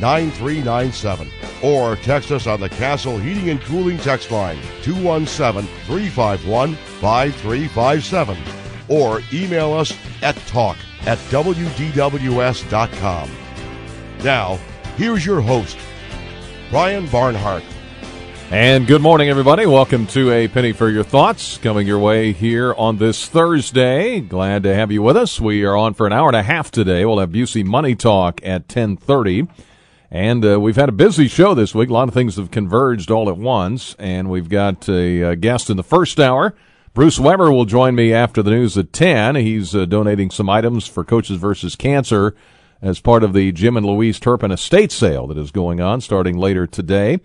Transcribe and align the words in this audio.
9397 0.00 1.30
or 1.62 1.96
text 1.96 2.30
us 2.30 2.46
on 2.46 2.60
the 2.60 2.68
Castle 2.68 3.18
Heating 3.18 3.50
and 3.50 3.60
Cooling 3.62 3.98
text 3.98 4.30
line 4.30 4.58
217 4.82 5.68
351 5.84 6.74
5357 6.74 8.38
or 8.88 9.22
email 9.32 9.72
us 9.72 9.96
at 10.22 10.36
talk 10.46 10.76
at 11.06 11.18
wdws.com. 11.30 13.30
Now, 14.22 14.56
here's 14.96 15.24
your 15.24 15.40
host, 15.40 15.78
Brian 16.70 17.06
Barnhart. 17.08 17.62
And 18.48 18.86
good 18.86 19.02
morning, 19.02 19.28
everybody. 19.28 19.66
Welcome 19.66 20.06
to 20.08 20.30
A 20.30 20.46
Penny 20.46 20.70
for 20.70 20.88
Your 20.88 21.02
Thoughts, 21.02 21.58
coming 21.58 21.84
your 21.84 21.98
way 21.98 22.30
here 22.30 22.74
on 22.74 22.98
this 22.98 23.26
Thursday. 23.26 24.20
Glad 24.20 24.62
to 24.62 24.72
have 24.72 24.92
you 24.92 25.02
with 25.02 25.16
us. 25.16 25.40
We 25.40 25.64
are 25.64 25.76
on 25.76 25.94
for 25.94 26.06
an 26.06 26.12
hour 26.12 26.28
and 26.28 26.36
a 26.36 26.44
half 26.44 26.70
today. 26.70 27.04
We'll 27.04 27.18
have 27.18 27.30
Busey 27.30 27.64
Money 27.64 27.96
Talk 27.96 28.40
at 28.44 28.62
1030. 28.62 29.48
And 30.10 30.44
uh, 30.44 30.60
we've 30.60 30.76
had 30.76 30.88
a 30.88 30.92
busy 30.92 31.28
show 31.28 31.54
this 31.54 31.74
week. 31.74 31.90
A 31.90 31.92
lot 31.92 32.08
of 32.08 32.14
things 32.14 32.36
have 32.36 32.50
converged 32.50 33.10
all 33.10 33.28
at 33.28 33.36
once. 33.36 33.96
And 33.98 34.30
we've 34.30 34.48
got 34.48 34.88
a, 34.88 35.22
a 35.22 35.36
guest 35.36 35.70
in 35.70 35.76
the 35.76 35.82
first 35.82 36.20
hour. 36.20 36.54
Bruce 36.94 37.18
Weber 37.18 37.52
will 37.52 37.66
join 37.66 37.94
me 37.94 38.12
after 38.12 38.42
the 38.42 38.50
news 38.50 38.78
at 38.78 38.92
10. 38.92 39.34
He's 39.34 39.74
uh, 39.74 39.84
donating 39.84 40.30
some 40.30 40.48
items 40.48 40.86
for 40.86 41.04
Coaches 41.04 41.38
versus 41.38 41.76
Cancer 41.76 42.34
as 42.80 43.00
part 43.00 43.22
of 43.22 43.32
the 43.32 43.52
Jim 43.52 43.76
and 43.76 43.84
Louise 43.84 44.18
Turpin 44.18 44.50
estate 44.50 44.92
sale 44.92 45.26
that 45.26 45.36
is 45.36 45.50
going 45.50 45.80
on 45.80 46.00
starting 46.00 46.38
later 46.38 46.66
today 46.66 47.20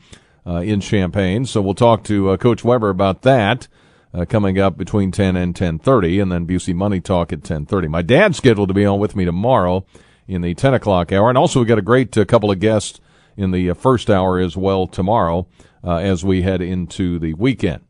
uh, 0.45 0.57
in 0.57 0.81
Champaign. 0.81 1.45
So 1.45 1.61
we'll 1.61 1.73
talk 1.73 2.03
to 2.05 2.31
uh, 2.31 2.37
Coach 2.37 2.63
Weber 2.63 2.89
about 2.89 3.21
that. 3.21 3.67
Uh, 4.13 4.25
coming 4.25 4.59
up 4.59 4.77
between 4.77 5.09
10 5.09 5.37
and 5.37 5.55
10.30 5.55 6.21
and 6.21 6.29
then 6.29 6.45
Busey 6.45 6.75
Money 6.75 6.99
Talk 6.99 7.31
at 7.31 7.43
10.30. 7.43 7.87
My 7.87 8.01
dad's 8.01 8.35
scheduled 8.35 8.67
to 8.67 8.73
be 8.73 8.85
on 8.85 8.99
with 8.99 9.15
me 9.15 9.23
tomorrow 9.23 9.85
in 10.31 10.41
the 10.41 10.53
10 10.53 10.73
o'clock 10.73 11.11
hour. 11.11 11.27
And 11.29 11.37
also, 11.37 11.59
we 11.59 11.65
got 11.65 11.77
a 11.77 11.83
great 11.83 12.17
uh, 12.17 12.23
couple 12.23 12.49
of 12.49 12.59
guests 12.59 13.01
in 13.35 13.51
the 13.51 13.69
uh, 13.69 13.73
first 13.73 14.09
hour 14.09 14.39
as 14.39 14.55
well 14.55 14.87
tomorrow 14.87 15.45
uh, 15.83 15.97
as 15.97 16.23
we 16.23 16.41
head 16.41 16.61
into 16.61 17.19
the 17.19 17.33
weekend. 17.33 17.81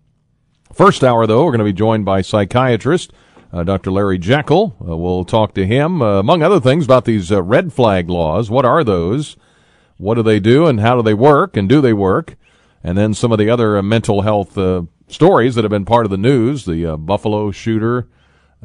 First 0.73 1.03
hour, 1.03 1.27
though, 1.27 1.45
we're 1.45 1.51
going 1.51 1.59
to 1.59 1.65
be 1.65 1.73
joined 1.73 2.05
by 2.05 2.21
psychiatrist 2.21 3.13
uh, 3.53 3.63
Dr. 3.63 3.91
Larry 3.91 4.17
Jekyll. 4.17 4.75
Uh, 4.81 4.97
we'll 4.97 5.25
talk 5.25 5.53
to 5.53 5.67
him, 5.67 6.01
uh, 6.01 6.19
among 6.19 6.41
other 6.41 6.59
things, 6.59 6.85
about 6.85 7.05
these 7.05 7.31
red 7.31 7.73
flag 7.73 8.09
laws. 8.09 8.49
What 8.49 8.65
are 8.65 8.83
those? 8.83 9.35
What 9.97 10.15
do 10.15 10.23
they 10.23 10.39
do, 10.39 10.65
and 10.65 10.79
how 10.79 10.95
do 10.95 11.03
they 11.03 11.13
work, 11.13 11.55
and 11.55 11.69
do 11.69 11.79
they 11.79 11.93
work? 11.93 12.37
And 12.83 12.97
then 12.97 13.13
some 13.13 13.31
of 13.31 13.37
the 13.37 13.49
other 13.51 13.79
mental 13.83 14.21
health 14.21 14.57
stories 15.07 15.53
that 15.53 15.63
have 15.63 15.69
been 15.69 15.85
part 15.85 16.05
of 16.05 16.11
the 16.11 16.17
news. 16.17 16.65
The 16.65 16.97
Buffalo 16.97 17.51
shooter 17.51 18.07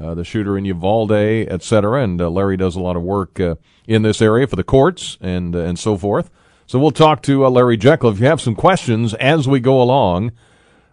uh, 0.01 0.15
the 0.15 0.25
shooter 0.25 0.59
in 0.59 0.65
Uvalde, 0.65 1.12
et 1.12 1.62
cetera. 1.62 2.03
And 2.03 2.21
uh, 2.21 2.29
Larry 2.31 2.57
does 2.57 2.77
a 2.77 2.81
lot 2.81 2.97
of 2.97 3.03
work 3.03 3.41
uh, 3.41 3.57
in 3.87 4.03
this 4.03 4.21
area 4.21 4.47
for 4.47 4.57
the 4.57 4.65
courts 4.65 5.17
and 5.21 5.55
uh, 5.55 5.61
and 5.61 5.79
so 5.79 5.97
forth. 5.97 6.31
So 6.67 6.79
we'll 6.79 6.91
talk 6.91 7.23
to 7.23 7.47
uh, 7.47 7.51
Larry 7.51 7.77
Jekyll. 7.77 8.11
If 8.11 8.19
you 8.19 8.27
have 8.27 8.41
some 8.41 8.56
questions 8.56 9.15
as 9.15 9.47
we 9.47 9.61
go 9.61 9.81
along, 9.81 10.33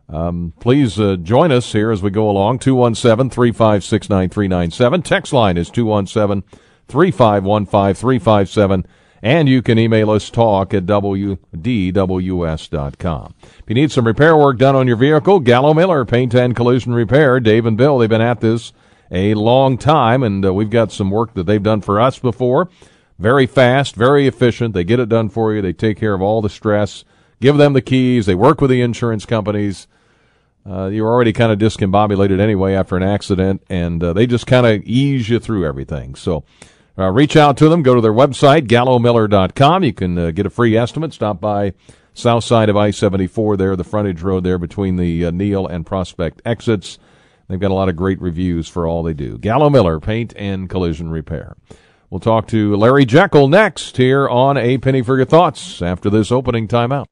um, 0.08 0.53
please 0.59 1.00
uh, 1.00 1.16
join 1.16 1.52
us 1.52 1.72
here 1.72 1.90
as 1.92 2.03
we 2.03 2.12
go 2.12 2.30
along. 2.30 2.59
217 2.59 3.30
356 3.30 4.09
9397. 4.09 5.02
Text 5.02 5.34
line 5.34 5.58
is 5.58 5.69
217 5.69 6.44
351 6.88 7.66
5357. 7.66 8.86
And 9.24 9.47
you 9.47 9.62
can 9.62 9.80
email 9.80 10.12
us 10.12 10.30
talk 10.30 10.74
at 10.74 10.86
wdws.com. 10.86 11.40
If 13.42 13.63
you 13.68 13.74
need 13.75 13.92
some 13.92 14.06
repair 14.06 14.36
work 14.36 14.58
done 14.58 14.75
on 14.75 14.86
your 14.86 14.97
vehicle, 14.97 15.40
Gallo 15.40 15.74
Miller, 15.74 16.03
Paint 16.03 16.34
and 16.36 16.53
Collision 16.53 16.94
Repair, 16.94 17.40
Dave 17.40 17.66
and 17.66 17.78
Bill, 17.78 17.97
they've 17.97 18.09
been 18.09 18.19
at 18.19 18.42
this 18.42 18.74
a 19.12 19.34
long 19.34 19.78
time, 19.78 20.24
and 20.24 20.46
uh, 20.46 20.53
we've 20.53 20.69
got 20.69 20.91
some 20.91 21.12
work 21.12 21.34
that 21.34 21.46
they've 21.46 21.62
done 21.62 21.81
for 21.81 22.00
us 22.00 22.19
before. 22.19 22.69
Very 23.19 23.46
fast, 23.46 23.96
very 23.96 24.28
efficient. 24.28 24.74
They 24.74 24.84
get 24.84 25.00
it 25.00 25.09
done 25.09 25.30
for 25.30 25.53
you. 25.53 25.62
They 25.62 25.74
take 25.74 25.97
care 25.97 26.14
of 26.14 26.22
all 26.22 26.41
the 26.41 26.50
stress. 26.50 27.06
Give 27.40 27.58
them 27.58 27.74
the 27.74 27.81
keys. 27.81 28.25
They 28.25 28.36
work 28.36 28.62
with 28.62 28.69
the 28.69 28.81
insurance 28.81 29.25
companies. 29.25 29.88
Uh, 30.66 30.88
you're 30.88 31.08
already 31.08 31.34
kind 31.34 31.52
of 31.52 31.59
discombobulated 31.59 32.40
anyway 32.40 32.74
after 32.74 32.96
an 32.96 33.03
accident, 33.03 33.62
and 33.69 34.03
uh, 34.03 34.13
they 34.13 34.25
just 34.25 34.47
kind 34.47 34.66
of 34.66 34.81
ease 34.84 35.30
you 35.30 35.40
through 35.40 35.68
everything. 35.68 36.16
So 36.16 36.44
uh, 36.97 37.09
reach 37.12 37.36
out 37.36 37.58
to 37.58 37.69
them. 37.69 37.84
Go 37.84 37.96
to 37.96 38.02
their 38.02 38.13
website, 38.13 38.68
gallomiller.com. 38.68 39.84
You 39.84 39.94
can 39.94 40.18
uh, 40.18 40.31
get 40.31 40.46
a 40.46 40.50
free 40.50 40.78
estimate. 40.78 41.13
Stop 41.13 41.42
by 41.42 41.74
south 42.13 42.44
side 42.44 42.69
of 42.69 42.78
I-74 42.78 43.58
there, 43.58 43.75
the 43.75 43.84
frontage 43.84 44.22
road 44.22 44.44
there 44.44 44.58
between 44.58 44.96
the 44.96 45.25
uh, 45.25 45.31
Neil 45.31 45.68
and 45.68 45.86
Prospect 45.86 46.42
exits. 46.46 46.97
They've 47.53 47.59
got 47.59 47.69
a 47.69 47.75
lot 47.75 47.88
of 47.88 47.96
great 47.96 48.19
reviews 48.19 48.68
for 48.68 48.88
all 48.88 49.03
they 49.03 49.14
do. 49.14 49.38
Gallo 49.38 49.69
Miller, 49.69 50.00
paint 50.00 50.34
and 50.36 50.68
collision 50.68 51.12
repair. 51.12 51.56
We'll 52.09 52.19
talk 52.19 52.47
to 52.47 52.75
Larry 52.75 53.06
Jekyll 53.06 53.47
next 53.47 53.97
here 53.97 54.28
on 54.28 54.58
A 54.58 54.80
Penny 54.80 55.03
for 55.03 55.18
Your 55.18 55.28
Thoughts 55.28 55.80
after 55.80 56.09
this 56.09 56.31
opening 56.31 56.68
timeout. 56.68 57.06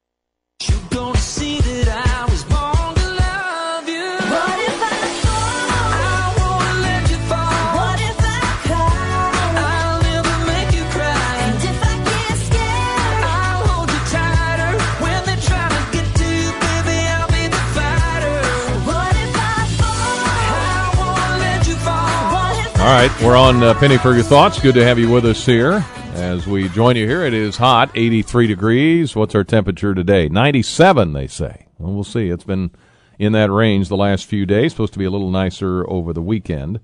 All 22.81 22.87
right, 22.87 23.21
we're 23.21 23.37
on 23.37 23.61
uh, 23.61 23.75
Penny 23.75 23.99
for 23.99 24.15
your 24.15 24.23
thoughts. 24.23 24.59
Good 24.59 24.73
to 24.73 24.83
have 24.83 24.97
you 24.97 25.07
with 25.07 25.23
us 25.23 25.45
here 25.45 25.85
as 26.15 26.47
we 26.47 26.67
join 26.69 26.95
you 26.95 27.05
here. 27.05 27.23
It 27.23 27.33
is 27.35 27.55
hot, 27.55 27.91
83 27.93 28.47
degrees. 28.47 29.15
What's 29.15 29.35
our 29.35 29.43
temperature 29.43 29.93
today? 29.93 30.27
97, 30.27 31.13
they 31.13 31.27
say. 31.27 31.67
Well, 31.77 31.93
we'll 31.93 32.03
see. 32.03 32.31
It's 32.31 32.43
been 32.43 32.71
in 33.19 33.33
that 33.33 33.51
range 33.51 33.87
the 33.87 33.95
last 33.95 34.25
few 34.25 34.47
days. 34.47 34.71
Supposed 34.71 34.93
to 34.93 34.99
be 34.99 35.05
a 35.05 35.11
little 35.11 35.29
nicer 35.29 35.87
over 35.87 36.11
the 36.11 36.23
weekend. 36.23 36.79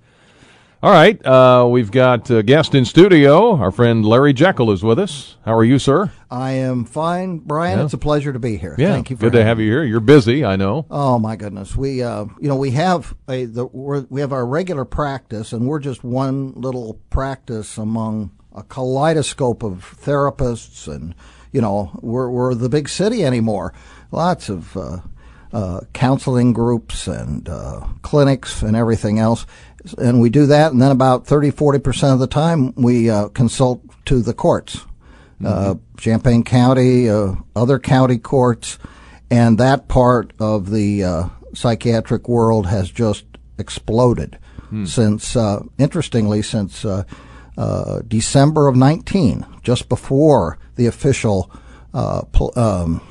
All 0.83 0.91
right, 0.91 1.19
uh, 1.25 1.67
we've 1.67 1.89
got 1.89 2.29
a 2.29 2.43
guest 2.43 2.75
in 2.75 2.85
studio. 2.85 3.55
Our 3.57 3.71
friend 3.71 4.05
Larry 4.05 4.31
Jekyll 4.31 4.69
is 4.69 4.83
with 4.83 4.99
us. 4.99 5.37
How 5.43 5.55
are 5.55 5.63
you, 5.63 5.79
sir? 5.79 6.11
I 6.29 6.51
am 6.51 6.85
fine, 6.85 7.39
Brian. 7.39 7.79
Yeah. 7.79 7.85
It's 7.85 7.95
a 7.95 7.97
pleasure 7.97 8.31
to 8.31 8.37
be 8.37 8.57
here. 8.57 8.75
Yeah, 8.77 8.93
Thank 8.93 9.09
you. 9.09 9.15
good 9.15 9.33
to 9.33 9.43
have 9.43 9.59
you 9.59 9.71
here. 9.71 9.83
You're 9.83 10.01
busy, 10.01 10.45
I 10.45 10.55
know. 10.55 10.85
Oh 10.91 11.17
my 11.17 11.35
goodness, 11.35 11.75
we 11.75 12.03
uh, 12.03 12.25
you 12.39 12.47
know 12.47 12.55
we 12.55 12.71
have 12.71 13.15
a 13.27 13.45
the 13.45 13.65
we 13.65 14.21
have 14.21 14.31
our 14.31 14.45
regular 14.45 14.85
practice, 14.85 15.51
and 15.51 15.65
we're 15.65 15.79
just 15.79 16.03
one 16.03 16.51
little 16.51 17.01
practice 17.09 17.79
among 17.79 18.29
a 18.55 18.61
kaleidoscope 18.61 19.63
of 19.63 19.97
therapists, 19.99 20.87
and 20.87 21.15
you 21.51 21.59
know 21.59 21.89
we're 22.03 22.29
we're 22.29 22.53
the 22.53 22.69
big 22.69 22.87
city 22.87 23.25
anymore. 23.25 23.73
Lots 24.11 24.47
of 24.47 24.77
uh, 24.77 24.97
uh, 25.51 25.81
counseling 25.93 26.53
groups 26.53 27.07
and 27.07 27.49
uh, 27.49 27.81
clinics 28.03 28.61
and 28.61 28.75
everything 28.75 29.17
else 29.17 29.47
and 29.97 30.19
we 30.19 30.29
do 30.29 30.45
that, 30.47 30.71
and 30.71 30.81
then 30.81 30.91
about 30.91 31.25
30, 31.27 31.51
40 31.51 31.79
percent 31.79 32.13
of 32.13 32.19
the 32.19 32.27
time 32.27 32.73
we 32.75 33.09
uh, 33.09 33.29
consult 33.29 33.81
to 34.05 34.21
the 34.21 34.33
courts, 34.33 34.77
uh, 34.77 34.79
mm-hmm. 35.43 35.71
uh, 35.71 35.75
Champaign 35.97 36.43
County, 36.43 37.09
uh, 37.09 37.35
other 37.55 37.79
county 37.79 38.17
courts, 38.17 38.77
and 39.29 39.57
that 39.57 39.87
part 39.87 40.33
of 40.39 40.71
the 40.71 41.03
uh, 41.03 41.29
psychiatric 41.53 42.27
world 42.27 42.67
has 42.67 42.89
just 42.91 43.25
exploded 43.57 44.37
hmm. 44.69 44.85
since, 44.85 45.35
uh, 45.35 45.63
interestingly, 45.77 46.41
since 46.41 46.85
December 48.07 48.67
of 48.67 48.75
19, 48.75 49.45
just 49.63 49.89
before 49.89 50.59
the 50.75 50.85
official 50.85 51.51
pl- 52.31 52.53
um, 52.55 53.01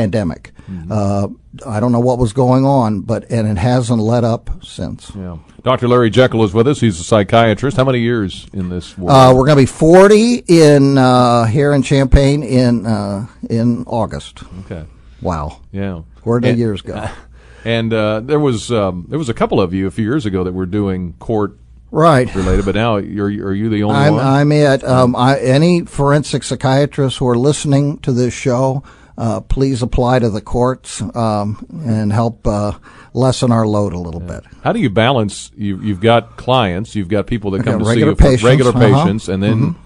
pandemic. 0.00 0.52
Uh, 0.90 1.28
I 1.64 1.78
don't 1.80 1.92
know 1.92 2.00
what 2.00 2.18
was 2.18 2.32
going 2.32 2.64
on, 2.64 3.00
but 3.00 3.30
and 3.30 3.46
it 3.48 3.56
hasn't 3.56 4.00
let 4.02 4.24
up 4.24 4.50
since. 4.64 5.10
Yeah. 5.14 5.38
Dr. 5.62 5.88
Larry 5.88 6.10
Jekyll 6.10 6.44
is 6.44 6.52
with 6.52 6.66
us. 6.68 6.80
He's 6.80 7.00
a 7.00 7.04
psychiatrist. 7.04 7.76
How 7.76 7.84
many 7.84 8.00
years 8.00 8.46
in 8.52 8.68
this 8.68 8.96
world? 8.98 9.10
Uh, 9.10 9.32
we're 9.34 9.46
going 9.46 9.56
to 9.56 9.62
be 9.62 9.66
40 9.66 10.44
in 10.46 10.98
uh, 10.98 11.44
here 11.46 11.72
in 11.72 11.82
Champaign 11.82 12.42
in 12.42 12.84
uh, 12.86 13.26
in 13.48 13.84
August. 13.86 14.42
okay. 14.64 14.84
Wow, 15.22 15.60
Yeah. 15.72 16.02
where 16.24 16.40
did 16.40 16.54
the 16.56 16.58
years 16.58 16.82
go? 16.82 17.08
And 17.64 17.92
uh, 17.92 18.20
there 18.20 18.38
was 18.38 18.70
um, 18.70 19.06
there 19.08 19.18
was 19.18 19.28
a 19.28 19.34
couple 19.34 19.60
of 19.60 19.74
you 19.74 19.88
a 19.88 19.90
few 19.90 20.04
years 20.04 20.24
ago 20.24 20.44
that 20.44 20.52
were 20.52 20.66
doing 20.66 21.14
court 21.18 21.58
Right. 21.90 22.32
related, 22.32 22.64
but 22.64 22.76
now 22.76 22.98
you're 22.98 23.26
are 23.48 23.52
you 23.54 23.68
the 23.68 23.82
only 23.82 23.96
I'm, 23.96 24.14
one? 24.14 24.24
I'm 24.24 24.52
it. 24.52 24.84
Um, 24.84 25.16
I, 25.16 25.36
any 25.40 25.84
forensic 25.84 26.44
psychiatrists 26.44 27.18
who 27.18 27.26
are 27.26 27.36
listening 27.36 27.98
to 28.06 28.12
this 28.12 28.32
show, 28.32 28.84
uh, 29.18 29.40
please 29.40 29.82
apply 29.82 30.18
to 30.18 30.30
the 30.30 30.40
courts 30.40 31.00
um, 31.14 31.66
and 31.84 32.12
help 32.12 32.46
uh, 32.46 32.72
lessen 33.14 33.50
our 33.50 33.66
load 33.66 33.92
a 33.92 33.98
little 33.98 34.20
bit. 34.20 34.44
How 34.62 34.72
do 34.72 34.80
you 34.80 34.90
balance? 34.90 35.50
You, 35.56 35.80
you've 35.80 36.00
got 36.00 36.36
clients, 36.36 36.94
you've 36.94 37.08
got 37.08 37.26
people 37.26 37.50
that 37.52 37.64
come 37.64 37.78
to 37.78 37.84
see 37.86 38.00
you 38.00 38.14
patients, 38.14 38.42
regular 38.42 38.72
uh-huh. 38.72 39.04
patients, 39.04 39.28
and 39.28 39.42
then 39.42 39.76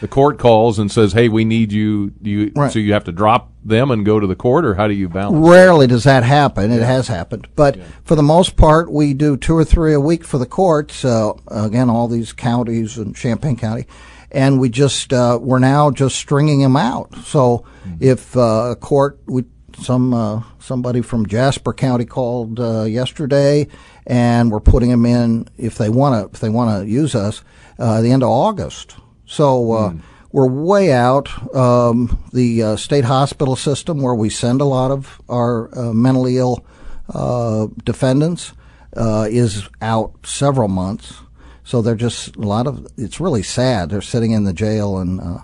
the 0.00 0.08
court 0.08 0.38
calls 0.38 0.78
and 0.78 0.90
says, 0.90 1.12
"Hey, 1.12 1.28
we 1.28 1.44
need 1.44 1.72
you." 1.72 2.10
Do 2.10 2.28
you 2.28 2.52
Right. 2.54 2.72
so 2.72 2.78
you 2.78 2.92
have 2.92 3.04
to 3.04 3.12
drop 3.12 3.52
them 3.64 3.90
and 3.90 4.04
go 4.04 4.20
to 4.20 4.26
the 4.26 4.34
court, 4.34 4.64
or 4.64 4.74
how 4.74 4.88
do 4.88 4.94
you 4.94 5.08
balance? 5.08 5.46
Rarely 5.46 5.86
does 5.86 6.04
that 6.04 6.24
happen. 6.24 6.70
It 6.72 6.82
has 6.82 7.08
happened, 7.08 7.46
but 7.56 7.78
for 8.04 8.14
the 8.14 8.22
most 8.22 8.56
part, 8.56 8.92
we 8.92 9.14
do 9.14 9.36
two 9.36 9.56
or 9.56 9.64
three 9.64 9.94
a 9.94 10.00
week 10.00 10.24
for 10.24 10.38
the 10.38 10.46
courts. 10.46 11.04
Uh, 11.04 11.32
again, 11.48 11.88
all 11.88 12.08
these 12.08 12.32
counties 12.32 12.98
and 12.98 13.14
Champaign 13.14 13.56
County, 13.56 13.86
and 14.34 14.60
we 14.60 14.68
just 14.68 15.12
uh, 15.12 15.38
we're 15.40 15.58
now 15.58 15.90
just 15.90 16.16
stringing 16.16 16.60
them 16.60 16.76
out. 16.76 17.14
So 17.24 17.64
if 18.00 18.36
uh, 18.36 18.72
a 18.72 18.76
court 18.76 19.20
we 19.26 19.44
some 19.78 20.12
uh, 20.12 20.42
somebody 20.58 21.00
from 21.00 21.26
Jasper 21.26 21.72
County 21.72 22.04
called 22.04 22.60
uh, 22.60 22.82
yesterday, 22.82 23.68
and 24.06 24.50
we're 24.50 24.60
putting 24.60 24.90
them 24.90 25.06
in 25.06 25.48
if 25.56 25.78
they 25.78 25.88
want 25.88 26.14
to 26.14 26.34
if 26.34 26.40
they 26.40 26.48
want 26.48 26.82
to 26.82 26.90
use 26.90 27.14
us 27.14 27.42
uh, 27.78 28.00
the 28.02 28.10
end 28.10 28.22
of 28.22 28.28
August. 28.28 28.96
So 29.26 29.72
uh, 29.72 29.94
we're 30.32 30.48
way 30.48 30.92
out. 30.92 31.28
Um, 31.54 32.18
the 32.32 32.62
uh, 32.62 32.76
state 32.76 33.04
hospital 33.04 33.56
system, 33.56 34.02
where 34.02 34.14
we 34.14 34.30
send 34.30 34.60
a 34.60 34.64
lot 34.64 34.90
of 34.90 35.20
our 35.28 35.76
uh, 35.78 35.92
mentally 35.92 36.38
ill 36.38 36.64
uh, 37.12 37.68
defendants, 37.84 38.52
uh, 38.96 39.26
is 39.30 39.68
out 39.80 40.26
several 40.26 40.68
months. 40.68 41.23
So 41.64 41.80
they're 41.82 41.94
just 41.94 42.36
a 42.36 42.40
lot 42.40 42.66
of. 42.66 42.86
It's 42.96 43.20
really 43.20 43.42
sad. 43.42 43.90
They're 43.90 44.02
sitting 44.02 44.32
in 44.32 44.44
the 44.44 44.52
jail 44.52 44.98
and 44.98 45.20
uh, 45.20 45.38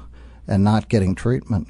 and 0.46 0.62
not 0.62 0.88
getting 0.88 1.14
treatment. 1.14 1.68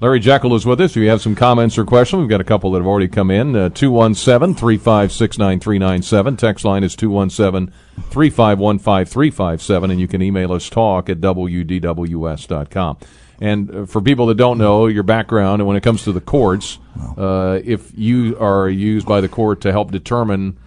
Larry 0.00 0.18
Jekyll 0.18 0.54
is 0.54 0.66
with 0.66 0.80
us. 0.80 0.90
If 0.90 1.02
you 1.02 1.08
have 1.08 1.22
some 1.22 1.34
comments 1.34 1.78
or 1.78 1.84
questions, 1.84 2.20
we've 2.20 2.28
got 2.28 2.40
a 2.40 2.44
couple 2.44 2.72
that 2.72 2.78
have 2.78 2.86
already 2.86 3.08
come 3.08 3.30
in. 3.30 3.54
Uh, 3.54 3.68
217 3.68 4.54
356 4.54 5.38
9397. 5.38 6.36
Text 6.36 6.64
line 6.64 6.82
is 6.82 6.96
217 6.96 7.72
351 8.10 8.78
5357. 8.80 9.90
And 9.90 10.00
you 10.00 10.08
can 10.08 10.20
email 10.20 10.52
us 10.52 10.68
talk 10.68 11.08
at 11.08 11.20
WDWS.com. 11.20 12.98
And 13.40 13.74
uh, 13.74 13.86
for 13.86 14.00
people 14.02 14.26
that 14.26 14.36
don't 14.36 14.58
know 14.58 14.86
your 14.86 15.04
background, 15.04 15.62
and 15.62 15.68
when 15.68 15.76
it 15.76 15.82
comes 15.82 16.02
to 16.04 16.12
the 16.12 16.20
courts, 16.20 16.78
uh, 17.16 17.60
if 17.64 17.96
you 17.96 18.36
are 18.38 18.68
used 18.68 19.06
by 19.06 19.20
the 19.20 19.28
court 19.28 19.60
to 19.62 19.72
help 19.72 19.90
determine 19.90 20.58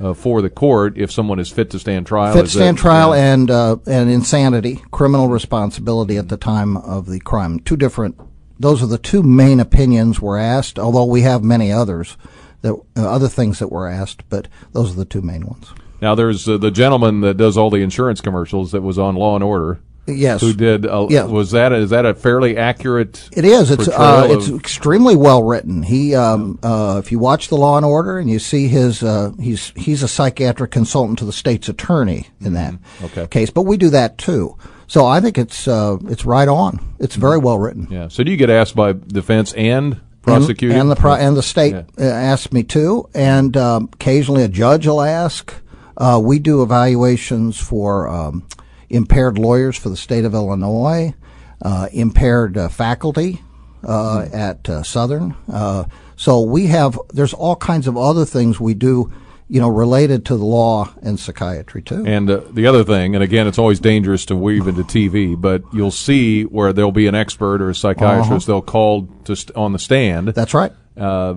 uh, 0.00 0.14
for 0.14 0.42
the 0.42 0.50
court 0.50 0.98
if 0.98 1.10
someone 1.12 1.38
is 1.38 1.50
fit 1.50 1.70
to 1.70 1.78
stand 1.78 2.06
trial, 2.06 2.34
Fit 2.34 2.46
is 2.46 2.52
stand 2.52 2.78
that- 2.78 2.82
trial 2.82 3.14
and 3.14 3.50
uh, 3.50 3.76
and 3.86 4.10
insanity, 4.10 4.82
criminal 4.90 5.28
responsibility 5.28 6.16
at 6.16 6.28
the 6.28 6.36
time 6.36 6.76
of 6.76 7.06
the 7.06 7.20
crime. 7.20 7.60
Two 7.60 7.76
different. 7.76 8.18
Those 8.58 8.82
are 8.82 8.86
the 8.86 8.98
two 8.98 9.22
main 9.22 9.58
opinions 9.60 10.20
we're 10.20 10.38
asked. 10.38 10.78
Although 10.78 11.06
we 11.06 11.22
have 11.22 11.42
many 11.42 11.72
others, 11.72 12.16
that 12.62 12.72
uh, 12.72 12.80
other 12.96 13.28
things 13.28 13.58
that 13.58 13.70
were 13.72 13.88
asked, 13.88 14.28
but 14.28 14.48
those 14.72 14.92
are 14.92 14.96
the 14.96 15.04
two 15.04 15.22
main 15.22 15.46
ones. 15.46 15.72
Now, 16.00 16.14
there's 16.14 16.48
uh, 16.48 16.58
the 16.58 16.70
gentleman 16.70 17.20
that 17.22 17.36
does 17.36 17.56
all 17.56 17.70
the 17.70 17.82
insurance 17.82 18.20
commercials 18.20 18.72
that 18.72 18.82
was 18.82 18.98
on 18.98 19.14
Law 19.16 19.34
and 19.36 19.44
Order. 19.44 19.80
Yes, 20.06 20.40
Who 20.42 20.52
did? 20.52 20.84
Uh, 20.86 21.06
Yeah. 21.08 21.24
Was 21.24 21.52
that 21.52 21.72
is 21.72 21.90
that 21.90 22.04
a 22.04 22.14
fairly 22.14 22.56
accurate? 22.58 23.28
It 23.32 23.44
is. 23.46 23.70
It's 23.70 23.88
uh, 23.88 24.26
it's 24.30 24.48
extremely 24.50 25.16
well 25.16 25.42
written. 25.42 25.82
He, 25.82 26.14
um, 26.14 26.58
uh, 26.62 27.00
if 27.02 27.10
you 27.10 27.18
watch 27.18 27.48
the 27.48 27.56
Law 27.56 27.76
and 27.78 27.86
Order 27.86 28.18
and 28.18 28.28
you 28.28 28.38
see 28.38 28.68
his, 28.68 29.02
uh, 29.02 29.32
he's 29.40 29.72
he's 29.76 30.02
a 30.02 30.08
psychiatric 30.08 30.70
consultant 30.70 31.18
to 31.20 31.24
the 31.24 31.32
state's 31.32 31.68
attorney 31.68 32.28
in 32.40 32.52
that 32.54 32.74
Mm-hmm. 32.74 33.04
Okay. 33.06 33.26
case. 33.28 33.50
But 33.50 33.62
we 33.62 33.76
do 33.78 33.88
that 33.90 34.18
too. 34.18 34.56
So 34.86 35.06
I 35.06 35.20
think 35.20 35.38
it's 35.38 35.66
uh, 35.66 35.96
it's 36.08 36.26
right 36.26 36.48
on. 36.48 36.78
It's 36.98 37.16
very 37.16 37.38
well 37.38 37.58
written. 37.58 37.88
Yeah. 37.90 38.08
So 38.08 38.22
do 38.24 38.30
you 38.30 38.36
get 38.36 38.50
asked 38.50 38.76
by 38.76 38.92
defense 38.92 39.54
and 39.54 40.00
prosecution? 40.20 40.72
And, 40.72 40.82
and 40.82 40.90
the 40.90 40.96
pro- 40.96 41.14
and 41.14 41.34
the 41.34 41.42
state 41.42 41.72
Yeah. 41.72 41.82
uh, 41.98 42.02
asked 42.12 42.52
me 42.52 42.62
to, 42.64 43.08
and 43.14 43.56
um, 43.56 43.88
occasionally 43.94 44.42
a 44.42 44.48
judge 44.48 44.86
will 44.86 45.00
ask. 45.00 45.54
Uh, 45.96 46.20
we 46.22 46.38
do 46.40 46.60
evaluations 46.62 47.56
for 47.58 48.08
um, 48.08 48.44
impaired 48.88 49.38
lawyers 49.38 49.76
for 49.76 49.88
the 49.88 49.96
state 49.96 50.24
of 50.24 50.34
Illinois, 50.34 51.14
uh, 51.62 51.88
impaired 51.92 52.56
uh, 52.56 52.68
faculty 52.68 53.40
uh, 53.86 54.26
at 54.32 54.68
uh, 54.68 54.82
Southern. 54.82 55.34
Uh, 55.52 55.84
so 56.16 56.42
we 56.42 56.66
have 56.66 56.98
there's 57.12 57.34
all 57.34 57.56
kinds 57.56 57.86
of 57.86 57.96
other 57.96 58.24
things 58.24 58.60
we 58.60 58.74
do, 58.74 59.12
you 59.48 59.60
know, 59.60 59.68
related 59.68 60.24
to 60.26 60.36
the 60.36 60.44
law 60.44 60.92
and 61.02 61.18
psychiatry 61.18 61.82
too. 61.82 62.04
And 62.06 62.30
uh, 62.30 62.42
the 62.50 62.66
other 62.66 62.84
thing, 62.84 63.14
and 63.14 63.22
again, 63.22 63.46
it's 63.46 63.58
always 63.58 63.80
dangerous 63.80 64.24
to 64.26 64.36
weave 64.36 64.68
into 64.68 64.82
TV, 64.82 65.40
but 65.40 65.62
you'll 65.72 65.90
see 65.90 66.44
where 66.44 66.72
there'll 66.72 66.92
be 66.92 67.06
an 67.06 67.14
expert 67.14 67.60
or 67.60 67.70
a 67.70 67.74
psychiatrist 67.74 68.46
they'll 68.46 68.62
call 68.62 69.08
to 69.24 69.34
st- 69.34 69.56
on 69.56 69.72
the 69.72 69.78
stand. 69.78 70.28
That's 70.28 70.54
right. 70.54 70.72
Uh, 70.96 71.34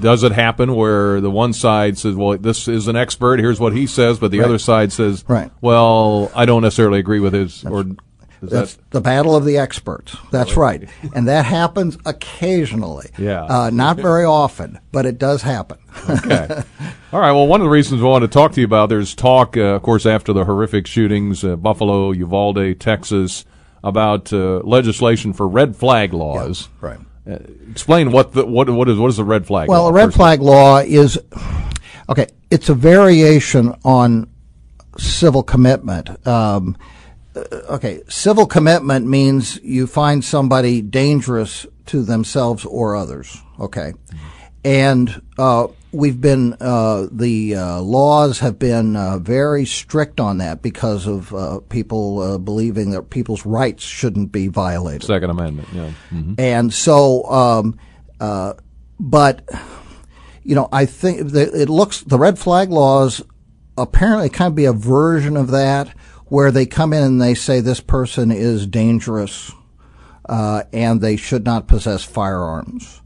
does 0.00 0.22
it 0.22 0.32
happen 0.32 0.74
where 0.74 1.20
the 1.20 1.30
one 1.30 1.52
side 1.52 1.98
says, 1.98 2.14
"Well, 2.14 2.36
this 2.38 2.68
is 2.68 2.88
an 2.88 2.96
expert. 2.96 3.40
Here's 3.40 3.60
what 3.60 3.72
he 3.72 3.86
says," 3.86 4.18
but 4.18 4.30
the 4.30 4.42
other 4.42 4.58
side 4.58 4.92
says, 4.92 5.24
Right. 5.28 5.50
"Well, 5.60 6.30
I 6.34 6.44
don't 6.44 6.62
necessarily 6.62 6.98
agree 6.98 7.20
with 7.20 7.32
his." 7.32 7.64
or 7.64 7.84
is 8.42 8.50
That's 8.50 8.74
that 8.74 8.90
the 8.90 9.00
battle 9.00 9.36
of 9.36 9.44
the 9.44 9.56
experts. 9.56 10.16
That's 10.32 10.56
right. 10.56 10.88
And 11.14 11.28
that 11.28 11.44
happens 11.44 11.96
occasionally. 12.04 13.08
Yeah. 13.16 13.44
Uh, 13.44 13.70
not 13.70 13.96
very 13.98 14.24
often, 14.24 14.80
but 14.90 15.06
it 15.06 15.18
does 15.18 15.42
happen. 15.42 15.78
okay. 16.10 16.48
All 17.12 17.20
right. 17.20 17.30
Well, 17.32 17.46
one 17.46 17.60
of 17.60 17.64
the 17.66 17.70
reasons 17.70 18.00
we 18.02 18.08
want 18.08 18.22
to 18.22 18.28
talk 18.28 18.52
to 18.52 18.60
you 18.60 18.66
about 18.66 18.88
there's 18.88 19.14
talk, 19.14 19.56
uh, 19.56 19.60
of 19.76 19.82
course, 19.82 20.06
after 20.06 20.32
the 20.32 20.44
horrific 20.44 20.88
shootings, 20.88 21.44
uh, 21.44 21.54
Buffalo, 21.54 22.10
Uvalde, 22.10 22.80
Texas, 22.80 23.44
about 23.84 24.32
uh, 24.32 24.58
legislation 24.64 25.32
for 25.32 25.46
red 25.46 25.76
flag 25.76 26.12
laws. 26.12 26.68
right. 26.80 26.98
Uh, 27.28 27.38
explain 27.70 28.10
what 28.10 28.32
the 28.32 28.44
what 28.44 28.68
what 28.68 28.88
is 28.88 28.98
what 28.98 29.08
is 29.08 29.16
the 29.16 29.24
red 29.24 29.46
flag? 29.46 29.68
Well, 29.68 29.84
law, 29.84 29.88
a 29.90 29.92
red 29.92 30.12
flag 30.12 30.40
law 30.40 30.78
is 30.78 31.18
okay. 32.08 32.26
It's 32.50 32.68
a 32.68 32.74
variation 32.74 33.74
on 33.84 34.28
civil 34.98 35.44
commitment. 35.44 36.26
Um, 36.26 36.76
uh, 37.36 37.40
okay, 37.70 38.02
civil 38.08 38.46
commitment 38.46 39.06
means 39.06 39.60
you 39.62 39.86
find 39.86 40.24
somebody 40.24 40.82
dangerous 40.82 41.64
to 41.86 42.02
themselves 42.02 42.64
or 42.64 42.96
others. 42.96 43.40
Okay, 43.60 43.92
and 44.64 45.22
uh, 45.38 45.68
we've 45.92 46.20
been 46.20 46.54
uh, 46.60 47.06
the 47.10 47.54
uh, 47.54 47.80
laws 47.80 48.38
have 48.40 48.58
been 48.58 48.96
uh, 48.96 49.18
very 49.18 49.64
strict 49.64 50.20
on 50.20 50.38
that 50.38 50.62
because 50.62 51.06
of 51.06 51.34
uh, 51.34 51.60
people 51.68 52.20
uh, 52.20 52.38
believing 52.38 52.90
that 52.90 53.10
people's 53.10 53.44
rights 53.44 53.84
shouldn't 53.84 54.32
be 54.32 54.48
violated. 54.48 55.04
Second 55.04 55.30
Amendment. 55.30 55.68
Yeah. 55.72 55.90
Mhm. 56.10 56.34
And 56.38 56.72
so, 56.72 57.24
um, 57.30 57.78
uh, 58.20 58.54
but 58.98 59.48
you 60.42 60.54
know, 60.54 60.68
I 60.72 60.86
think 60.86 61.30
that 61.32 61.54
it 61.54 61.68
looks 61.68 62.00
the 62.00 62.18
red 62.18 62.38
flag 62.38 62.70
laws 62.70 63.22
apparently 63.76 64.28
kind 64.28 64.48
of 64.48 64.54
be 64.54 64.64
a 64.64 64.72
version 64.72 65.36
of 65.36 65.50
that, 65.50 65.88
where 66.26 66.50
they 66.50 66.66
come 66.66 66.92
in 66.92 67.02
and 67.02 67.20
they 67.22 67.34
say 67.34 67.60
this 67.60 67.80
person 67.80 68.30
is 68.32 68.66
dangerous 68.66 69.52
uh, 70.28 70.62
and 70.72 71.00
they 71.00 71.16
should 71.16 71.44
not 71.44 71.68
possess 71.68 72.04
firearms. 72.04 73.01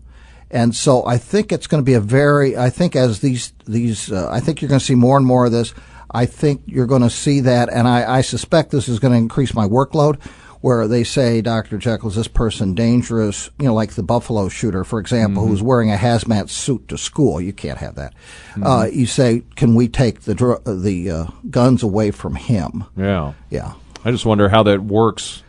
And 0.50 0.74
so 0.74 1.04
I 1.04 1.18
think 1.18 1.52
it's 1.52 1.66
going 1.66 1.82
to 1.82 1.84
be 1.84 1.94
a 1.94 2.00
very. 2.00 2.56
I 2.56 2.70
think 2.70 2.94
as 2.94 3.20
these 3.20 3.52
these, 3.66 4.12
uh, 4.12 4.28
I 4.30 4.40
think 4.40 4.62
you're 4.62 4.68
going 4.68 4.80
to 4.80 4.84
see 4.84 4.94
more 4.94 5.16
and 5.16 5.26
more 5.26 5.46
of 5.46 5.52
this. 5.52 5.74
I 6.10 6.26
think 6.26 6.62
you're 6.66 6.86
going 6.86 7.02
to 7.02 7.10
see 7.10 7.40
that, 7.40 7.68
and 7.68 7.88
I, 7.88 8.18
I 8.18 8.20
suspect 8.20 8.70
this 8.70 8.88
is 8.88 9.00
going 9.00 9.12
to 9.12 9.18
increase 9.18 9.54
my 9.54 9.66
workload. 9.66 10.22
Where 10.62 10.88
they 10.88 11.04
say, 11.04 11.42
Dr. 11.42 11.78
Jekyll, 11.78 12.08
is 12.08 12.16
this 12.16 12.26
person 12.26 12.74
dangerous? 12.74 13.50
You 13.60 13.66
know, 13.66 13.74
like 13.74 13.92
the 13.92 14.02
Buffalo 14.02 14.48
shooter, 14.48 14.82
for 14.82 14.98
example, 14.98 15.46
who's 15.46 15.62
wearing 15.62 15.92
a 15.92 15.96
hazmat 15.96 16.48
suit 16.48 16.88
to 16.88 16.98
school. 16.98 17.40
You 17.40 17.52
can't 17.52 17.78
have 17.78 17.94
that. 17.96 18.14
Uh, 18.60 18.88
you 18.90 19.06
say, 19.06 19.42
can 19.54 19.74
we 19.74 19.86
take 19.86 20.22
the 20.22 20.34
dr- 20.34 20.64
the 20.64 21.10
uh, 21.10 21.26
guns 21.50 21.82
away 21.84 22.10
from 22.10 22.34
him? 22.34 22.84
Yeah. 22.96 23.34
Yeah. 23.50 23.74
I 24.04 24.10
just 24.10 24.26
wonder 24.26 24.48
how 24.48 24.62
that 24.64 24.82
works 24.82 25.44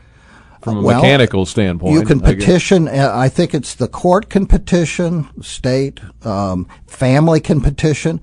from 0.62 0.78
a 0.78 0.82
Well, 0.82 1.02
mechanical 1.02 1.46
standpoint. 1.46 1.94
You 1.94 2.04
can 2.04 2.24
I 2.24 2.34
petition. 2.34 2.88
uh, 2.88 3.12
I 3.14 3.30
think 3.30 3.54
it's 3.54 3.76
the 3.76 3.88
court 3.88 4.30
can 4.30 4.46
petition, 4.46 5.28
state, 5.42 6.00
um, 6.24 6.68
family 6.88 7.40
can 7.40 7.62
petition. 7.62 8.22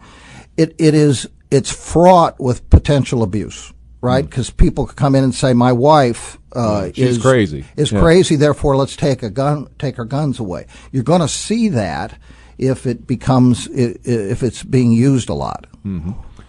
It 0.57 0.75
it 0.79 0.95
is 0.95 1.27
it's 1.51 1.71
fraught 1.71 2.39
with 2.41 2.69
potential 2.71 3.23
abuse, 3.23 3.69
Hmm. 4.01 4.07
right? 4.07 4.25
Because 4.25 4.51
people 4.51 4.87
could 4.87 4.97
come 4.97 5.15
in 5.15 5.25
and 5.25 5.35
say, 5.35 5.53
"My 5.53 5.73
wife 5.73 6.39
uh, 6.57 6.91
is 6.95 7.19
crazy. 7.19 7.65
Is 7.77 7.91
Yeah. 7.91 8.01
crazy. 8.01 8.37
Therefore, 8.37 8.77
let's 8.77 8.95
take 8.97 9.23
a 9.25 9.31
gun, 9.31 9.67
take 9.79 9.99
our 9.99 10.05
guns 10.05 10.39
away. 10.39 10.67
You're 10.93 11.03
going 11.03 11.21
to 11.21 11.29
see 11.29 11.69
that 11.71 12.13
if 12.59 12.87
it 12.87 13.07
becomes 13.09 13.67
if 13.73 14.43
it's 14.43 14.63
being 14.63 14.93
used 14.93 15.29
a 15.29 15.35
lot. 15.35 15.67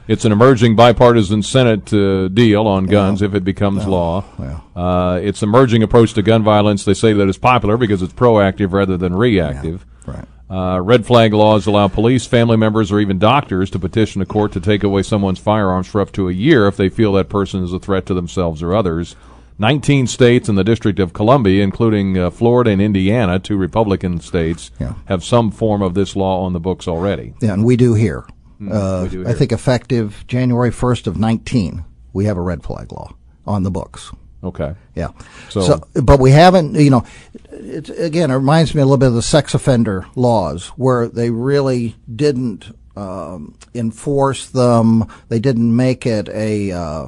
It's 0.07 0.23
an 0.25 0.31
emerging 0.31 0.75
bipartisan 0.75 1.41
Senate 1.41 1.91
uh, 1.93 2.27
deal 2.27 2.67
on 2.67 2.85
guns 2.85 3.21
if 3.23 3.33
it 3.33 3.43
becomes 3.43 3.87
law. 3.87 4.23
well. 4.37 4.63
Uh, 4.75 5.19
its 5.19 5.41
emerging 5.41 5.81
approach 5.83 6.13
to 6.13 6.21
gun 6.21 6.43
violence, 6.43 6.85
they 6.85 6.93
say 6.93 7.13
that 7.13 7.27
it's 7.27 7.37
popular 7.39 7.75
because 7.77 8.01
it's 8.03 8.13
proactive 8.13 8.71
rather 8.71 8.97
than 8.97 9.15
reactive. 9.15 9.85
Right. 10.05 10.25
Uh, 10.47 10.79
red 10.79 11.07
flag 11.07 11.33
laws 11.33 11.65
allow 11.65 11.87
police, 11.87 12.27
family 12.27 12.55
members, 12.55 12.91
or 12.91 12.99
even 12.99 13.17
doctors 13.17 13.71
to 13.71 13.79
petition 13.79 14.21
a 14.21 14.27
court 14.27 14.51
to 14.51 14.59
take 14.59 14.83
away 14.83 15.01
someone's 15.01 15.39
firearms 15.39 15.87
for 15.87 15.99
up 16.01 16.11
to 16.11 16.29
a 16.29 16.33
year 16.33 16.67
if 16.67 16.77
they 16.77 16.87
feel 16.87 17.13
that 17.13 17.29
person 17.29 17.63
is 17.63 17.73
a 17.73 17.79
threat 17.79 18.05
to 18.05 18.13
themselves 18.13 18.61
or 18.61 18.75
others. 18.75 19.15
19 19.57 20.05
states 20.05 20.47
and 20.49 20.57
the 20.57 20.63
District 20.65 20.99
of 20.99 21.13
Columbia, 21.13 21.63
including 21.63 22.17
uh, 22.17 22.29
Florida 22.29 22.69
and 22.71 22.81
Indiana, 22.81 23.39
two 23.39 23.57
Republican 23.57 24.19
states, 24.19 24.69
Yeah. 24.79 24.93
have 25.05 25.23
some 25.23 25.49
form 25.49 25.81
of 25.81 25.93
this 25.95 26.15
law 26.15 26.43
on 26.45 26.53
the 26.53 26.59
books 26.59 26.87
already. 26.87 27.33
Yeah, 27.41 27.53
and 27.53 27.65
we 27.65 27.75
do 27.75 27.93
here. 27.95 28.25
Uh, 28.71 29.07
I 29.25 29.33
think 29.33 29.51
effective 29.51 30.23
January 30.27 30.71
1st 30.71 31.07
of 31.07 31.17
19, 31.17 31.83
we 32.13 32.25
have 32.25 32.37
a 32.37 32.41
red 32.41 32.63
flag 32.63 32.91
law 32.91 33.13
on 33.45 33.63
the 33.63 33.71
books. 33.71 34.11
Okay. 34.43 34.75
Yeah. 34.95 35.09
So- 35.49 35.81
but 36.03 36.19
we 36.19 36.31
haven't, 36.31 36.75
you 36.75 36.89
know, 36.91 37.03
it, 37.51 37.89
again, 37.89 38.29
it 38.31 38.35
reminds 38.35 38.75
me 38.75 38.81
a 38.81 38.85
little 38.85 38.97
bit 38.97 39.07
of 39.07 39.15
the 39.15 39.21
sex 39.21 39.53
offender 39.53 40.05
laws 40.15 40.67
where 40.77 41.07
they 41.07 41.29
really 41.31 41.95
didn't 42.13 42.75
um, 42.95 43.55
enforce 43.73 44.47
them. 44.47 45.05
They 45.29 45.39
didn't 45.39 45.75
make 45.75 46.05
it 46.05 46.29
a, 46.29 46.71
uh, 46.71 47.07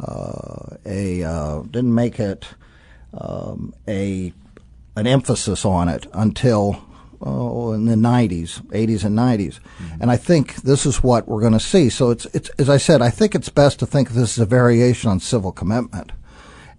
uh, 0.00 0.76
a, 0.86 1.22
uh, 1.22 1.62
didn't 1.62 1.94
make 1.94 2.18
it 2.18 2.46
um, 3.14 3.74
a, 3.86 4.32
an 4.96 5.06
emphasis 5.06 5.64
on 5.64 5.88
it 5.88 6.06
until 6.14 6.82
oh, 7.22 7.72
in 7.72 7.86
the 7.86 7.94
90s, 7.94 8.60
80s 8.68 9.04
and 9.04 9.16
90s. 9.18 9.60
And 10.00 10.10
I 10.10 10.16
think 10.16 10.56
this 10.56 10.86
is 10.86 11.02
what 11.02 11.28
we're 11.28 11.40
going 11.40 11.52
to 11.52 11.60
see. 11.60 11.88
So 11.88 12.10
it's, 12.10 12.26
it's, 12.26 12.48
as 12.58 12.68
I 12.68 12.76
said, 12.76 13.02
I 13.02 13.10
think 13.10 13.34
it's 13.34 13.48
best 13.48 13.78
to 13.80 13.86
think 13.86 14.08
of 14.08 14.14
this 14.14 14.38
as 14.38 14.42
a 14.42 14.46
variation 14.46 15.10
on 15.10 15.20
civil 15.20 15.52
commitment, 15.52 16.12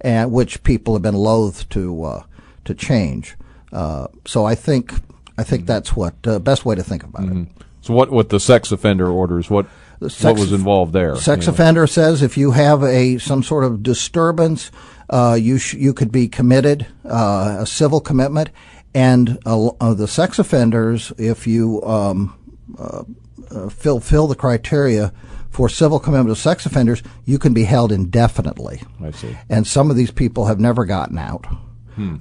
and 0.01 0.31
which 0.31 0.63
people 0.63 0.93
have 0.93 1.01
been 1.01 1.15
loath 1.15 1.67
to, 1.69 2.03
uh, 2.03 2.23
to 2.65 2.73
change. 2.73 3.35
Uh, 3.71 4.07
so 4.25 4.45
I 4.45 4.55
think, 4.55 4.93
I 5.37 5.43
think 5.43 5.65
that's 5.65 5.95
what, 5.95 6.15
uh, 6.27 6.39
best 6.39 6.65
way 6.65 6.75
to 6.75 6.83
think 6.83 7.03
about 7.03 7.27
it. 7.29 7.47
So 7.81 7.93
what 7.93 8.11
what 8.11 8.29
the 8.29 8.39
sex 8.39 8.71
offender 8.71 9.09
orders? 9.09 9.49
What 9.49 9.65
what 9.99 10.39
was 10.39 10.53
involved 10.53 10.93
there? 10.93 11.17
Sex 11.17 11.45
Yeah. 11.45 11.51
offender 11.51 11.85
says 11.85 12.21
if 12.21 12.37
you 12.37 12.51
have 12.51 12.81
a 12.81 13.17
some 13.17 13.43
sort 13.43 13.65
of 13.65 13.83
disturbance, 13.83 14.71
uh, 15.09 15.37
you 15.39 15.57
sh- 15.57 15.73
you 15.73 15.93
could 15.93 16.09
be 16.09 16.29
committed 16.29 16.87
uh, 17.05 17.57
a 17.59 17.65
civil 17.65 17.99
commitment, 17.99 18.51
and 18.93 19.39
uh, 19.45 19.67
uh, 19.67 19.93
the 19.93 20.07
sex 20.07 20.39
offenders, 20.39 21.11
if 21.17 21.47
you 21.47 21.81
um, 21.83 22.37
uh, 22.77 23.03
uh, 23.51 23.69
fulfill 23.69 24.27
the 24.27 24.35
criteria 24.35 25.11
for 25.49 25.69
civil 25.69 25.99
commitment 25.99 26.31
of 26.31 26.37
sex 26.37 26.65
offenders, 26.65 27.03
you 27.25 27.37
can 27.37 27.53
be 27.53 27.63
held 27.63 27.91
indefinitely. 27.91 28.81
I 29.01 29.11
see. 29.11 29.37
And 29.49 29.67
some 29.67 29.89
of 29.89 29.95
these 29.95 30.11
people 30.11 30.45
have 30.45 30.59
never 30.59 30.85
gotten 30.85 31.17
out. 31.17 31.45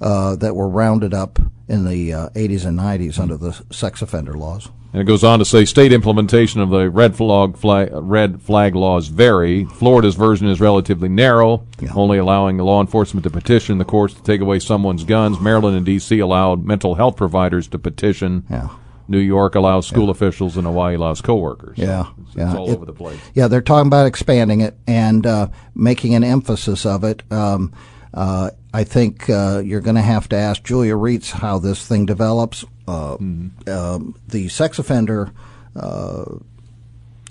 Uh, 0.03 0.37
that 0.37 0.55
were 0.55 0.69
rounded 0.69 1.15
up 1.15 1.39
in 1.67 1.87
the 1.87 2.13
uh, 2.13 2.29
80s 2.35 2.67
and 2.67 2.79
90s 2.79 3.19
under 3.19 3.39
the 3.39 3.53
sex 3.71 4.03
offender 4.03 4.35
laws. 4.35 4.69
And 4.93 5.01
it 5.01 5.05
goes 5.05 5.25
on 5.25 5.39
to 5.39 5.45
say 5.47 5.65
state 5.65 5.91
implementation 5.93 6.61
of 6.61 6.69
the 6.69 6.91
red 6.91 7.17
flag, 7.17 7.57
flag 7.57 7.89
red 7.93 8.43
flag 8.43 8.75
laws 8.75 9.09
vary. 9.09 9.65
Florida's 9.65 10.17
version 10.17 10.47
is 10.49 10.61
relatively 10.61 11.09
narrow, 11.09 11.67
Yeah. 11.81 11.93
only 11.95 12.19
allowing 12.19 12.59
law 12.59 12.81
enforcement 12.81 13.25
to 13.25 13.31
petition 13.31 13.79
the 13.79 13.87
courts 13.87 14.13
to 14.15 14.23
take 14.23 14.43
away 14.43 14.59
someone's 14.59 15.05
guns. 15.05 15.41
Maryland 15.41 15.77
and 15.79 15.87
D.C. 15.87 16.19
allowed 16.19 16.67
mental 16.67 16.95
health 16.97 17.17
providers 17.17 17.69
to 17.69 17.79
petition. 17.79 18.45
Yeah. 18.51 18.69
New 19.09 19.19
York 19.19 19.55
allows 19.55 19.87
school 19.87 20.11
officials, 20.11 20.57
and 20.57 20.67
Hawaii 20.67 20.95
allows 20.95 21.21
coworkers. 21.21 21.77
Yeah, 21.77 22.07
it's, 22.25 22.37
yeah. 22.37 22.51
it's 22.51 22.59
all 22.59 22.71
It- 22.71 22.75
over 22.77 22.87
the 22.87 22.93
place. 22.93 23.19
Yeah, 23.35 23.49
they're 23.49 23.61
talking 23.61 23.89
about 23.89 24.07
expanding 24.07 24.61
it 24.61 24.77
and 24.87 25.27
uh, 25.27 25.49
making 25.75 26.15
an 26.15 26.23
emphasis 26.23 26.87
of 26.87 27.03
it. 27.03 27.23
Um, 27.31 27.73
uh, 28.15 28.51
I 28.73 28.85
think 28.85 29.29
uh, 29.29 29.61
you're 29.65 29.81
going 29.81 29.97
to 29.97 30.03
have 30.03 30.29
to 30.31 30.37
ask 30.37 30.63
Julia 30.63 30.95
Rietz 30.95 31.31
how 31.33 31.59
this 31.59 31.85
thing 31.87 32.07
develops. 32.07 32.65
Uh, 32.87 33.15
um, 33.15 34.15
the 34.29 34.49
sex 34.49 34.79
offender 34.79 35.33
uh, 35.77 36.25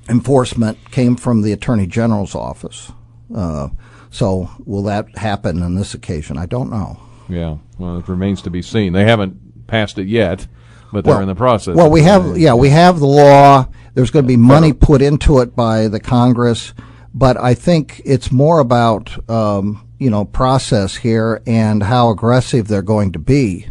enforcement 0.09 0.77
came 0.91 1.15
from 1.15 1.41
the 1.41 1.51
Attorney 1.51 1.87
General's 1.87 2.35
office. 2.35 2.91
Uh, 3.35 3.69
so 4.09 4.49
will 4.65 4.83
that 4.83 5.17
happen 5.17 5.61
on 5.63 5.75
this 5.75 5.93
occasion? 5.93 6.37
I 6.37 6.45
don't 6.45 6.69
know. 6.69 6.99
Yeah. 7.29 7.57
Well, 7.77 7.97
it 7.97 8.07
remains 8.07 8.41
to 8.43 8.49
be 8.49 8.61
seen. 8.61 8.93
They 8.93 9.05
haven't 9.05 9.67
passed 9.67 9.97
it 9.97 10.07
yet, 10.07 10.47
but 10.91 11.05
they're 11.05 11.21
in 11.21 11.27
the 11.27 11.35
process. 11.35 11.75
Well, 11.75 11.89
we 11.89 12.01
have, 12.01 12.37
yeah, 12.37 12.53
we 12.53 12.69
have 12.69 12.99
the 12.99 13.07
law. 13.07 13.67
There's 13.93 14.11
going 14.11 14.25
to 14.25 14.27
be 14.27 14.37
money 14.37 14.73
put 14.73 15.01
into 15.01 15.39
it 15.39 15.55
by 15.55 15.87
the 15.87 15.99
Congress, 15.99 16.73
but 17.13 17.37
I 17.37 17.53
think 17.53 18.01
it's 18.03 18.31
more 18.31 18.59
about, 18.59 19.29
um, 19.29 19.87
you 20.01 20.09
know, 20.09 20.25
process 20.25 20.95
here 20.95 21.43
and 21.45 21.83
how 21.83 22.09
aggressive 22.09 22.67
they're 22.67 22.81
going 22.81 23.11
to 23.11 23.19
be 23.19 23.67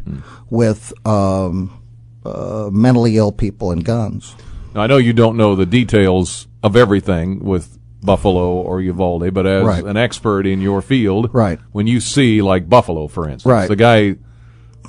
with 0.48 0.92
um, 1.04 1.76
uh, 2.24 2.70
mentally 2.72 3.16
ill 3.16 3.32
people 3.32 3.72
and 3.72 3.84
guns. 3.84 4.36
Now, 4.72 4.82
I 4.82 4.86
know 4.86 4.96
you 4.98 5.12
don't 5.12 5.36
know 5.36 5.56
the 5.56 5.66
details 5.66 6.46
of 6.62 6.76
everything 6.76 7.44
with 7.44 7.76
Buffalo 8.00 8.52
or 8.52 8.80
Uvalde, 8.80 9.34
but 9.34 9.44
as 9.44 9.64
Right. 9.64 9.84
an 9.84 9.96
expert 9.96 10.46
in 10.46 10.60
your 10.60 10.80
field, 10.82 11.30
Right. 11.32 11.58
when 11.72 11.88
you 11.88 11.98
see 11.98 12.42
like 12.42 12.68
Buffalo, 12.68 13.08
for 13.08 13.24
instance, 13.28 13.50
Right. 13.50 13.68
the 13.68 13.74
guy 13.74 14.14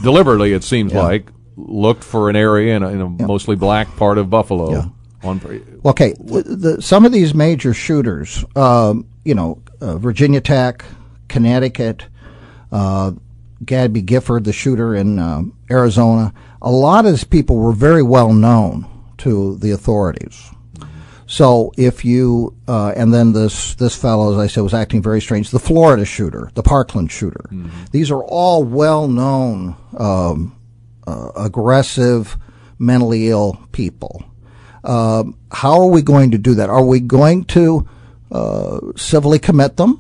deliberately, 0.04 0.54
it 0.54 0.64
seems 0.64 0.94
like, 0.94 1.32
looked 1.58 2.04
for 2.04 2.30
an 2.30 2.36
area 2.36 2.76
in 2.76 2.84
a, 2.84 2.90
in 2.90 3.02
a 3.02 3.10
mostly 3.10 3.56
black 3.56 3.96
part 3.98 4.20
of 4.20 4.30
Buffalo. 4.30 4.72
Yeah. 4.72 4.86
Okay, 5.86 6.14
the, 6.20 6.44
the, 6.44 6.82
some 6.84 7.04
of 7.04 7.12
these 7.12 7.34
major 7.34 7.74
shooters, 7.74 8.46
um, 8.56 9.08
you 9.26 9.34
know, 9.34 9.60
uh, 9.82 9.98
Virginia 9.98 10.40
Tech, 10.42 10.86
Connecticut, 11.32 12.00
uh, 12.72 13.12
Gabby 13.64 14.02
Gifford, 14.02 14.44
the 14.44 14.54
shooter 14.54 14.96
in 15.02 15.20
um 15.20 15.54
Arizona, 15.70 16.34
a 16.62 16.72
lot 16.72 17.06
of 17.06 17.12
these 17.12 17.24
people 17.24 17.56
were 17.58 17.74
very 17.90 18.04
well 18.04 18.34
known 18.34 18.86
to 19.18 19.58
the 19.58 19.72
authorities. 19.72 20.52
So 21.28 21.72
if 21.78 22.04
you, 22.04 22.54
uh, 22.68 22.92
and 23.00 23.14
then 23.14 23.32
this 23.32 23.76
this 23.76 23.96
fellow, 23.96 24.34
as 24.34 24.38
I 24.38 24.48
said, 24.48 24.64
was 24.64 24.74
acting 24.74 25.02
very 25.02 25.22
strange. 25.22 25.50
The 25.50 25.60
Florida 25.60 26.04
shooter, 26.04 26.52
the 26.56 26.64
Parkland 26.64 27.10
shooter, 27.10 27.46
these 27.92 28.12
are 28.12 28.24
all 28.40 28.64
well 28.66 29.08
known, 29.08 29.78
um, 29.98 30.54
uh, 31.08 31.32
aggressive, 31.38 32.36
mentally 32.78 33.30
ill 33.30 33.58
people. 33.72 34.26
Um, 34.84 35.38
how 35.52 35.80
are 35.80 35.88
we 35.88 36.02
going 36.02 36.32
to 36.32 36.38
do 36.38 36.56
that? 36.56 36.70
Are 36.70 36.84
we 36.84 37.00
going 37.00 37.46
to 37.56 37.88
uh, 38.32 38.80
civilly 38.98 39.40
commit 39.40 39.78
them? 39.78 39.92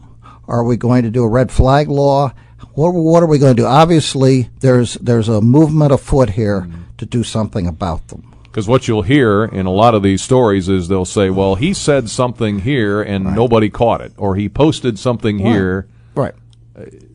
Are 0.51 0.65
we 0.65 0.75
going 0.75 1.03
to 1.03 1.09
do 1.09 1.23
a 1.23 1.29
red 1.29 1.49
flag 1.49 1.87
law? 1.87 2.33
What, 2.73 2.91
what 2.91 3.23
are 3.23 3.27
we 3.27 3.39
going 3.39 3.55
to 3.55 3.61
do? 3.61 3.65
Obviously, 3.65 4.49
there's 4.59 4.95
there's 4.95 5.29
a 5.29 5.39
movement 5.39 5.93
afoot 5.93 6.31
here 6.31 6.67
to 6.97 7.05
do 7.05 7.23
something 7.23 7.67
about 7.67 8.09
them. 8.09 8.33
Because 8.43 8.67
what 8.67 8.85
you'll 8.85 9.01
hear 9.01 9.45
in 9.45 9.65
a 9.65 9.71
lot 9.71 9.95
of 9.95 10.03
these 10.03 10.21
stories 10.21 10.67
is 10.67 10.89
they'll 10.89 11.05
say, 11.05 11.29
well, 11.29 11.55
he 11.55 11.73
said 11.73 12.09
something 12.09 12.59
here 12.59 13.01
and 13.01 13.33
nobody 13.33 13.69
caught 13.69 14.01
it, 14.01 14.11
or 14.17 14.35
he 14.35 14.49
posted 14.49 14.99
something 14.99 15.39
here. 15.39 15.87
Right. 16.15 16.35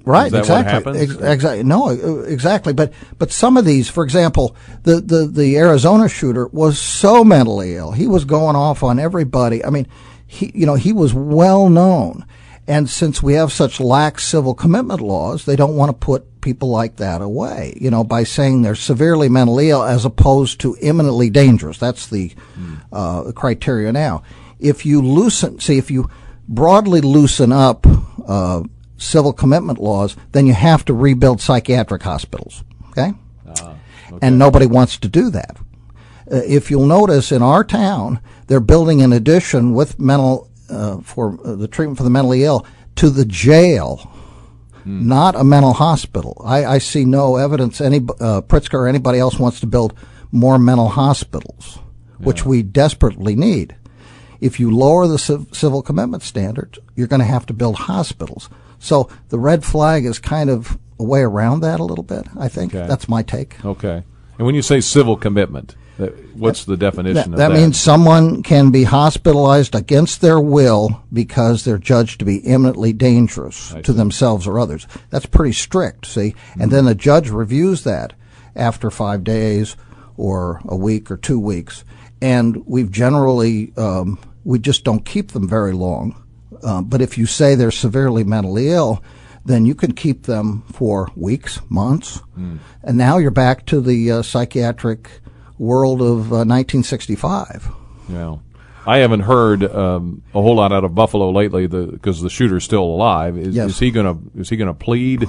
Right, 0.07 0.31
that 0.31 0.49
what 0.49 0.61
exactly. 0.61 1.01
Ex- 1.01 1.13
exactly. 1.15 1.63
No, 1.65 1.89
uh, 1.89 2.23
exactly. 2.23 2.73
But 2.73 2.93
but 3.19 3.33
some 3.33 3.57
of 3.57 3.65
these, 3.65 3.91
for 3.91 4.05
example, 4.05 4.55
the, 4.85 5.01
the 5.01 5.27
the 5.27 5.57
Arizona 5.57 6.09
shooter 6.09 6.47
was 6.49 6.79
so 6.79 7.25
mentally 7.25 7.75
ill. 7.75 7.91
He 7.91 8.07
was 8.07 8.25
going 8.25 8.55
off 8.55 8.83
on 8.85 9.01
everybody. 9.01 9.65
I 9.65 9.71
mean, 9.71 9.89
he 10.27 10.53
you 10.55 10.65
know 10.65 10.77
he 10.77 10.93
was 10.93 11.13
well 11.13 11.69
known, 11.69 12.25
and 12.67 12.89
since 12.89 13.23
we 13.23 13.35
have 13.35 13.53
such 13.53 13.81
lax 13.81 14.27
civil 14.27 14.55
commitment 14.55 15.01
laws, 15.01 15.45
they 15.45 15.57
don't 15.57 15.77
want 15.77 15.89
to 15.89 16.07
put 16.07 16.41
people 16.41 16.69
like 16.69 16.97
that 16.97 17.21
away. 17.21 17.77
You 17.81 17.91
know, 17.91 18.05
by 18.05 18.25
saying 18.25 18.63
they're 18.63 18.75
severely 18.75 19.29
mentally 19.29 19.71
ill 19.71 19.83
as 19.83 20.05
opposed 20.05 20.61
to 20.61 20.77
imminently 20.81 21.31
dangerous. 21.31 21.79
That's 21.79 22.07
the 22.07 22.33
uh, 22.93 23.33
criteria 23.33 23.93
now. 23.93 24.23
If 24.59 24.87
you 24.87 25.03
loosen, 25.03 25.61
see, 25.61 25.79
if 25.79 25.91
you 25.91 26.11
broadly 26.49 27.01
loosen 27.01 27.53
up. 27.53 27.87
Uh, 28.27 28.63
civil 28.99 29.33
commitment 29.33 29.79
laws, 29.79 30.17
then 30.33 30.47
you 30.47 30.55
have 30.55 30.85
to 30.85 30.95
rebuild 30.95 31.41
psychiatric 31.41 32.03
hospitals. 32.03 32.65
Okay? 32.91 33.13
And 34.23 34.39
nobody 34.39 34.67
wants 34.67 34.97
to 34.99 35.09
do 35.09 35.31
that. 35.31 35.57
Uh, 36.31 36.37
if 36.47 36.71
you'll 36.71 36.87
notice 36.87 37.31
in 37.31 37.43
our 37.43 37.63
town, 37.63 38.21
they're 38.47 38.61
building 38.61 39.03
an 39.03 39.13
addition 39.13 39.75
with 39.75 39.99
mental, 40.01 40.51
uh, 40.69 40.99
for 40.99 41.39
uh, 41.45 41.55
the 41.55 41.69
treatment 41.69 41.97
for 41.99 42.05
the 42.05 42.11
mentally 42.11 42.45
ill 42.45 42.67
to 42.97 43.11
the 43.11 43.25
jail, 43.25 44.11
not 44.85 45.35
a 45.35 45.43
mental 45.45 45.73
hospital. 45.73 46.41
I, 46.45 46.65
I 46.65 46.79
see 46.79 47.05
no 47.05 47.37
evidence 47.37 47.81
any, 47.81 47.97
uh, 47.99 48.41
Pritzker 48.43 48.75
or 48.75 48.89
anybody 48.89 49.19
else 49.19 49.39
wants 49.39 49.59
to 49.61 49.67
build 49.67 49.95
more 50.31 50.59
mental 50.59 50.89
hospitals, 50.89 51.79
which 52.19 52.45
we 52.47 52.63
desperately 52.63 53.35
need. 53.35 53.75
If 54.41 54.61
you 54.61 54.71
lower 54.71 55.07
the 55.09 55.19
civ- 55.19 55.49
civil 55.53 55.83
commitment 55.83 56.23
standards, 56.23 56.79
you're 56.95 57.07
going 57.09 57.21
to 57.21 57.27
have 57.27 57.47
to 57.47 57.53
build 57.55 57.75
hospitals. 57.77 58.49
So 58.79 59.09
the 59.31 59.39
red 59.39 59.65
flag 59.65 60.05
is 60.05 60.19
kind 60.19 60.51
of 60.51 60.79
a 60.99 61.05
way 61.05 61.21
around 61.23 61.61
that 61.61 61.81
a 61.81 61.85
little 61.85 62.05
bit. 62.05 62.27
I 62.39 62.49
think 62.49 62.75
Okay. 62.75 62.87
that's 62.87 63.09
my 63.09 63.23
take. 63.23 63.65
Okay. 63.65 64.03
And 64.39 64.47
when 64.47 64.55
you 64.55 64.63
say 64.63 64.81
civil 64.81 65.17
commitment, 65.17 65.75
what's 66.35 66.65
the 66.65 66.77
definition 66.77 67.15
That, 67.15 67.27
of 67.27 67.37
that 67.37 67.49
that? 67.49 67.55
means 67.59 67.81
someone 67.81 68.43
can 68.43 68.71
be 68.71 68.85
hospitalized 68.85 69.75
against 69.75 70.21
their 70.21 70.39
will 70.41 71.03
because 71.13 71.65
they're 71.65 71.79
judged 71.79 72.19
to 72.19 72.25
be 72.25 72.39
imminently 72.39 72.93
dangerous 72.93 73.73
I 73.73 73.81
to 73.83 73.93
see. 73.93 73.97
themselves 73.97 74.47
or 74.47 74.59
others. 74.59 74.87
That's 75.11 75.27
pretty 75.27 75.53
strict, 75.53 76.07
see? 76.07 76.35
And 76.61 76.71
then 76.71 76.85
the 76.85 76.95
judge 76.95 77.31
reviews 77.31 77.85
that 77.85 78.13
after 78.55 78.91
five 78.91 79.25
days 79.25 79.77
or 80.17 80.61
a 80.67 80.77
week 80.77 81.11
or 81.11 81.17
two 81.17 81.39
weeks. 81.39 81.85
And 82.21 82.67
we've 82.67 82.91
generally, 82.91 83.73
um, 83.77 84.19
we 84.45 84.59
just 84.59 84.85
don't 84.85 85.05
keep 85.05 85.33
them 85.33 85.49
very 85.49 85.73
long. 85.73 86.23
Uh, 86.63 86.81
but 86.81 87.03
if 87.03 87.19
you 87.19 87.27
say 87.27 87.55
they're 87.55 87.71
severely 87.71 88.25
mentally 88.25 88.71
ill, 88.71 89.03
then 89.45 89.65
you 89.67 89.75
can 89.75 89.93
keep 89.93 90.25
them 90.25 90.63
for 90.73 91.09
weeks, 91.15 91.61
months. 91.69 92.21
And 92.83 92.99
now 92.99 93.19
you're 93.19 93.31
back 93.31 93.65
to 93.67 93.81
the 93.81 94.11
uh, 94.11 94.23
psychiatric 94.23 95.09
world 95.59 96.01
of 96.03 96.33
uh, 96.33 96.45
1965. 96.45 97.69
Yeah. 98.09 98.37
I 98.87 98.99
haven't 98.99 99.21
heard 99.21 99.65
um, 99.65 100.23
a 100.33 100.41
whole 100.41 100.55
lot 100.57 100.73
out 100.73 100.85
of 100.85 100.95
Buffalo 100.95 101.31
lately 101.31 101.67
because 101.67 102.21
the 102.23 102.31
shooter's 102.31 102.63
still 102.65 102.85
alive. 102.85 103.37
Is, 103.37 103.55
Yes. 103.57 103.71
is 103.71 103.79
he 103.81 103.91
going 103.91 104.07
to 104.33 104.41
is 104.41 104.49
he 104.49 104.57
going 104.57 104.69
to 104.69 104.75
plead 104.75 105.29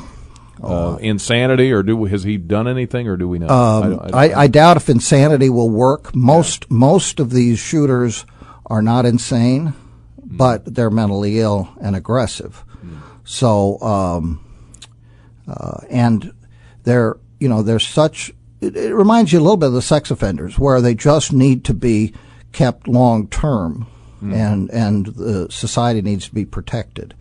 uh, 0.61 0.97
insanity 1.01 1.71
or 1.71 1.81
do 1.81 2.05
has 2.05 2.23
he 2.23 2.37
done 2.37 2.67
anything 2.67 3.07
or 3.07 3.17
do 3.17 3.27
we 3.27 3.39
know? 3.39 3.47
I 3.47 3.81
don't- 3.81 3.99
I 4.01 4.05
Um, 4.05 4.13
I, 4.13 4.41
I 4.43 4.47
doubt 4.47 4.77
if 4.77 4.89
insanity 4.89 5.49
will 5.49 5.69
work. 5.71 6.15
Most 6.15 6.69
most 6.69 7.19
of 7.19 7.31
these 7.31 7.57
shooters 7.57 8.25
are 8.67 8.83
not 8.83 9.05
insane, 9.07 9.73
but 10.23 10.75
they're 10.75 10.91
mentally 10.91 11.39
ill 11.39 11.69
and 11.81 11.95
aggressive. 11.95 12.63
So, 13.23 13.79
um, 13.81 14.39
uh, 15.47 15.79
and 15.89 16.31
they're 16.83 17.17
you 17.39 17.49
know 17.49 17.61
they're 17.63 17.79
such. 17.79 18.31
It, 18.59 18.75
it 18.75 18.93
reminds 18.93 19.31
you 19.31 19.39
a 19.39 19.41
little 19.41 19.57
bit 19.57 19.67
of 19.67 19.73
the 19.73 19.81
sex 19.81 20.11
offenders, 20.11 20.57
where 20.57 20.81
they 20.81 20.95
just 20.95 21.31
need 21.31 21.63
to 21.65 21.73
be 21.73 22.13
kept 22.51 22.87
long 22.87 23.27
term, 23.27 23.87
and 24.21 24.69
and 24.71 25.05
the 25.07 25.47
society 25.51 26.01
needs 26.01 26.27
to 26.27 26.33
be 26.33 26.45
protected. 26.45 27.13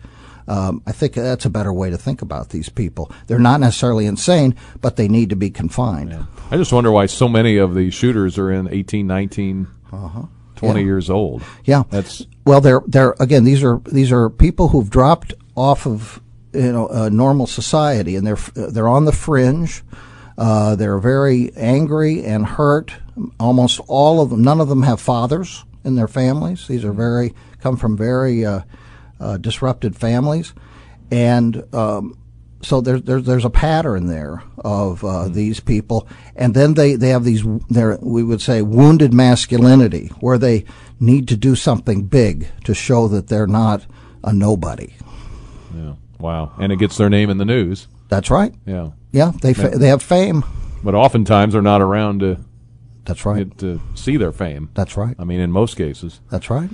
Um, 0.47 0.81
I 0.87 0.93
think 0.93 1.13
that's 1.13 1.45
a 1.45 1.49
better 1.49 1.73
way 1.73 1.89
to 1.89 1.97
think 1.97 2.21
about 2.21 2.49
these 2.49 2.69
people. 2.69 3.11
They're 3.27 3.37
not 3.37 3.59
necessarily 3.59 4.05
insane, 4.05 4.55
but 4.79 4.95
they 4.95 5.07
need 5.09 5.29
to 5.29 5.35
be 5.35 5.49
confined. 5.49 6.13
I 6.49 6.55
just 6.57 6.71
wonder 6.71 6.91
why 6.91 7.07
so 7.07 7.27
many 7.27 7.57
of 7.57 7.75
these 7.75 7.93
shooters 7.93 8.37
are 8.37 8.49
in 8.49 8.69
18, 8.69 9.05
19, 9.05 9.67
20 10.55 10.83
years 10.83 11.09
old. 11.09 11.41
Uh-huh. 11.41 11.51
Yeah. 11.65 11.83
That's 11.89 12.25
Well, 12.45 12.61
they're 12.61 12.81
they're 12.87 13.15
again 13.19 13.43
these 13.43 13.63
are 13.63 13.81
these 13.91 14.11
are 14.11 14.29
people 14.29 14.69
who've 14.69 14.89
dropped 14.89 15.33
off 15.55 15.85
of 15.85 16.21
you 16.53 16.71
know 16.71 16.87
uh, 16.87 17.09
normal 17.09 17.45
society 17.45 18.15
and 18.15 18.25
they're 18.25 18.37
they're 18.55 18.87
on 18.87 19.05
the 19.05 19.11
fringe. 19.11 19.83
Uh, 20.37 20.75
they're 20.75 20.99
very 20.99 21.51
angry 21.55 22.23
and 22.23 22.45
hurt. 22.45 22.93
Almost 23.39 23.79
all 23.87 24.21
of 24.21 24.29
them, 24.29 24.43
none 24.43 24.61
of 24.61 24.69
them 24.69 24.83
have 24.83 25.01
fathers 25.01 25.65
in 25.83 25.95
their 25.95 26.07
families. 26.07 26.67
These 26.67 26.85
are 26.85 26.93
very 26.93 27.33
come 27.61 27.77
from 27.77 27.97
very 27.97 28.45
uh, 28.45 28.61
uh, 29.19 29.37
disrupted 29.37 29.95
families, 29.95 30.53
and 31.09 31.63
um, 31.73 32.17
so 32.61 32.81
there's 32.81 33.01
there's 33.03 33.23
there's 33.23 33.45
a 33.45 33.49
pattern 33.49 34.07
there 34.07 34.43
of 34.59 35.03
uh, 35.03 35.27
these 35.27 35.59
people, 35.59 36.07
and 36.35 36.53
then 36.53 36.75
they 36.75 36.95
they 36.95 37.09
have 37.09 37.23
these 37.23 37.43
their 37.69 37.97
we 38.01 38.23
would 38.23 38.41
say 38.41 38.61
wounded 38.61 39.13
masculinity 39.13 40.07
where 40.19 40.37
they 40.37 40.65
need 40.99 41.27
to 41.29 41.37
do 41.37 41.55
something 41.55 42.03
big 42.03 42.47
to 42.63 42.73
show 42.73 43.07
that 43.07 43.27
they're 43.27 43.47
not 43.47 43.85
a 44.23 44.33
nobody. 44.33 44.93
yeah. 45.75 45.93
Wow. 46.19 46.53
And 46.57 46.71
it 46.71 46.77
gets 46.77 46.97
their 46.97 47.09
name 47.09 47.29
in 47.29 47.37
the 47.37 47.45
news. 47.45 47.87
That's 48.09 48.29
right. 48.31 48.53
Yeah. 48.65 48.89
Yeah, 49.11 49.31
they 49.41 49.53
fa- 49.53 49.77
they 49.77 49.87
have 49.87 50.01
fame. 50.03 50.43
But 50.83 50.95
oftentimes 50.95 51.53
they're 51.53 51.61
not 51.61 51.81
around 51.81 52.19
to 52.19 52.37
That's 53.05 53.25
right. 53.25 53.55
to 53.59 53.81
see 53.95 54.17
their 54.17 54.31
fame. 54.31 54.69
That's 54.73 54.95
right. 54.97 55.15
I 55.17 55.23
mean, 55.23 55.39
in 55.39 55.51
most 55.51 55.75
cases. 55.75 56.19
That's 56.29 56.49
right. 56.49 56.69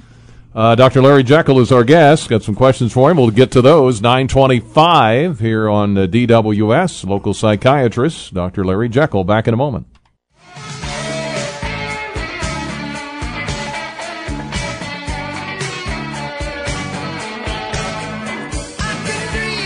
Uh, 0.56 0.76
Dr. 0.76 1.02
Larry 1.02 1.24
Jekyll 1.24 1.60
is 1.60 1.72
our 1.72 1.84
guest. 1.84 2.30
Got 2.30 2.44
some 2.44 2.54
questions 2.54 2.94
for 2.94 3.10
him. 3.10 3.18
We'll 3.18 3.32
get 3.32 3.52
to 3.54 3.62
those. 3.62 4.02
925 4.02 5.40
here 5.40 5.68
on 5.68 5.98
uh, 5.98 6.06
DWS, 6.06 7.06
local 7.08 7.34
psychiatrist, 7.34 8.34
Dr. 8.36 8.64
Larry 8.64 8.88
Jekyll. 8.90 9.24
Back 9.24 9.48
in 9.48 9.54
a 9.56 9.58
moment. 9.58 9.88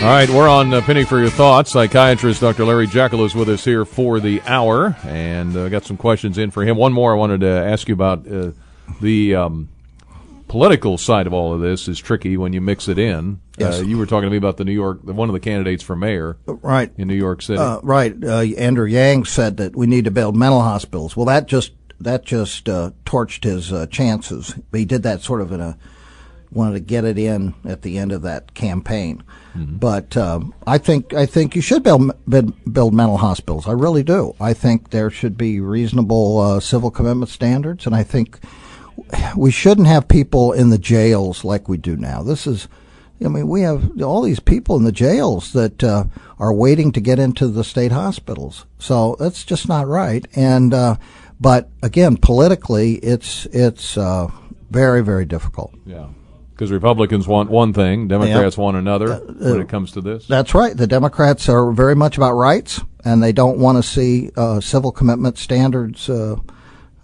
All 0.00 0.04
right, 0.04 0.30
we're 0.30 0.48
on 0.48 0.72
uh, 0.72 0.80
Penny 0.80 1.02
for 1.04 1.18
Your 1.18 1.28
Thoughts. 1.28 1.72
Psychiatrist 1.72 2.40
Dr. 2.40 2.64
Larry 2.64 2.86
Jekyll 2.86 3.24
is 3.24 3.34
with 3.34 3.48
us 3.48 3.64
here 3.64 3.84
for 3.84 4.20
the 4.20 4.40
hour, 4.46 4.96
and 5.02 5.56
uh, 5.56 5.68
got 5.68 5.84
some 5.84 5.96
questions 5.96 6.38
in 6.38 6.52
for 6.52 6.62
him. 6.62 6.76
One 6.76 6.92
more 6.92 7.12
I 7.12 7.16
wanted 7.16 7.40
to 7.40 7.48
ask 7.48 7.88
you 7.88 7.94
about 7.94 8.24
uh, 8.30 8.52
the 9.00 9.34
um, 9.34 9.68
political 10.46 10.98
side 10.98 11.26
of 11.26 11.32
all 11.32 11.52
of 11.52 11.60
this 11.60 11.88
is 11.88 11.98
tricky 11.98 12.36
when 12.36 12.52
you 12.52 12.60
mix 12.60 12.86
it 12.86 12.96
in. 12.96 13.40
Yes. 13.58 13.80
Uh, 13.80 13.82
you 13.82 13.98
were 13.98 14.06
talking 14.06 14.28
to 14.28 14.30
me 14.30 14.36
about 14.36 14.56
the 14.56 14.64
New 14.64 14.72
York, 14.72 15.00
one 15.02 15.28
of 15.28 15.32
the 15.32 15.40
candidates 15.40 15.82
for 15.82 15.96
mayor 15.96 16.36
Right. 16.46 16.92
in 16.96 17.08
New 17.08 17.16
York 17.16 17.42
City. 17.42 17.58
Uh, 17.58 17.80
right. 17.82 18.14
Uh, 18.22 18.42
Andrew 18.56 18.86
Yang 18.86 19.24
said 19.24 19.56
that 19.56 19.74
we 19.74 19.88
need 19.88 20.04
to 20.04 20.12
build 20.12 20.36
mental 20.36 20.60
hospitals. 20.60 21.16
Well, 21.16 21.26
that 21.26 21.46
just 21.48 21.72
that 21.98 22.24
just 22.24 22.68
uh, 22.68 22.92
torched 23.04 23.42
his 23.42 23.72
uh, 23.72 23.86
chances. 23.88 24.54
He 24.72 24.84
did 24.84 25.02
that 25.02 25.22
sort 25.22 25.40
of 25.40 25.50
in 25.50 25.60
a 25.60 25.76
wanted 26.50 26.74
to 26.74 26.80
get 26.80 27.04
it 27.04 27.18
in 27.18 27.54
at 27.64 27.82
the 27.82 27.98
end 27.98 28.12
of 28.12 28.22
that 28.22 28.54
campaign. 28.54 29.22
But 29.60 30.16
um, 30.16 30.54
I 30.68 30.78
think 30.78 31.12
I 31.14 31.26
think 31.26 31.56
you 31.56 31.62
should 31.62 31.82
build 31.82 32.12
build 32.28 32.72
build 32.72 32.94
mental 32.94 33.16
hospitals. 33.16 33.66
I 33.66 33.72
really 33.72 34.04
do. 34.04 34.36
I 34.40 34.54
think 34.54 34.90
there 34.90 35.10
should 35.10 35.36
be 35.36 35.58
reasonable 35.58 36.38
uh, 36.38 36.60
civil 36.60 36.92
commitment 36.92 37.28
standards, 37.28 37.84
and 37.84 37.92
I 37.92 38.04
think 38.04 38.38
we 39.36 39.50
shouldn't 39.50 39.88
have 39.88 40.06
people 40.06 40.52
in 40.52 40.70
the 40.70 40.78
jails 40.78 41.44
like 41.44 41.68
we 41.68 41.76
do 41.76 41.96
now. 41.96 42.22
This 42.22 42.46
is, 42.46 42.68
I 43.24 43.28
mean, 43.28 43.48
we 43.48 43.62
have 43.62 44.00
all 44.00 44.22
these 44.22 44.38
people 44.40 44.76
in 44.76 44.84
the 44.84 44.92
jails 44.92 45.52
that 45.54 45.82
uh, 45.82 46.04
are 46.38 46.54
waiting 46.54 46.92
to 46.92 47.00
get 47.00 47.18
into 47.18 47.48
the 47.48 47.64
state 47.64 47.90
hospitals. 47.92 48.64
So 48.78 49.16
that's 49.18 49.44
just 49.44 49.68
not 49.68 49.88
right. 49.88 50.24
And 50.36 50.72
uh, 50.72 50.96
but 51.40 51.68
again, 51.82 52.16
politically, 52.16 52.94
it's 52.96 53.46
it's 53.46 53.98
uh, 53.98 54.30
very 54.70 55.02
very 55.02 55.24
difficult. 55.24 55.74
yeah. 55.84 56.06
Because 56.58 56.72
Republicans 56.72 57.28
want 57.28 57.50
one 57.50 57.72
thing, 57.72 58.08
Democrats 58.08 58.58
want 58.58 58.76
another 58.76 59.14
when 59.18 59.60
it 59.60 59.68
comes 59.68 59.92
to 59.92 60.00
this. 60.00 60.26
That's 60.26 60.54
right. 60.54 60.76
The 60.76 60.88
Democrats 60.88 61.48
are 61.48 61.70
very 61.70 61.94
much 61.94 62.16
about 62.16 62.32
rights, 62.32 62.80
and 63.04 63.22
they 63.22 63.30
don't 63.30 63.60
want 63.60 63.78
to 63.78 63.82
see 63.88 64.32
uh, 64.36 64.60
civil 64.60 64.90
commitment 64.90 65.38
standards, 65.38 66.10
uh, 66.10 66.34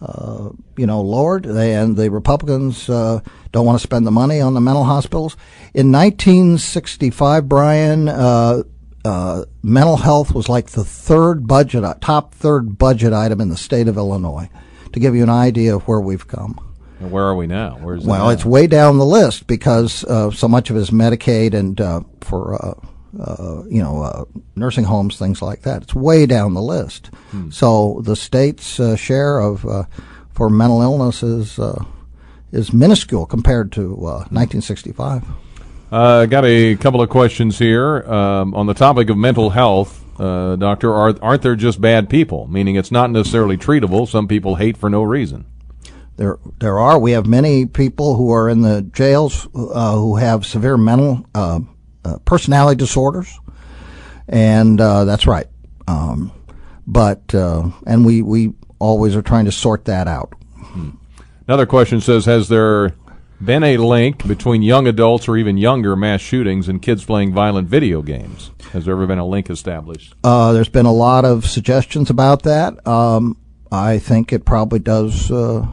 uh, 0.03 0.49
you 0.77 0.87
know, 0.89 1.01
lowered. 1.03 1.45
They, 1.45 1.73
and 1.73 1.97
the 1.97 2.11
Republicans 2.11 2.91
uh, 2.91 3.21
don't 3.53 3.65
want 3.65 3.79
to 3.79 3.83
spend 3.83 4.09
the 4.09 4.11
money 4.11 4.41
on 4.41 4.55
the 4.55 4.61
mental 4.61 4.83
hospitals. 4.83 5.37
In 5.73 5.93
1965, 5.93 7.49
Brian, 7.49 8.09
uh, 8.09 8.65
uh, 9.05 9.45
mental 9.63 9.99
health 9.99 10.35
was 10.35 10.49
like 10.49 10.71
the 10.71 10.83
third 10.83 11.47
budget, 11.47 11.85
top 12.01 12.35
third 12.35 12.77
budget 12.77 13.13
item 13.13 13.41
in 13.41 13.51
the 13.51 13.57
state 13.57 13.87
of 13.87 13.99
Illinois. 13.99 14.51
To 14.95 14.99
give 14.99 15.15
you 15.15 15.23
an 15.23 15.31
idea 15.31 15.77
of 15.77 15.87
where 15.87 16.01
we've 16.01 16.27
come. 16.27 16.59
And 17.05 17.13
where 17.13 17.25
are 17.25 17.37
we 17.37 17.47
now? 17.47 17.77
Where's 17.83 18.03
it 18.03 18.09
Well, 18.09 18.25
now? 18.25 18.31
it's 18.31 18.47
way 18.47 18.67
down 18.67 18.97
the 18.97 19.05
list 19.05 19.47
because 19.47 20.05
uh, 20.05 20.31
so 20.31 20.49
much 20.49 20.71
of 20.71 20.77
it 20.77 20.81
is 20.81 20.91
Medicaid 20.91 21.53
and 21.53 21.79
uh, 21.79 22.01
for 22.23 22.55
uh, 22.55 22.75
uh, 23.23 23.63
you 23.69 23.83
know 23.83 24.01
uh, 24.03 24.25
nursing 24.57 24.85
homes, 24.85 25.19
things 25.19 25.43
like 25.43 25.61
that. 25.63 25.83
It's 25.83 25.95
way 25.95 26.25
down 26.25 26.55
the 26.55 26.63
list. 26.63 27.11
So 27.51 28.01
the 28.05 28.17
state's 28.17 28.81
uh, 28.81 28.97
share 28.97 29.39
of 29.39 29.67
uh, 29.67 29.85
for 30.33 30.49
mental 30.49 30.81
illness 30.81 31.23
is 31.23 31.59
uh, 31.59 31.85
is 32.53 32.73
minuscule 32.73 33.27
compared 33.27 33.71
to 33.73 33.83
uh, 34.07 34.25
1965. 34.31 35.25
Uh, 35.93 36.25
got 36.25 36.47
a 36.47 36.75
couple 36.77 37.03
of 37.03 37.11
questions 37.11 37.59
here 37.59 38.03
um, 38.11 38.55
on 38.55 38.65
the 38.67 38.73
topic 38.75 39.11
of 39.11 39.19
mental 39.19 39.51
health. 39.51 40.01
Uh, 40.19 40.57
doctor, 40.57 40.95
are, 40.95 41.15
aren't 41.21 41.43
there 41.43 41.55
just 41.57 41.81
bad 41.83 42.09
people? 42.09 42.47
Meaning 42.47 42.77
it's 42.77 42.91
not 42.91 43.11
necessarily 43.11 43.59
treatable. 43.59 44.09
Some 44.09 44.27
people 44.27 44.55
hate 44.55 44.77
for 44.79 44.89
no 44.89 45.03
reason. 45.03 45.45
There, 46.17 46.39
there 46.61 46.79
are. 46.79 46.99
We 46.99 47.13
have 47.13 47.27
many 47.27 47.67
people 47.67 48.17
who 48.17 48.33
are 48.33 48.49
in 48.49 48.63
the 48.63 48.83
jails 48.83 49.49
uh, 49.55 49.97
who 49.97 50.17
have 50.17 50.47
severe 50.47 50.77
mental 50.77 51.27
uh, 51.35 51.61
uh, 52.05 52.19
personality 52.25 52.79
disorders, 52.79 53.39
and 54.29 54.81
uh, 54.81 55.05
that's 55.05 55.27
right. 55.27 55.47
Um, 55.89 56.33
but 56.87 57.35
uh, 57.35 57.71
and 57.87 58.07
we 58.07 58.23
we 58.23 58.53
always 58.79 59.17
are 59.17 59.23
trying 59.23 59.47
to 59.47 59.53
sort 59.53 59.87
that 59.87 60.07
out. 60.07 60.35
Another 61.47 61.67
question 61.67 62.01
says, 62.01 62.25
has 62.25 62.49
there 62.49 62.95
been 63.43 63.63
a 63.63 63.77
link 63.77 64.27
between 64.27 64.63
young 64.63 64.87
adults 64.87 65.29
or 65.29 65.37
even 65.37 65.59
younger 65.59 65.95
mass 65.95 66.21
shootings 66.21 66.69
and 66.69 66.81
kids 66.81 67.05
playing 67.05 67.35
violent 67.35 67.69
video 67.69 68.03
games? 68.03 68.51
Has 68.73 68.87
there 68.87 68.95
ever 68.95 69.07
been 69.07 69.19
a 69.19 69.27
link 69.27 69.51
established? 69.51 70.15
Uh, 70.25 70.53
there's 70.53 70.69
been 70.69 70.87
a 70.87 70.93
lot 70.93 71.25
of 71.25 71.45
suggestions 71.45 72.09
about 72.09 72.45
that. 72.45 72.87
Um, 72.87 73.37
I 73.75 73.99
think 73.99 74.33
it 74.33 74.45
probably 74.45 74.79
does 74.79 75.31
uh, 75.31 75.67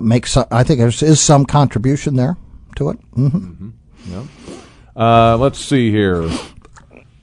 make 0.00 0.26
some. 0.26 0.46
I 0.50 0.62
think 0.64 0.78
there 0.78 0.88
is 0.88 1.20
some 1.20 1.44
contribution 1.44 2.16
there 2.16 2.36
to 2.76 2.90
it. 2.90 2.98
hmm 3.14 3.70
Uh, 4.96 5.36
let's 5.36 5.58
see 5.58 5.90
here. 5.90 6.28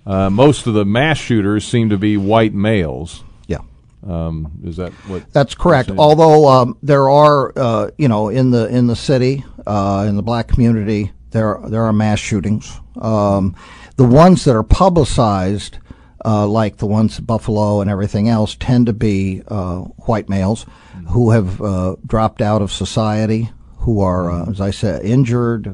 Uh, 0.05 0.29
most 0.29 0.67
of 0.67 0.73
the 0.73 0.85
mass 0.85 1.17
shooters 1.17 1.65
seem 1.65 1.89
to 1.89 1.97
be 1.97 2.15
white 2.15 2.53
males. 2.53 3.23
Yeah. 3.47 3.59
Um, 4.07 4.51
is 4.63 4.77
that 4.77 4.93
what? 5.07 5.31
That's 5.33 5.55
correct. 5.55 5.89
Although 5.97 6.47
um, 6.47 6.77
there 6.83 7.09
are, 7.09 7.51
uh, 7.55 7.89
you 7.97 8.07
know, 8.07 8.29
in 8.29 8.51
the 8.51 8.67
in 8.67 8.87
the 8.87 8.95
city, 8.95 9.43
uh, 9.65 10.05
in 10.07 10.15
the 10.15 10.21
black 10.21 10.47
community, 10.47 11.11
there 11.31 11.59
there 11.67 11.83
are 11.83 11.93
mass 11.93 12.19
shootings. 12.19 12.79
Um, 13.01 13.55
the 13.97 14.05
ones 14.05 14.43
that 14.45 14.55
are 14.55 14.63
publicized, 14.63 15.79
uh, 16.25 16.47
like 16.47 16.77
the 16.77 16.87
ones 16.87 17.19
at 17.19 17.27
Buffalo 17.27 17.81
and 17.81 17.89
everything 17.89 18.27
else, 18.27 18.55
tend 18.55 18.87
to 18.87 18.93
be 18.93 19.43
uh, 19.47 19.79
white 20.07 20.27
males 20.27 20.65
who 21.09 21.31
have 21.31 21.61
uh, 21.61 21.95
dropped 22.05 22.41
out 22.41 22.61
of 22.61 22.71
society, 22.71 23.49
who 23.77 24.01
are, 24.01 24.31
uh, 24.31 24.49
as 24.49 24.59
I 24.59 24.71
said, 24.71 25.05
injured, 25.05 25.67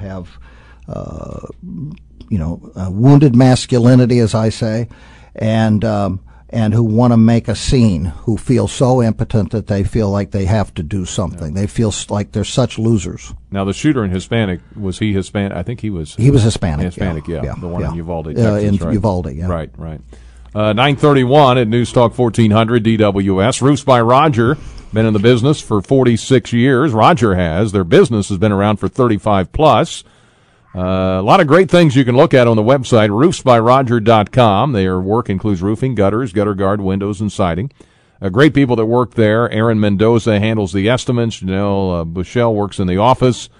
have 0.00 0.38
you 2.32 2.38
know, 2.38 2.72
uh, 2.74 2.90
wounded 2.90 3.36
masculinity, 3.36 4.18
as 4.18 4.34
I 4.34 4.48
say, 4.48 4.88
and 5.34 5.84
um, 5.84 6.24
and 6.52 6.74
who 6.74 6.82
want 6.82 7.12
to 7.12 7.16
make 7.16 7.48
a 7.48 7.56
scene, 7.56 8.04
who 8.04 8.36
feel 8.36 8.68
so 8.68 9.02
impotent 9.02 9.50
that 9.52 9.66
they 9.66 9.82
feel 9.82 10.10
like 10.10 10.30
they 10.30 10.44
have 10.44 10.72
to 10.74 10.82
do 10.82 11.04
something. 11.04 11.54
Yeah. 11.54 11.62
They 11.62 11.66
feel 11.66 11.92
like 12.10 12.32
they're 12.32 12.44
such 12.44 12.78
losers. 12.78 13.32
Now, 13.50 13.64
the 13.64 13.72
shooter 13.72 14.04
in 14.04 14.10
Hispanic 14.10 14.60
was 14.78 14.98
he 14.98 15.12
Hispanic? 15.12 15.56
I 15.56 15.62
think 15.62 15.80
he 15.80 15.90
was. 15.90 16.14
He 16.14 16.30
was 16.30 16.42
Hispanic. 16.42 16.84
Hispanic, 16.84 17.26
yeah, 17.26 17.42
yeah. 17.42 17.54
the 17.58 17.68
one 17.68 17.80
yeah. 17.80 17.90
in 17.90 17.96
Uvalde, 17.96 18.26
Texas, 18.26 18.44
uh, 18.46 18.54
in 18.56 18.76
right? 18.76 18.92
Uvalde, 18.92 19.32
yeah. 19.32 19.46
Right, 19.46 19.70
right. 19.76 20.00
Uh, 20.54 20.74
931 20.74 21.56
at 21.56 21.68
News 21.68 21.90
Talk 21.92 22.16
1400 22.16 22.84
DWS. 22.84 23.62
Roofs 23.62 23.84
by 23.84 24.02
Roger. 24.02 24.58
Been 24.92 25.06
in 25.06 25.14
the 25.14 25.18
business 25.18 25.62
for 25.62 25.80
46 25.80 26.52
years. 26.52 26.92
Roger 26.92 27.34
has. 27.34 27.72
Their 27.72 27.84
business 27.84 28.28
has 28.28 28.36
been 28.36 28.52
around 28.52 28.76
for 28.76 28.88
35 28.88 29.50
plus. 29.52 30.04
Uh, 30.74 31.18
a 31.20 31.22
lot 31.22 31.40
of 31.40 31.46
great 31.46 31.70
things 31.70 31.94
you 31.94 32.04
can 32.04 32.16
look 32.16 32.32
at 32.32 32.46
on 32.46 32.56
the 32.56 32.62
website, 32.62 33.10
roofsbyroger.com. 33.10 34.72
Their 34.72 35.00
work 35.00 35.28
includes 35.28 35.60
roofing, 35.60 35.94
gutters, 35.94 36.32
gutter 36.32 36.54
guard, 36.54 36.80
windows, 36.80 37.20
and 37.20 37.30
siding. 37.30 37.70
Uh, 38.22 38.30
great 38.30 38.54
people 38.54 38.76
that 38.76 38.86
work 38.86 39.14
there. 39.14 39.50
Aaron 39.50 39.78
Mendoza 39.78 40.38
handles 40.38 40.72
the 40.72 40.88
estimates. 40.88 41.40
Janelle 41.40 42.00
uh, 42.00 42.04
Bushell 42.04 42.54
works 42.54 42.78
in 42.78 42.86
the 42.86 42.96
office. 42.96 43.50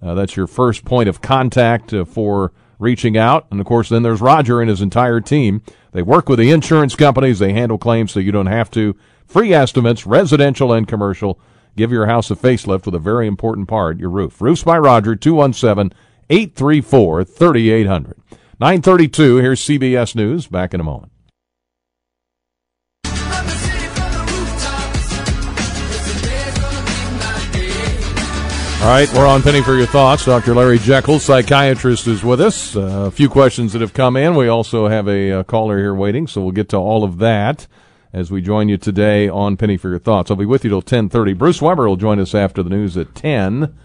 Uh, 0.00 0.14
that's 0.14 0.34
your 0.34 0.46
first 0.46 0.84
point 0.84 1.10
of 1.10 1.20
contact 1.20 1.92
uh, 1.92 2.06
for 2.06 2.52
reaching 2.78 3.18
out. 3.18 3.46
And 3.50 3.60
of 3.60 3.66
course, 3.66 3.90
then 3.90 4.02
there's 4.02 4.22
Roger 4.22 4.60
and 4.60 4.70
his 4.70 4.80
entire 4.80 5.20
team. 5.20 5.60
They 5.92 6.02
work 6.02 6.28
with 6.28 6.38
the 6.38 6.50
insurance 6.50 6.96
companies. 6.96 7.38
They 7.38 7.52
handle 7.52 7.76
claims 7.76 8.12
so 8.12 8.20
you 8.20 8.32
don't 8.32 8.46
have 8.46 8.70
to. 8.72 8.96
Free 9.26 9.52
estimates, 9.52 10.06
residential 10.06 10.72
and 10.72 10.88
commercial. 10.88 11.38
Give 11.76 11.92
your 11.92 12.06
house 12.06 12.30
a 12.30 12.36
facelift 12.36 12.86
with 12.86 12.94
a 12.94 12.98
very 12.98 13.26
important 13.26 13.68
part, 13.68 13.98
your 13.98 14.10
roof. 14.10 14.40
Roofs 14.40 14.64
by 14.64 14.78
Roger, 14.78 15.14
217- 15.14 15.92
834 16.32 17.24
3800. 17.24 18.16
932, 18.58 19.36
here's 19.36 19.60
CBS 19.60 20.16
News. 20.16 20.46
Back 20.46 20.72
in 20.72 20.80
a 20.80 20.82
moment. 20.82 21.12
All 28.80 28.88
right, 28.88 29.12
we're 29.12 29.26
on 29.26 29.42
Penny 29.42 29.60
for 29.60 29.74
your 29.74 29.86
thoughts. 29.86 30.24
Dr. 30.24 30.54
Larry 30.54 30.78
Jekyll, 30.78 31.18
psychiatrist, 31.18 32.06
is 32.06 32.24
with 32.24 32.40
us. 32.40 32.74
Uh, 32.74 33.04
a 33.06 33.10
few 33.10 33.28
questions 33.28 33.74
that 33.74 33.82
have 33.82 33.92
come 33.92 34.16
in. 34.16 34.34
We 34.34 34.48
also 34.48 34.88
have 34.88 35.06
a, 35.06 35.28
a, 35.30 35.44
caller 35.44 35.78
here 35.78 35.94
waiting, 35.94 36.26
so 36.26 36.40
we'll 36.40 36.52
get 36.52 36.70
to 36.70 36.78
all 36.78 37.04
of 37.04 37.18
that 37.18 37.66
as 38.14 38.30
we 38.30 38.40
join 38.40 38.70
you 38.70 38.78
today 38.78 39.28
on 39.28 39.58
Penny 39.58 39.76
for 39.76 39.90
your 39.90 39.98
thoughts. 39.98 40.30
I'll 40.30 40.36
be 40.38 40.46
with 40.46 40.64
you 40.64 40.70
till 40.70 40.82
10:30. 40.82 41.36
Bruce 41.36 41.60
Weber 41.60 41.86
will 41.86 41.96
join 41.96 42.18
us 42.18 42.34
after 42.34 42.62
the 42.62 42.70
news 42.70 42.96
at 42.96 43.14
10 43.14 43.76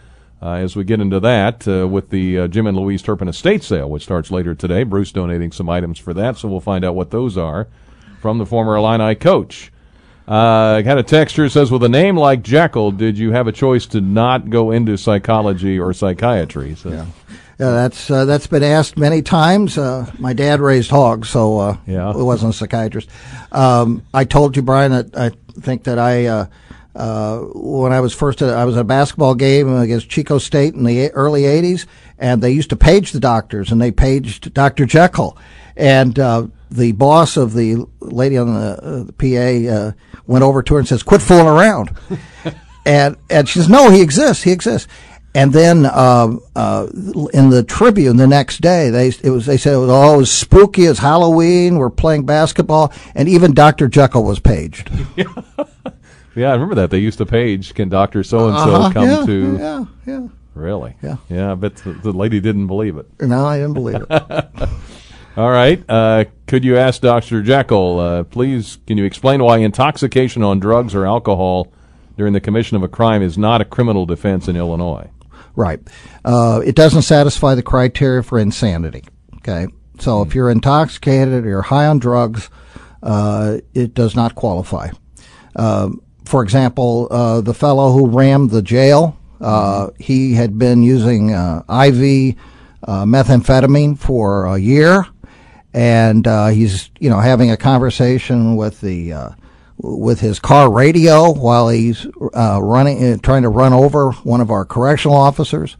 uh, 0.42 0.52
as 0.52 0.76
we 0.76 0.84
get 0.84 1.00
into 1.00 1.20
that 1.20 1.68
uh, 1.68 1.88
with 1.88 2.10
the 2.10 2.40
uh, 2.40 2.48
Jim 2.48 2.68
and 2.68 2.78
Louise 2.78 3.02
Turpin 3.02 3.28
estate 3.28 3.64
sale, 3.64 3.90
which 3.90 4.04
starts 4.04 4.32
later 4.32 4.54
today. 4.54 4.84
Bruce 4.84 5.12
donating 5.12 5.52
some 5.52 5.70
items 5.70 5.98
for 5.98 6.14
that, 6.14 6.38
so 6.38 6.48
we'll 6.48 6.60
find 6.60 6.86
out 6.86 6.96
what 6.96 7.12
those 7.12 7.38
are 7.38 7.68
from 8.22 8.38
the 8.38 8.46
former 8.46 8.76
Illini 8.76 9.16
coach. 9.16 9.72
Uh, 10.28 10.82
got 10.82 10.98
a 10.98 11.04
text 11.04 11.38
here 11.38 11.48
says, 11.48 11.72
with 11.72 11.84
a 11.84 11.90
name 11.90 12.18
like 12.18 12.44
Jekyll, 12.44 12.92
did 12.92 13.18
you 13.18 13.32
have 13.32 13.48
a 13.48 13.52
choice 13.52 13.86
to 13.88 14.02
not 14.02 14.50
go 14.50 14.72
into 14.72 14.98
psychology 14.98 15.80
or 15.80 15.94
psychiatry? 15.94 16.76
So. 16.76 16.90
Yeah. 16.90 17.06
Yeah, 17.60 17.72
that's 17.72 18.12
uh, 18.12 18.26
that's 18.26 18.46
been 18.46 18.62
asked 18.62 18.98
many 19.00 19.24
times. 19.24 19.80
Uh, 19.80 20.12
my 20.20 20.34
dad 20.34 20.60
raised 20.60 20.92
hogs, 20.92 21.28
so 21.28 21.58
uh, 21.58 21.78
yeah. 21.88 22.12
it 22.12 22.24
wasn't 22.24 22.54
a 22.54 22.56
psychiatrist. 22.56 23.10
Um, 23.52 24.06
I 24.14 24.26
told 24.26 24.56
you, 24.56 24.62
Brian, 24.62 24.92
that 24.92 25.18
I 25.18 25.32
think 25.60 25.86
that 25.86 25.98
I 25.98 26.48
uh, 26.98 27.08
uh, 27.08 27.40
when 27.54 27.94
I 27.94 28.00
was 28.00 28.14
first, 28.14 28.42
at, 28.42 28.50
I 28.50 28.66
was 28.66 28.76
at 28.76 28.82
a 28.82 28.86
basketball 28.86 29.36
game 29.36 29.74
against 29.76 30.10
Chico 30.10 30.38
State 30.38 30.74
in 30.74 30.84
the 30.84 31.12
early 31.12 31.44
'80s, 31.44 31.86
and 32.18 32.42
they 32.42 32.52
used 32.52 32.70
to 32.72 32.76
page 32.76 33.12
the 33.12 33.20
doctors, 33.20 33.72
and 33.72 33.82
they 33.82 33.92
paged 33.92 34.54
Dr. 34.54 34.86
Jekyll, 34.86 35.38
and 35.76 36.18
uh, 36.18 36.48
the 36.72 36.94
boss 36.94 37.38
of 37.38 37.54
the 37.54 37.86
lady 38.00 38.38
on 38.38 38.54
the, 38.54 38.60
uh, 38.60 39.04
the 39.04 39.14
PA 39.14 39.74
uh, 39.74 39.92
went 40.26 40.44
over 40.44 40.64
to 40.64 40.74
her 40.74 40.80
and 40.80 40.88
says, 40.88 41.04
"Quit 41.04 41.22
fooling 41.22 41.48
around," 41.48 41.92
and 42.86 43.16
and 43.30 43.48
she 43.48 43.60
says, 43.60 43.70
"No, 43.70 43.90
he 43.90 44.02
exists. 44.02 44.44
He 44.44 44.52
exists." 44.52 44.88
And 45.36 45.54
then 45.54 45.86
uh, 45.86 46.36
uh, 46.56 46.88
in 47.32 47.52
the 47.52 47.64
Tribune 47.68 48.18
the 48.18 48.26
next 48.26 48.60
day, 48.60 48.90
they 48.90 49.10
it 49.10 49.30
was 49.30 49.46
they 49.46 49.58
said 49.58 49.74
it 49.74 49.78
was 49.78 49.90
oh 49.92 50.22
it 50.22 50.26
spooky. 50.26 50.88
as 50.88 50.98
Halloween. 50.98 51.78
We're 51.78 51.92
playing 51.92 52.26
basketball, 52.26 52.92
and 53.14 53.30
even 53.30 53.54
Dr. 53.54 53.88
Jekyll 53.88 54.24
was 54.24 54.40
paged. 54.40 54.90
Yeah, 56.38 56.50
I 56.50 56.54
remember 56.54 56.76
that. 56.76 56.92
They 56.92 57.00
used 57.00 57.18
to 57.18 57.26
page, 57.26 57.74
can 57.74 57.90
Dr. 57.90 58.24
So 58.24 58.50
and 58.50 58.58
so 58.58 58.92
come 58.92 59.10
yeah, 59.10 59.26
to. 59.26 59.58
Yeah, 59.58 59.86
yeah. 60.06 60.28
Really? 60.54 60.96
Yeah. 61.02 61.18
Yeah, 61.30 61.52
I 61.52 61.56
bet 61.56 61.78
the, 61.78 61.94
the 61.94 62.12
lady 62.12 62.40
didn't 62.40 62.68
believe 62.68 62.98
it. 62.98 63.08
No, 63.22 63.46
I 63.46 63.58
didn't 63.58 63.74
believe 63.74 64.06
it. 64.08 64.12
All 65.38 65.52
right. 65.52 65.84
Uh, 65.88 66.26
could 66.48 66.64
you 66.64 66.78
ask 66.78 67.02
Dr. 67.02 67.44
Jekyll, 67.44 68.00
uh, 68.00 68.24
please, 68.24 68.80
can 68.88 68.98
you 68.98 69.06
explain 69.06 69.44
why 69.44 69.58
intoxication 69.58 70.44
on 70.44 70.60
drugs 70.60 70.96
or 70.96 71.06
alcohol 71.06 71.72
during 72.18 72.34
the 72.34 72.42
commission 72.42 72.76
of 72.76 72.84
a 72.84 72.88
crime 72.88 73.22
is 73.22 73.38
not 73.38 73.62
a 73.62 73.66
criminal 73.66 74.06
defense 74.06 74.48
in 74.48 74.56
Illinois? 74.56 75.10
Right. 75.56 75.80
Uh, 76.26 76.62
it 76.66 76.76
doesn't 76.76 77.04
satisfy 77.04 77.56
the 77.56 77.64
criteria 77.64 78.24
for 78.24 78.40
insanity. 78.40 79.04
Okay. 79.38 79.68
So 80.00 80.22
if 80.22 80.34
you're 80.36 80.50
intoxicated 80.50 81.46
or 81.46 81.50
you're 81.50 81.62
high 81.64 81.88
on 81.88 82.00
drugs, 82.00 82.50
uh, 83.04 83.58
it 83.74 83.94
does 83.94 84.16
not 84.16 84.36
qualify. 84.36 84.90
Um, 85.56 86.02
for 86.28 86.44
example, 86.44 87.08
uh, 87.10 87.42
the 87.42 87.54
fellow 87.54 87.92
who 87.92 88.08
rammed 88.08 88.52
the 88.52 88.62
jail, 88.62 89.18
uh, 89.40 89.90
he 89.98 90.34
had 90.34 90.58
been 90.58 90.84
using 90.84 91.34
uh, 91.34 91.60
IV 91.70 92.36
uh, 92.84 93.06
methamphetamine 93.06 93.98
for 93.98 94.46
a 94.46 94.58
year, 94.58 95.06
and 95.74 96.28
uh, 96.28 96.48
he's 96.48 96.90
you 97.00 97.10
know 97.10 97.20
having 97.20 97.52
a 97.52 97.58
conversation 97.58 98.56
with 98.56 98.82
the 98.82 99.14
uh, 99.14 99.30
with 99.78 100.20
his 100.20 100.40
car 100.40 100.72
radio 100.72 101.32
while 101.32 101.70
he's 101.70 102.06
running, 102.34 103.20
trying 103.20 103.44
to 103.44 103.50
run 103.50 103.74
over 103.74 104.12
one 104.12 104.42
of 104.42 104.52
our 104.52 104.66
correctional 104.66 105.18
officers. 105.18 105.78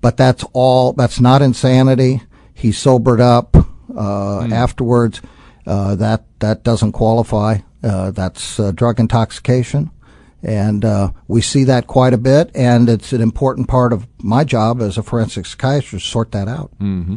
But 0.00 0.16
that's 0.16 0.44
all. 0.52 0.92
That's 0.94 1.20
not 1.20 1.42
insanity. 1.42 2.22
He 2.54 2.72
sobered 2.72 3.20
up 3.20 3.52
mm. 3.52 4.52
afterwards. 4.52 5.20
that 5.64 6.24
that 6.40 6.64
doesn't 6.64 6.92
qualify. 6.92 7.58
Uh, 7.82 8.10
that's 8.12 8.60
uh, 8.60 8.70
drug 8.70 9.00
intoxication. 9.00 9.90
And 10.42 10.84
uh, 10.84 11.12
we 11.28 11.40
see 11.40 11.64
that 11.64 11.86
quite 11.86 12.12
a 12.12 12.18
bit, 12.18 12.50
and 12.54 12.88
it's 12.88 13.12
an 13.12 13.20
important 13.20 13.68
part 13.68 13.92
of 13.92 14.08
my 14.18 14.42
job 14.42 14.80
as 14.80 14.98
a 14.98 15.02
forensic 15.02 15.46
psychiatrist 15.46 16.04
to 16.04 16.10
sort 16.10 16.32
that 16.32 16.48
out. 16.48 16.72
Mm-hmm. 16.80 17.16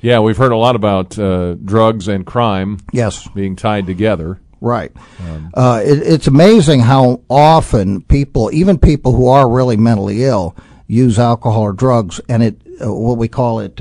Yeah, 0.00 0.20
we've 0.20 0.36
heard 0.36 0.52
a 0.52 0.56
lot 0.56 0.74
about 0.74 1.18
uh, 1.18 1.54
drugs 1.54 2.08
and 2.08 2.24
crime 2.24 2.78
yes. 2.92 3.28
being 3.28 3.56
tied 3.56 3.86
together. 3.86 4.40
Right. 4.62 4.90
Um, 5.20 5.50
uh, 5.52 5.82
it, 5.84 5.98
it's 5.98 6.26
amazing 6.26 6.80
how 6.80 7.22
often 7.28 8.00
people, 8.02 8.50
even 8.54 8.78
people 8.78 9.12
who 9.12 9.28
are 9.28 9.50
really 9.50 9.76
mentally 9.76 10.24
ill, 10.24 10.56
use 10.86 11.18
alcohol 11.18 11.62
or 11.62 11.72
drugs, 11.74 12.20
and 12.28 12.42
it 12.42 12.60
uh, 12.82 12.92
what 12.92 13.18
we 13.18 13.28
call 13.28 13.60
it 13.60 13.80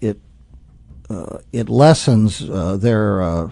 it 0.00 0.20
it 1.52 1.68
lessens 1.68 2.46
their 2.80 3.50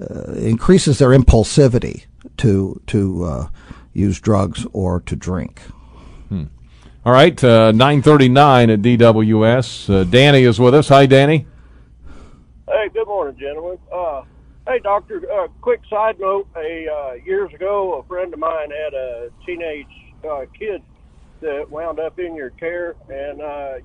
uh, 0.00 0.32
increases 0.34 0.98
their 0.98 1.10
impulsivity 1.10 2.04
to 2.36 2.80
to 2.86 3.24
uh, 3.24 3.48
use 3.92 4.20
drugs 4.20 4.66
or 4.72 5.00
to 5.00 5.16
drink. 5.16 5.60
Hmm. 6.28 6.44
All 7.04 7.12
right, 7.12 7.42
uh, 7.42 7.72
nine 7.72 8.02
thirty 8.02 8.28
nine 8.28 8.70
at 8.70 8.80
DWS. 8.80 9.92
Uh, 9.92 10.04
Danny 10.04 10.42
is 10.42 10.60
with 10.60 10.74
us. 10.74 10.88
Hi, 10.88 11.06
Danny. 11.06 11.46
Hey, 12.68 12.88
good 12.92 13.06
morning, 13.06 13.36
gentlemen. 13.40 13.78
Uh, 13.92 14.22
hey, 14.68 14.78
doctor. 14.80 15.22
Uh, 15.32 15.48
quick 15.60 15.80
side 15.90 16.20
note: 16.20 16.46
A 16.56 17.20
years 17.24 17.52
ago, 17.52 17.98
a 17.98 18.04
friend 18.06 18.32
of 18.32 18.38
mine 18.38 18.70
had 18.70 18.94
a 18.94 19.30
teenage 19.44 19.86
kid 20.56 20.82
that 21.40 21.70
wound 21.70 21.98
up 21.98 22.18
in 22.18 22.36
your 22.36 22.50
care, 22.50 22.94
and 23.08 23.38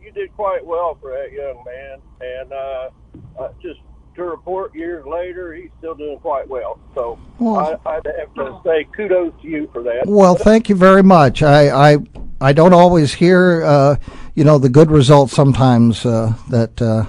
you 0.04 0.12
did 0.12 0.32
quite 0.36 0.64
well 0.66 0.96
for 1.02 1.12
that 1.12 1.32
young 1.32 1.64
man. 1.66 2.02
And 2.22 3.54
just 3.64 3.80
to 4.16 4.24
report 4.24 4.74
years 4.76 5.06
later, 5.06 5.54
he's 5.54 5.70
still 5.80 5.96
doing 5.96 6.20
quite 6.20 6.48
well. 6.48 6.80
So 6.96 7.20
well, 7.40 7.80
I, 7.86 7.96
would 7.96 8.06
have 8.06 8.34
to 8.36 8.62
say 8.66 8.86
kudos 8.96 9.34
to 9.42 9.48
you 9.48 9.70
for 9.74 9.84
that. 9.84 10.04
Well, 10.06 10.36
thank 10.36 10.70
you 10.70 10.76
very 10.76 11.04
much. 11.04 11.42
I 11.42 11.94
I, 11.94 11.98
I 12.42 12.54
don't 12.54 12.74
always 12.74 13.14
hear, 13.14 13.64
uh, 13.64 13.96
you 14.36 14.44
know, 14.44 14.58
the 14.58 14.70
good 14.70 14.92
results 14.92 15.34
sometimes 15.34 16.06
uh, 16.06 16.34
that 16.50 16.82
uh, 16.82 17.06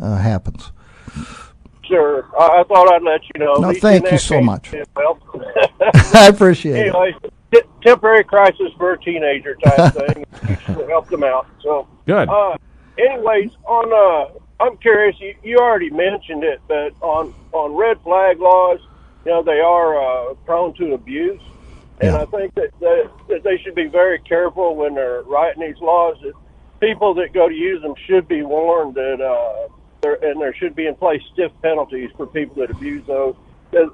uh, 0.00 0.16
happens. 0.16 0.72
Sure. 1.84 2.28
I, 2.38 2.60
I 2.60 2.64
thought 2.64 2.92
I'd 2.92 3.02
let 3.02 3.22
you 3.34 3.44
know. 3.44 3.54
No, 3.54 3.72
thank 3.72 4.10
you 4.10 4.18
so 4.18 4.36
case, 4.36 4.44
much. 4.44 4.74
Well, 4.96 5.18
I 6.14 6.28
appreciate 6.28 6.92
it. 6.94 7.32
t- 7.52 7.60
temporary 7.82 8.24
crisis 8.24 8.72
for 8.76 8.92
a 8.92 8.98
teenager 9.00 9.54
type 9.56 9.94
thing. 10.06 10.24
help 10.88 11.08
them 11.08 11.24
out. 11.24 11.46
So 11.62 11.86
Good. 12.06 12.28
Uh, 12.28 12.56
anyways, 12.98 13.50
on 13.66 13.92
uh, 13.92 14.38
I'm 14.60 14.76
curious. 14.78 15.16
You, 15.20 15.34
you 15.42 15.56
already 15.58 15.90
mentioned 15.90 16.44
it, 16.44 16.60
but 16.68 16.94
on 17.00 17.32
on 17.52 17.76
red 17.76 17.98
flag 18.02 18.40
laws, 18.40 18.78
you 19.24 19.32
know 19.32 19.42
they 19.42 19.60
are 19.60 19.98
uh, 19.98 20.34
prone 20.46 20.74
to 20.74 20.94
abuse, 20.94 21.40
and 22.00 22.14
Yeah. 22.14 22.22
I 22.22 22.26
think 22.26 22.54
that, 22.54 22.70
that 22.80 23.04
that 23.28 23.44
they 23.44 23.58
should 23.62 23.74
be 23.74 23.86
very 23.86 24.18
careful 24.20 24.76
when 24.76 24.94
they're 24.94 25.22
writing 25.22 25.62
these 25.62 25.80
laws. 25.80 26.16
That 26.22 26.32
people 26.80 27.14
that 27.14 27.32
go 27.32 27.48
to 27.48 27.54
use 27.54 27.82
them 27.82 27.94
should 28.06 28.26
be 28.28 28.42
warned 28.42 28.94
that 28.94 29.20
uh, 29.20 29.68
there 30.02 30.18
and 30.22 30.40
there 30.40 30.54
should 30.54 30.74
be 30.74 30.86
in 30.86 30.96
place 30.96 31.22
stiff 31.32 31.52
penalties 31.62 32.10
for 32.16 32.26
people 32.26 32.56
that 32.56 32.70
abuse 32.70 33.04
those. 33.06 33.34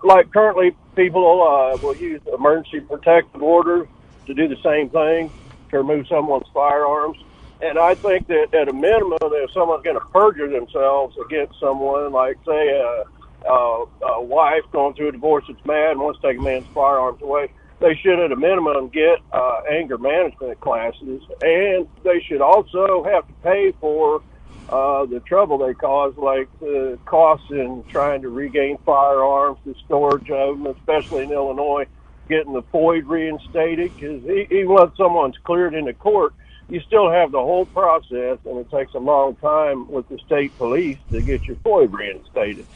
Like 0.03 0.33
currently, 0.33 0.77
people 0.96 1.42
uh, 1.42 1.77
will 1.83 1.96
use 1.96 2.20
emergency 2.33 2.81
protective 2.81 3.42
orders 3.42 3.88
to 4.27 4.35
do 4.35 4.48
the 4.48 4.57
same 4.64 4.88
thing 4.90 5.33
to 5.70 5.79
remove 5.79 6.07
someone's 6.09 6.46
firearms. 6.55 7.18
And 7.64 7.79
I 7.79 7.94
think 7.94 8.27
that 8.29 8.53
at 8.53 8.68
a 8.68 8.74
minimum, 8.74 9.16
if 9.22 9.50
someone's 9.53 9.85
going 9.85 9.96
to 9.96 10.05
perjure 10.12 10.50
themselves 10.50 11.16
against 11.24 11.59
someone, 11.59 12.12
like 12.12 12.37
say 12.46 12.68
a, 12.68 13.05
a, 13.50 13.85
a 14.05 14.22
wife 14.22 14.64
going 14.70 14.94
through 14.94 15.09
a 15.09 15.12
divorce 15.12 15.44
that's 15.48 15.64
mad 15.64 15.92
and 15.92 16.00
wants 16.00 16.20
to 16.20 16.29
take 16.29 16.38
a 16.38 16.42
man's 16.42 16.66
firearms 16.74 17.22
away, 17.22 17.48
they 17.81 17.98
should 18.03 18.22
at 18.22 18.33
a 18.33 18.37
minimum 18.37 18.88
get 18.88 19.18
uh, 19.33 19.61
anger 19.70 19.96
management 19.96 20.61
classes, 20.61 21.22
and 21.40 21.88
they 22.05 22.22
should 22.29 22.42
also 22.42 23.03
have 23.05 23.27
to 23.27 23.35
pay 23.42 23.72
for 23.81 24.20
uh, 24.68 25.07
the 25.07 25.20
trouble 25.27 25.57
they 25.59 25.74
cause, 25.74 26.12
like 26.18 26.48
the 26.61 26.98
costs 27.07 27.46
in 27.50 27.83
trying 27.90 28.20
to 28.22 28.29
regain 28.29 28.77
firearms, 28.85 29.59
the 29.64 29.74
storage 29.87 30.29
of 30.31 30.59
them, 30.59 30.66
especially 30.66 31.22
in 31.22 31.33
Illinois, 31.33 31.85
getting 32.29 32.53
the 32.53 32.62
FOID 32.62 33.07
reinstated. 33.07 33.92
Because 33.94 34.22
even 34.50 34.68
when 34.68 34.92
someone's 34.96 35.37
cleared 35.44 35.74
into 35.74 35.92
court, 35.94 36.35
you 36.68 36.81
still 36.87 37.11
have 37.11 37.33
the 37.33 37.38
whole 37.38 37.66
process, 37.66 38.38
and 38.44 38.59
it 38.59 38.70
takes 38.70 38.94
a 38.94 38.98
long 38.98 39.37
time 39.37 39.90
with 39.90 40.09
the 40.09 40.18
state 40.27 40.57
police 40.57 40.98
to 41.12 41.20
get 41.22 41.42
your 41.44 41.57
FOID 41.57 41.92
reinstated. 41.92 42.66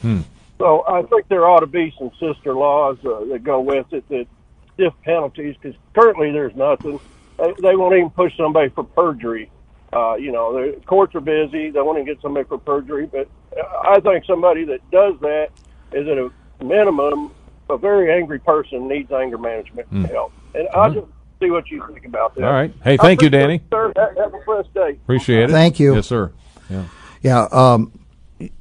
So 0.59 0.85
I 0.89 1.03
think 1.03 1.29
there 1.29 1.47
ought 1.47 1.61
to 1.61 1.67
be 1.67 1.95
some 1.99 2.11
sister 2.21 2.55
laws 2.55 2.99
uh, 3.05 3.25
that 3.33 3.45
go 3.45 3.61
with 3.61 3.87
it 3.93 4.09
that 4.09 4.27
stiff 4.75 4.93
penalties 5.05 5.57
because 5.61 5.79
currently 5.95 6.33
there's 6.33 6.55
nothing. 6.57 7.01
They, 7.39 7.55
they 7.63 7.77
won't 7.77 7.95
even 7.95 8.11
push 8.11 8.37
somebody 8.37 8.69
for 8.71 8.85
perjury. 8.85 9.51
Uh, 9.93 10.17
you 10.17 10.33
know, 10.33 10.53
the 10.53 10.81
courts 10.85 11.15
are 11.15 11.21
busy. 11.21 11.71
They 11.71 11.81
won't 11.81 11.99
even 11.99 12.07
get 12.07 12.21
somebody 12.21 12.47
for 12.47 12.59
perjury. 12.59 13.07
But 13.07 13.29
uh, 13.57 13.89
I 13.89 14.01
think 14.01 14.25
somebody 14.27 14.65
that 14.65 14.81
does 14.91 15.15
that 15.21 15.49
is 15.93 16.07
at 16.09 16.19
a 16.19 16.31
minimum 16.63 17.31
a 17.71 17.79
very 17.79 18.13
angry 18.13 18.39
person 18.39 18.89
needs 18.89 19.13
anger 19.13 19.39
management 19.39 19.89
help. 20.07 20.33
And 20.55 20.69
I'll 20.75 20.93
just 20.93 21.07
see 21.41 21.51
what 21.51 21.71
you 21.71 21.85
think 21.93 22.05
about 22.07 22.35
that. 22.35 22.45
All 22.45 22.53
right. 22.53 22.73
Hey, 22.83 22.97
thank 22.97 23.23
you, 23.23 23.31
Danny. 23.31 23.63
Sir, 23.71 23.93
have 23.97 24.17
have 24.17 24.35
a 24.35 24.39
blessed 24.45 24.73
day. 24.75 24.91
Appreciate 25.05 25.45
it. 25.45 25.51
Thank 25.51 25.79
you. 25.81 25.95
Yes, 25.95 26.07
sir. 26.07 26.33
Yeah. 26.71 26.85
Yeah, 27.23 27.49
um, 27.51 27.93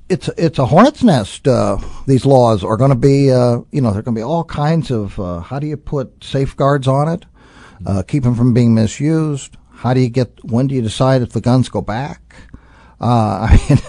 it's 0.10 0.30
it's 0.38 0.58
a 0.58 0.66
hornet's 0.66 1.04
nest. 1.04 1.48
Uh, 1.48 1.78
these 2.08 2.26
laws 2.26 2.64
are 2.64 2.78
going 2.78 2.90
to 2.90 2.96
be, 2.98 3.32
uh, 3.32 3.60
you 3.72 3.82
know, 3.82 3.92
there 3.92 4.00
are 4.00 4.04
going 4.04 4.16
to 4.16 4.20
be 4.20 4.24
all 4.24 4.44
kinds 4.44 4.90
of. 4.92 5.20
Uh, 5.20 5.40
how 5.42 5.60
do 5.60 5.68
you 5.68 5.78
put 5.78 6.24
safeguards 6.24 6.88
on 6.88 7.08
it? 7.08 7.26
Uh, 7.86 8.02
keep 8.02 8.24
them 8.24 8.34
from 8.34 8.54
being 8.54 8.74
misused. 8.74 9.58
How 9.72 9.94
do 9.94 10.00
you 10.00 10.10
get? 10.10 10.44
When 10.44 10.66
do 10.68 10.74
you 10.76 10.82
decide 10.82 11.22
if 11.22 11.34
the 11.34 11.42
guns 11.42 11.70
go 11.70 11.82
back? 11.82 12.36
Uh, 13.00 13.06
I 13.52 13.52
mean, 13.70 13.80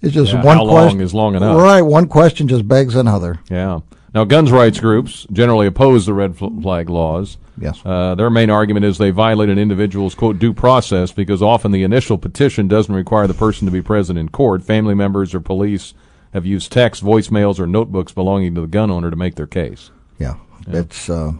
it's 0.00 0.14
just 0.14 0.32
Yeah, 0.32 0.42
one 0.42 0.56
how 0.56 0.64
long 0.64 0.76
question. 0.84 1.00
is 1.02 1.12
long 1.12 1.34
enough? 1.34 1.60
Right, 1.60 1.82
one 1.82 2.06
question 2.08 2.48
just 2.48 2.66
begs 2.66 2.94
another. 2.94 3.38
Yeah. 3.50 3.80
Now, 4.14 4.24
guns 4.24 4.52
rights 4.52 4.80
groups 4.80 5.26
generally 5.32 5.66
oppose 5.66 6.06
the 6.06 6.14
red 6.14 6.36
flag 6.38 6.88
laws. 6.88 7.36
Yes. 7.56 7.80
Uh, 7.84 8.14
their 8.14 8.30
main 8.30 8.50
argument 8.50 8.84
is 8.84 8.98
they 8.98 9.10
violate 9.10 9.48
an 9.48 9.58
individual's 9.58 10.14
quote 10.14 10.38
due 10.38 10.52
process 10.52 11.12
because 11.12 11.42
often 11.42 11.72
the 11.72 11.84
initial 11.84 12.18
petition 12.18 12.68
doesn't 12.68 12.94
require 12.94 13.26
the 13.26 13.34
person 13.34 13.66
to 13.66 13.72
be 13.72 13.82
present 13.82 14.18
in 14.18 14.28
court. 14.28 14.62
Family 14.62 14.94
members 14.94 15.34
or 15.34 15.40
police 15.40 15.94
have 16.32 16.44
used 16.44 16.72
text, 16.72 17.02
voicemails, 17.02 17.60
or 17.60 17.66
notebooks 17.66 18.12
belonging 18.12 18.54
to 18.56 18.60
the 18.60 18.66
gun 18.66 18.90
owner 18.90 19.10
to 19.10 19.16
make 19.16 19.36
their 19.36 19.46
case. 19.46 19.90
Yeah, 20.18 20.34
it's. 20.66 21.08
Uh, 21.08 21.32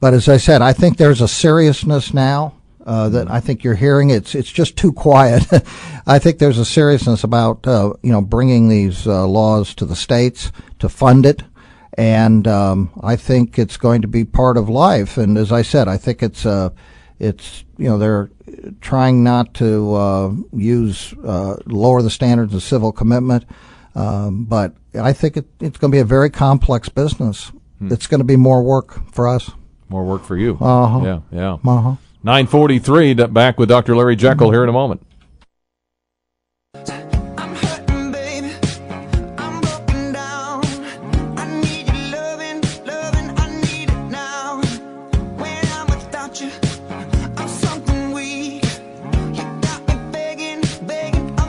but 0.00 0.14
as 0.14 0.28
I 0.28 0.38
said, 0.38 0.62
I 0.62 0.72
think 0.72 0.96
there's 0.96 1.20
a 1.20 1.28
seriousness 1.28 2.14
now 2.14 2.54
uh, 2.86 3.08
that 3.10 3.30
I 3.30 3.40
think 3.40 3.64
you're 3.64 3.74
hearing. 3.74 4.10
It's 4.10 4.34
it's 4.34 4.50
just 4.50 4.76
too 4.76 4.92
quiet. 4.92 5.44
I 6.06 6.18
think 6.18 6.38
there's 6.38 6.58
a 6.58 6.64
seriousness 6.64 7.24
about 7.24 7.66
uh, 7.66 7.92
you 8.02 8.12
know 8.12 8.22
bringing 8.22 8.68
these 8.68 9.06
uh, 9.06 9.26
laws 9.26 9.74
to 9.76 9.84
the 9.84 9.96
states 9.96 10.52
to 10.78 10.88
fund 10.88 11.26
it, 11.26 11.42
and 11.96 12.46
um, 12.46 12.90
I 13.02 13.16
think 13.16 13.58
it's 13.58 13.76
going 13.76 14.02
to 14.02 14.08
be 14.08 14.24
part 14.24 14.56
of 14.56 14.68
life. 14.68 15.16
And 15.16 15.38
as 15.38 15.52
I 15.52 15.62
said, 15.62 15.88
I 15.88 15.96
think 15.96 16.22
it's 16.22 16.44
uh, 16.44 16.70
it's 17.18 17.64
you 17.78 17.88
know 17.88 17.98
they're 17.98 18.30
trying 18.80 19.24
not 19.24 19.54
to 19.54 19.94
uh, 19.94 20.32
use 20.52 21.14
uh, 21.24 21.56
lower 21.66 22.02
the 22.02 22.10
standards 22.10 22.54
of 22.54 22.62
civil 22.62 22.92
commitment. 22.92 23.44
Um, 23.94 24.44
but 24.44 24.74
I 24.94 25.12
think 25.14 25.38
it, 25.38 25.46
it's 25.60 25.78
going 25.78 25.90
to 25.90 25.96
be 25.96 26.00
a 26.00 26.04
very 26.04 26.28
complex 26.28 26.88
business. 26.88 27.50
It's 27.80 28.06
going 28.06 28.20
to 28.20 28.24
be 28.24 28.36
more 28.36 28.62
work 28.62 29.12
for 29.12 29.28
us. 29.28 29.50
More 29.90 30.04
work 30.04 30.24
for 30.24 30.36
you. 30.36 30.56
Uh-huh. 30.60 31.04
Yeah, 31.04 31.20
yeah. 31.30 31.52
Uh-huh. 31.54 31.96
943, 32.22 33.14
back 33.14 33.58
with 33.58 33.68
Dr. 33.68 33.94
Larry 33.94 34.16
Jekyll 34.16 34.50
here 34.50 34.62
in 34.62 34.68
a 34.68 34.72
moment. 34.72 35.06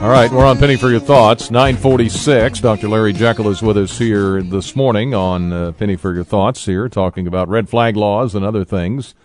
All 0.00 0.10
right, 0.10 0.30
we're 0.30 0.46
on 0.46 0.58
Penny 0.58 0.76
for 0.76 0.90
Your 0.90 1.00
Thoughts. 1.00 1.50
946. 1.50 2.60
Dr. 2.60 2.88
Larry 2.88 3.12
Jekyll 3.12 3.48
is 3.48 3.62
with 3.62 3.76
us 3.76 3.98
here 3.98 4.40
this 4.42 4.76
morning 4.76 5.12
on 5.12 5.52
uh, 5.52 5.72
Penny 5.72 5.96
for 5.96 6.14
Your 6.14 6.22
Thoughts 6.22 6.64
here, 6.66 6.88
talking 6.88 7.26
about 7.26 7.48
red 7.48 7.68
flag 7.68 7.96
laws 7.96 8.36
and 8.36 8.44
other 8.44 8.64
things, 8.64 9.16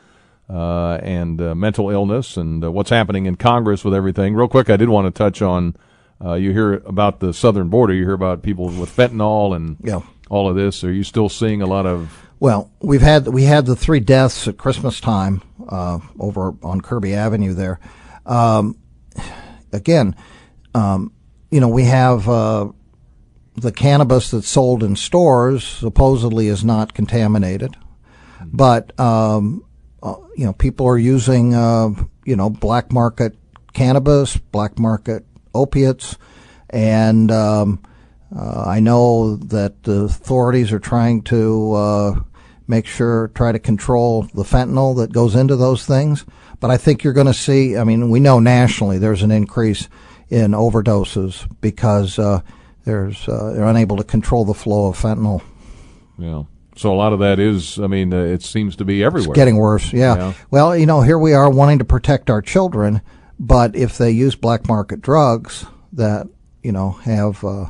uh, 0.50 0.96
and 1.04 1.40
uh, 1.40 1.54
mental 1.54 1.92
illness 1.92 2.38
and 2.38 2.64
uh, 2.64 2.72
what's 2.72 2.90
happening 2.90 3.28
in 3.28 3.36
Congress 3.36 3.86
with 3.86 3.94
everything. 3.94 4.34
Real 4.34 4.48
quick, 4.48 4.72
I 4.72 4.76
did 4.78 4.90
want 4.90 5.06
to 5.06 5.12
touch 5.16 5.44
on, 5.44 5.76
uh, 6.24 6.34
you 6.34 6.52
hear 6.54 6.74
about 6.88 7.20
the 7.20 7.34
southern 7.36 7.70
border, 7.70 7.94
you 7.94 8.04
hear 8.06 8.14
about 8.14 8.42
people 8.42 8.66
with 8.66 8.90
fentanyl 8.96 9.56
and 9.56 9.78
Yeah. 9.84 10.00
all 10.32 10.50
of 10.50 10.56
this. 10.56 10.84
Are 10.84 10.92
you 10.92 11.04
still 11.04 11.30
seeing 11.30 11.62
a 11.62 11.68
lot 11.68 11.86
of, 11.86 12.12
Well, 12.40 12.72
we've 12.82 13.02
had 13.04 13.28
we 13.28 13.44
had 13.44 13.68
the 13.68 13.76
three 13.76 14.00
deaths 14.00 14.48
at 14.48 14.58
Christmas 14.58 15.00
time 15.00 15.44
uh, 15.70 16.00
over 16.20 16.56
on 16.64 16.82
Kirby 16.82 17.14
Avenue 17.14 17.54
there. 17.54 17.80
Um, 18.26 18.76
again, 19.72 20.16
um, 20.74 21.12
you 21.52 21.60
know, 21.60 21.68
we 21.68 21.86
have 21.86 22.28
uh, 22.28 22.72
the 23.56 23.72
cannabis 23.72 24.32
that's 24.32 24.48
sold 24.48 24.84
in 24.84 24.96
stores 24.96 25.64
supposedly 25.64 26.48
is 26.48 26.64
not 26.64 26.94
contaminated, 26.94 27.76
but 28.46 28.98
um, 29.00 29.64
uh, 30.02 30.16
you 30.36 30.46
know, 30.46 30.54
people 30.54 30.88
are 30.88 30.98
using 30.98 31.54
uh, 31.54 31.90
you 32.26 32.36
know 32.36 32.50
black 32.50 32.92
market 32.92 33.38
cannabis, 33.74 34.38
black 34.38 34.80
market 34.80 35.26
opiates, 35.54 36.18
and 36.70 37.32
um, 37.32 37.82
uh, 38.36 38.64
I 38.66 38.80
know 38.80 39.36
that 39.36 39.84
the 39.84 40.04
authorities 40.04 40.72
are 40.72 40.80
trying 40.80 41.22
to 41.24 41.74
uh, 41.74 42.20
make 42.68 42.88
sure, 42.88 43.30
try 43.30 43.52
to 43.52 43.60
control 43.60 44.24
the 44.34 44.44
fentanyl 44.44 44.98
that 44.98 45.14
goes 45.14 45.36
into 45.36 45.56
those 45.56 45.86
things. 45.86 46.26
But 46.60 46.72
I 46.72 46.78
think 46.78 47.04
you're 47.04 47.14
going 47.14 47.28
to 47.28 47.34
see. 47.34 47.78
I 47.78 47.84
mean, 47.84 48.10
we 48.10 48.20
know 48.20 48.40
nationally 48.40 48.98
there's 48.98 49.22
an 49.22 49.32
increase 49.32 49.88
in 50.34 50.52
overdoses 50.52 51.48
because 51.62 52.18
uh, 52.18 52.42
there's 52.86 53.28
uh, 53.30 53.54
they're 53.54 53.68
unable 53.68 53.98
to 53.98 54.04
control 54.04 54.46
the 54.46 54.54
flow 54.56 54.88
of 54.88 54.98
fentanyl. 54.98 55.44
know, 56.26 56.48
so 56.76 56.92
a 56.92 56.96
lot 56.96 57.14
of 57.14 57.20
that 57.20 57.40
is, 57.40 57.80
I 57.80 57.86
mean, 57.86 58.12
uh, 58.14 58.18
it 58.18 58.42
seems 58.42 58.76
to 58.78 58.86
be 58.86 59.04
everywhere. 59.04 59.30
It's 59.30 59.36
getting 59.36 59.58
worse. 59.58 59.94
Yeah. 59.94 60.16
Yeah. 60.16 60.34
Well, 60.50 60.76
you 60.76 60.88
know, 60.88 61.02
here 61.02 61.20
we 61.20 61.34
are 61.34 61.50
wanting 61.50 61.80
to 61.80 61.86
protect 61.86 62.32
our 62.32 62.42
children, 62.42 63.02
but 63.40 63.76
if 63.76 63.98
they 64.00 64.10
use 64.10 64.36
black 64.36 64.68
market 64.68 65.02
drugs 65.02 65.66
that 65.94 66.28
you 66.64 66.72
know 66.72 66.92
have, 67.04 67.44
uh, 67.44 67.68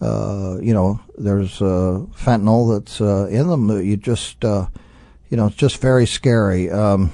uh, 0.00 0.58
you 0.62 0.72
know, 0.72 1.00
there's 1.16 1.60
uh, 1.60 2.06
fentanyl 2.14 2.78
that's 2.78 3.00
uh, 3.00 3.26
in 3.26 3.48
them. 3.48 3.68
You 3.70 3.96
just, 3.96 4.44
uh, 4.44 4.68
you 5.30 5.36
know, 5.36 5.46
it's 5.46 5.56
just 5.56 5.78
very 5.78 6.06
scary. 6.06 6.70
Um, 6.70 7.10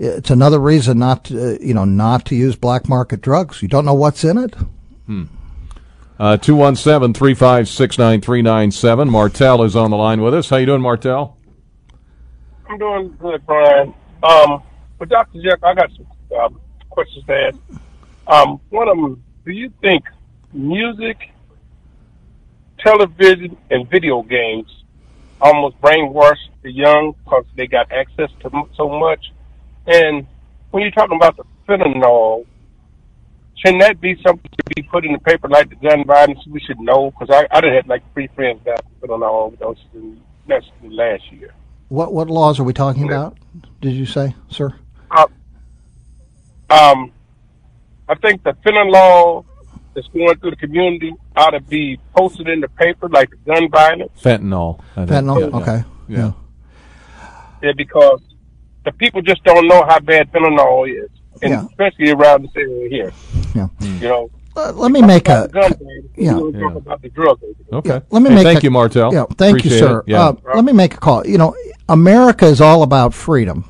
it's 0.00 0.30
another 0.30 0.58
reason 0.58 0.98
not 0.98 1.24
to, 1.26 1.54
uh, 1.54 1.58
you 1.60 1.74
know, 1.74 1.84
not 1.84 2.24
to 2.26 2.34
use 2.34 2.56
black 2.56 2.88
market 2.88 3.20
drugs. 3.20 3.60
You 3.60 3.68
don't 3.68 3.84
know 3.84 3.94
what's 3.94 4.24
in 4.24 4.38
it. 4.38 4.54
Uh, 6.18 6.36
217 6.36 7.14
356 7.14 7.98
9397. 7.98 9.10
Martel 9.10 9.62
is 9.62 9.76
on 9.76 9.90
the 9.90 9.96
line 9.96 10.22
with 10.22 10.34
us. 10.34 10.48
How 10.48 10.56
you 10.56 10.66
doing, 10.66 10.80
Martel? 10.80 11.36
I'm 12.68 12.78
doing 12.78 13.16
good, 13.18 13.44
Brian. 13.46 13.94
Um, 14.22 14.62
but 14.98 15.08
Dr. 15.08 15.42
Jeff, 15.42 15.62
I 15.62 15.74
got 15.74 15.90
some 15.96 16.06
uh, 16.38 16.48
questions 16.88 17.24
to 17.26 17.32
ask. 17.32 17.58
Um, 18.26 18.60
one 18.70 18.88
of 18.88 18.96
them, 18.96 19.22
do 19.44 19.52
you 19.52 19.72
think 19.80 20.04
music, 20.52 21.30
television, 22.78 23.56
and 23.70 23.88
video 23.90 24.22
games 24.22 24.80
almost 25.40 25.80
brainwash 25.80 26.38
the 26.62 26.70
young 26.70 27.14
because 27.24 27.44
they 27.56 27.66
got 27.66 27.90
access 27.90 28.30
to 28.40 28.50
so 28.76 28.88
much. 28.88 29.32
And 29.86 30.26
when 30.70 30.82
you're 30.82 30.92
talking 30.92 31.16
about 31.16 31.36
the 31.36 31.44
fentanyl, 31.68 32.46
can 33.62 33.78
that 33.78 34.00
be 34.00 34.20
something 34.22 34.50
to 34.50 34.74
be 34.74 34.82
put 34.82 35.04
in 35.04 35.12
the 35.12 35.18
paper 35.18 35.48
like 35.48 35.68
the 35.68 35.76
gun 35.76 36.04
violence? 36.04 36.40
We 36.46 36.60
should 36.60 36.80
know 36.80 37.10
because 37.10 37.28
I, 37.30 37.46
I 37.56 37.60
done 37.60 37.74
had 37.74 37.86
like 37.88 38.02
three 38.14 38.28
friends 38.28 38.60
that 38.64 38.84
fentanyl 39.00 39.52
overdoses 39.52 39.78
in 39.94 40.20
that's 40.46 40.66
in 40.82 40.90
last 40.90 41.30
year. 41.32 41.54
What 41.88 42.12
what 42.12 42.28
laws 42.30 42.58
are 42.60 42.64
we 42.64 42.72
talking 42.72 43.04
about? 43.04 43.36
Did 43.80 43.92
you 43.92 44.06
say, 44.06 44.34
sir? 44.48 44.74
Uh, 45.10 45.26
um, 46.70 47.12
I 48.08 48.14
think 48.14 48.42
the 48.42 48.52
fentanyl 48.64 48.92
law 48.92 49.44
that's 49.94 50.06
going 50.08 50.38
through 50.38 50.50
the 50.50 50.56
community 50.56 51.12
ought 51.36 51.50
to 51.50 51.60
be 51.60 51.98
posted 52.16 52.48
in 52.48 52.60
the 52.60 52.68
paper 52.68 53.08
like 53.08 53.30
the 53.30 53.36
gun 53.36 53.68
violence. 53.68 54.12
Fentanyl. 54.22 54.80
I 54.96 55.06
think. 55.06 55.10
Fentanyl. 55.10 55.40
Yeah. 55.40 55.56
Okay. 55.58 55.84
Yeah. 56.08 56.32
Yeah, 57.62 57.72
because 57.76 58.20
the 58.84 58.92
people 58.92 59.22
just 59.22 59.42
don't 59.44 59.66
know 59.68 59.84
how 59.86 59.98
bad 60.00 60.30
fentanyl 60.32 60.88
is, 60.88 61.10
and 61.42 61.50
Yeah. 61.52 61.64
especially 61.66 62.10
around 62.10 62.42
this 62.44 62.52
area 62.56 62.88
here. 62.88 63.12
Yeah. 63.54 63.68
You 63.80 64.08
know, 64.08 64.30
Uh, 64.56 64.72
let 64.74 64.90
me 64.90 65.00
make 65.00 65.28
a 65.28 65.46
gun 65.48 65.52
violence, 65.52 65.78
yeah. 66.16 66.34
we 66.36 66.52
Yeah. 66.58 66.72
about 66.76 67.00
the 67.02 67.08
drug. 67.10 67.38
overdose. 67.42 67.90
Okay. 67.90 68.04
Let 68.10 68.22
me 68.22 68.28
Hey, 68.30 68.34
make 68.34 68.44
thank 68.44 68.58
a- 68.60 68.62
you, 68.64 68.70
Martel. 68.72 69.12
Yeah, 69.14 69.24
thank 69.36 69.58
Appreciate 69.58 69.80
you, 69.80 69.86
sir. 69.86 69.98
it. 70.00 70.04
Yeah. 70.08 70.22
Uh, 70.24 70.32
let 70.56 70.64
me 70.64 70.72
make 70.72 70.94
a 70.94 70.96
call. 70.96 71.24
You 71.26 71.38
know, 71.38 71.54
America 71.88 72.46
is 72.46 72.60
all 72.60 72.82
about 72.82 73.14
freedom, 73.14 73.64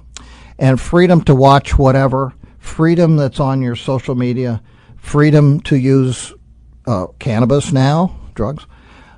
and 0.59 0.81
freedom 0.81 1.20
to 1.23 1.35
watch 1.35 1.79
whatever, 1.79 2.33
freedom 2.59 3.16
that's 3.16 3.38
on 3.40 3.61
your 3.62 3.77
social 3.77 4.14
media, 4.14 4.62
freedom 4.96 5.61
to 5.61 5.77
use 5.77 6.33
uh, 6.87 7.07
cannabis 7.18 7.73
now, 7.73 8.11
drugs. 8.35 8.66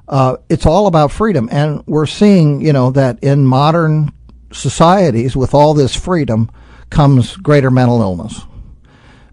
Uh, 0.08 0.36
it's 0.50 0.66
all 0.66 0.86
about 0.88 1.10
freedom, 1.12 1.48
and 1.52 1.82
we're 1.86 2.06
seeing, 2.06 2.60
you 2.60 2.72
know, 2.72 2.90
that 2.90 3.18
in 3.22 3.46
modern 3.46 4.10
societies, 4.52 5.36
with 5.36 5.54
all 5.54 5.74
this 5.74 5.94
freedom, 5.94 6.50
comes 6.90 7.36
greater 7.36 7.70
mental 7.70 8.00
illness 8.00 8.42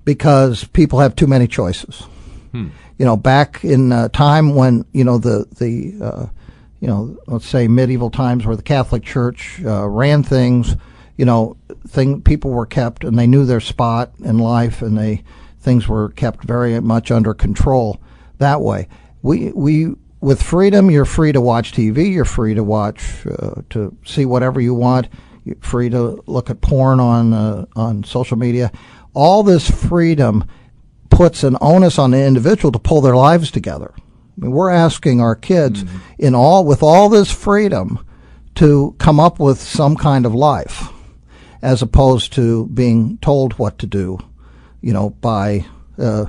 because 0.05 0.63
people 0.65 0.99
have 0.99 1.15
too 1.15 1.27
many 1.27 1.47
choices 1.47 2.03
you 2.99 3.05
know, 3.05 3.15
back 3.15 3.63
in 3.63 3.91
uh, 3.91 4.10
time 4.10 4.53
when 4.53 4.86
you 4.91 5.05
know 5.05 5.17
the 5.17 5.47
the 5.58 5.95
uh, 6.05 6.25
you 6.82 6.88
know 6.88 7.17
let's 7.27 7.47
say 7.47 7.67
medieval 7.67 8.12
times 8.12 8.45
where 8.45 8.58
the 8.58 8.62
Catholic 8.62 9.03
Church 9.03 9.62
uh, 9.65 9.88
ran 9.88 10.21
things, 10.21 10.75
you 11.15 11.25
know, 11.25 11.55
thing 11.88 12.21
people 12.21 12.51
were 12.51 12.65
kept 12.65 13.05
and 13.05 13.17
they 13.17 13.25
knew 13.25 13.45
their 13.45 13.62
spot 13.62 14.12
in 14.19 14.38
life 14.38 14.82
and 14.82 14.97
they 14.97 15.23
things 15.62 15.88
were 15.88 16.10
kept 16.10 16.43
very 16.43 16.79
much 16.82 17.10
under 17.10 17.34
control 17.34 18.01
that 18.38 18.60
way. 18.60 18.89
We 19.21 19.53
we 19.53 19.95
with 20.21 20.41
freedom, 20.41 20.91
you're 20.91 21.05
free 21.05 21.32
to 21.32 21.41
watch 21.41 21.71
TV, 21.71 22.12
you're 22.13 22.25
free 22.25 22.53
to 22.53 22.63
watch 22.63 23.25
uh, 23.25 23.62
to 23.69 23.95
see 24.05 24.25
whatever 24.25 24.60
you 24.60 24.73
want, 24.73 25.08
you're 25.45 25.55
free 25.62 25.89
to 25.89 26.21
look 26.27 26.49
at 26.49 26.62
porn 26.62 26.99
on 26.99 27.34
uh, 27.34 27.65
on 27.75 28.03
social 28.03 28.38
media. 28.38 28.71
All 29.13 29.43
this 29.43 29.69
freedom 29.69 30.45
puts 31.10 31.43
an 31.43 31.58
onus 31.62 31.97
on 31.97 32.12
the 32.12 32.23
individual 32.23 32.71
to 32.71 32.79
pull 32.79 33.01
their 33.01 33.15
lives 33.15 33.51
together. 33.51 33.93
I 33.97 34.01
mean, 34.38 34.51
we're 34.51 34.69
asking 34.69 35.21
our 35.21 35.36
kids 35.36 35.84
in 36.17 36.36
all 36.36 36.65
with 36.65 36.84
all 36.84 37.10
this 37.10 37.32
freedom 37.32 38.05
to 38.55 38.95
come 38.99 39.19
up 39.19 39.39
with 39.39 39.60
some 39.60 39.95
kind 39.95 40.25
of 40.25 40.36
life 40.36 40.89
as 41.62 41.82
opposed 41.82 42.34
to 42.34 42.67
being 42.67 43.17
told 43.17 43.53
what 43.53 43.79
to 43.79 43.88
do, 43.88 44.17
you 44.82 44.93
know, 44.93 45.10
by 45.10 45.65
uh, 45.97 46.25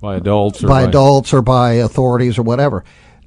By 0.00 0.16
adults 0.16 0.64
or 0.64 0.68
by 0.68 0.82
adults 0.82 1.34
or 1.34 1.42
by 1.42 1.72
authorities 1.74 2.38
or 2.38 2.42
whatever. 2.42 2.84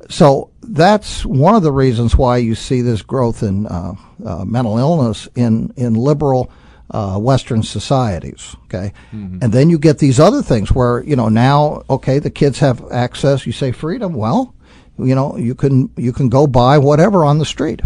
So 0.09 0.49
that's 0.61 1.25
one 1.25 1.55
of 1.55 1.63
the 1.63 1.71
reasons 1.71 2.17
why 2.17 2.37
you 2.37 2.55
see 2.55 2.81
this 2.81 3.01
growth 3.01 3.43
in 3.43 3.67
uh, 3.67 3.93
uh, 4.25 4.45
mental 4.45 4.77
illness 4.77 5.27
in 5.35 5.73
in 5.75 5.93
liberal 5.93 6.51
uh, 6.91 7.17
Western 7.17 7.63
societies. 7.63 8.55
Okay, 8.65 8.93
and 9.11 9.51
then 9.51 9.69
you 9.69 9.79
get 9.79 9.99
these 9.99 10.19
other 10.19 10.41
things 10.41 10.71
where 10.71 11.03
you 11.03 11.15
know 11.15 11.29
now 11.29 11.83
okay 11.89 12.19
the 12.19 12.29
kids 12.29 12.59
have 12.59 12.83
access. 12.91 13.45
You 13.45 13.51
say 13.51 13.71
freedom. 13.71 14.13
Well, 14.13 14.53
you 14.97 15.15
know 15.15 15.37
you 15.37 15.55
can 15.55 15.89
you 15.97 16.13
can 16.13 16.29
go 16.29 16.47
buy 16.47 16.77
whatever 16.77 17.23
on 17.23 17.39
the 17.39 17.45
street. 17.45 17.81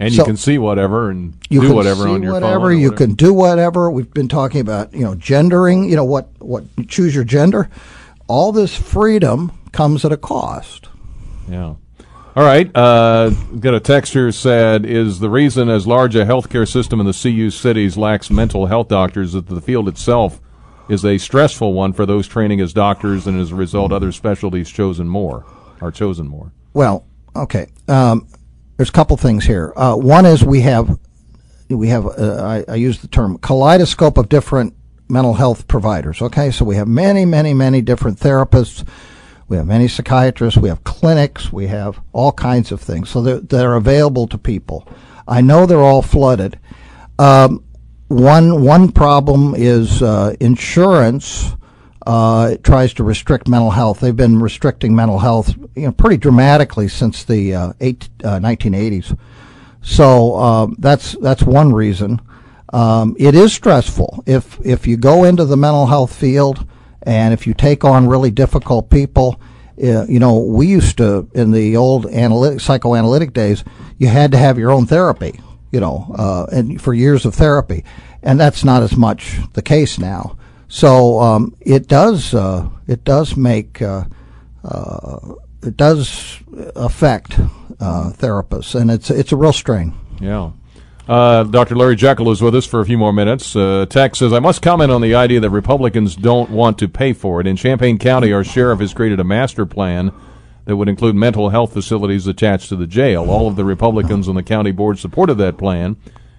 And 0.00 0.12
you 0.14 0.24
can 0.24 0.36
see 0.36 0.58
whatever 0.58 1.10
and 1.10 1.34
You 1.50 1.60
do 1.60 1.74
whatever 1.74 2.06
on 2.08 2.22
your 2.22 2.34
whatever. 2.34 2.70
phone. 2.70 2.78
You 2.78 2.90
whatever. 2.90 3.06
can 3.06 3.14
do 3.16 3.34
whatever. 3.34 3.90
We've 3.90 4.12
been 4.12 4.28
talking 4.28 4.60
about 4.60 4.94
you 4.94 5.02
know 5.02 5.14
gendering. 5.16 5.88
You 5.88 5.96
know 5.96 6.04
what 6.04 6.28
what 6.38 6.64
choose 6.88 7.14
your 7.14 7.24
gender. 7.24 7.68
All 8.28 8.52
this 8.52 8.74
freedom 8.74 9.57
comes 9.72 10.04
at 10.04 10.12
a 10.12 10.16
cost. 10.16 10.88
Yeah. 11.48 11.74
All 12.36 12.44
right. 12.44 12.70
Uh, 12.76 13.30
got 13.58 13.74
a 13.74 13.80
text 13.80 14.12
here 14.12 14.30
said, 14.30 14.86
is 14.86 15.18
the 15.18 15.30
reason 15.30 15.68
as 15.68 15.86
large 15.86 16.14
a 16.14 16.24
healthcare 16.24 16.70
system 16.70 17.00
in 17.00 17.06
the 17.06 17.12
CU 17.12 17.50
cities 17.50 17.96
lacks 17.96 18.30
mental 18.30 18.66
health 18.66 18.88
doctors 18.88 19.32
that 19.32 19.46
the 19.46 19.60
field 19.60 19.88
itself 19.88 20.40
is 20.88 21.04
a 21.04 21.18
stressful 21.18 21.72
one 21.72 21.92
for 21.92 22.06
those 22.06 22.26
training 22.26 22.60
as 22.60 22.72
doctors, 22.72 23.26
and 23.26 23.38
as 23.40 23.50
a 23.50 23.54
result, 23.54 23.92
other 23.92 24.12
specialties 24.12 24.70
chosen 24.70 25.08
more 25.08 25.44
are 25.80 25.90
chosen 25.90 26.26
more. 26.26 26.52
Well, 26.72 27.06
okay. 27.36 27.66
Um, 27.88 28.28
there's 28.76 28.88
a 28.88 28.92
couple 28.92 29.16
things 29.16 29.44
here. 29.44 29.72
Uh, 29.76 29.96
one 29.96 30.24
is 30.24 30.44
we 30.44 30.60
have 30.62 30.98
we 31.68 31.88
have 31.88 32.06
uh, 32.06 32.64
I, 32.68 32.72
I 32.72 32.74
use 32.76 33.00
the 33.00 33.08
term 33.08 33.38
kaleidoscope 33.38 34.16
of 34.16 34.28
different 34.28 34.74
mental 35.08 35.34
health 35.34 35.68
providers. 35.68 36.22
Okay, 36.22 36.50
so 36.50 36.64
we 36.64 36.76
have 36.76 36.88
many, 36.88 37.24
many, 37.24 37.54
many 37.54 37.82
different 37.82 38.18
therapists. 38.18 38.86
We 39.48 39.56
have 39.56 39.66
many 39.66 39.88
psychiatrists. 39.88 40.58
We 40.58 40.68
have 40.68 40.84
clinics. 40.84 41.52
We 41.52 41.66
have 41.68 42.00
all 42.12 42.32
kinds 42.32 42.70
of 42.70 42.80
things. 42.80 43.08
So 43.08 43.22
they're, 43.22 43.40
they're 43.40 43.74
available 43.74 44.26
to 44.28 44.38
people. 44.38 44.86
I 45.26 45.40
know 45.40 45.66
they're 45.66 45.78
all 45.80 46.02
flooded. 46.02 46.58
Um, 47.18 47.64
one 48.08 48.64
one 48.64 48.90
problem 48.92 49.54
is 49.54 50.02
uh, 50.02 50.34
insurance 50.40 51.54
uh, 52.06 52.56
tries 52.62 52.94
to 52.94 53.04
restrict 53.04 53.48
mental 53.48 53.70
health. 53.70 54.00
They've 54.00 54.16
been 54.16 54.40
restricting 54.40 54.94
mental 54.94 55.18
health, 55.18 55.54
you 55.74 55.82
know, 55.82 55.92
pretty 55.92 56.16
dramatically 56.16 56.88
since 56.88 57.24
the 57.24 57.54
uh, 57.54 57.72
eight, 57.80 58.08
uh, 58.24 58.38
1980s. 58.38 59.18
So 59.82 60.36
um, 60.36 60.76
that's 60.78 61.12
that's 61.20 61.42
one 61.42 61.72
reason. 61.74 62.20
Um, 62.72 63.14
it 63.18 63.34
is 63.34 63.52
stressful 63.52 64.24
if 64.26 64.58
if 64.64 64.86
you 64.86 64.96
go 64.96 65.24
into 65.24 65.44
the 65.44 65.56
mental 65.56 65.86
health 65.86 66.14
field 66.14 66.66
and 67.08 67.32
if 67.32 67.46
you 67.46 67.54
take 67.54 67.84
on 67.84 68.06
really 68.06 68.30
difficult 68.30 68.90
people. 68.90 69.40
Uh, 69.82 70.04
you 70.06 70.18
know, 70.18 70.40
we 70.40 70.66
used 70.66 70.98
to 70.98 71.30
in 71.34 71.52
the 71.52 71.76
old 71.76 72.04
analytic 72.06 72.60
psychoanalytic 72.60 73.32
days, 73.32 73.62
you 73.96 74.08
had 74.08 74.32
to 74.32 74.36
have 74.36 74.58
your 74.58 74.72
own 74.72 74.86
therapy. 74.86 75.40
You 75.70 75.80
know, 75.80 76.14
uh, 76.18 76.46
and 76.50 76.80
for 76.80 76.94
years 76.94 77.24
of 77.24 77.34
therapy, 77.34 77.84
and 78.22 78.40
that's 78.40 78.64
not 78.64 78.82
as 78.82 78.96
much 78.96 79.38
the 79.52 79.62
case 79.62 79.98
now. 79.98 80.36
So 80.66 81.20
um, 81.20 81.54
it 81.60 81.88
does 81.88 82.34
uh, 82.34 82.68
it 82.86 83.04
does 83.04 83.36
make 83.36 83.80
uh, 83.80 84.04
uh, 84.64 85.34
it 85.62 85.76
does 85.76 86.38
affect 86.74 87.38
uh, 87.80 88.12
therapists, 88.16 88.74
and 88.74 88.90
it's 88.90 89.10
it's 89.10 89.32
a 89.32 89.36
real 89.36 89.52
strain. 89.52 89.94
Yeah. 90.20 90.50
Uh, 91.08 91.42
Dr. 91.44 91.74
Larry 91.74 91.96
Jeckel 91.96 92.30
is 92.30 92.42
with 92.42 92.54
us 92.54 92.66
for 92.66 92.80
a 92.80 92.84
few 92.84 92.98
more 92.98 93.14
minutes. 93.14 93.56
Uh, 93.56 93.86
Tex 93.88 94.18
says, 94.18 94.34
I 94.34 94.40
must 94.40 94.60
comment 94.60 94.92
on 94.92 95.00
the 95.00 95.14
idea 95.14 95.40
that 95.40 95.48
Republicans 95.48 96.14
don't 96.14 96.50
want 96.50 96.76
to 96.78 96.88
pay 96.88 97.14
for 97.14 97.40
it. 97.40 97.46
In 97.46 97.56
Champaign 97.56 97.98
County, 97.98 98.30
our 98.30 98.44
sheriff 98.44 98.80
has 98.80 98.92
created 98.92 99.18
a 99.18 99.24
master 99.24 99.64
plan 99.64 100.12
that 100.66 100.76
would 100.76 100.88
include 100.88 101.16
mental 101.16 101.48
health 101.48 101.72
facilities 101.72 102.26
attached 102.26 102.68
to 102.68 102.76
the 102.76 102.86
jail. 102.86 103.30
All 103.30 103.48
of 103.48 103.56
the 103.56 103.64
Republicans 103.64 104.28
on 104.28 104.34
the 104.34 104.42
county 104.42 104.70
board 104.70 104.98
supported 104.98 105.36
that 105.36 105.56
plan 105.56 105.96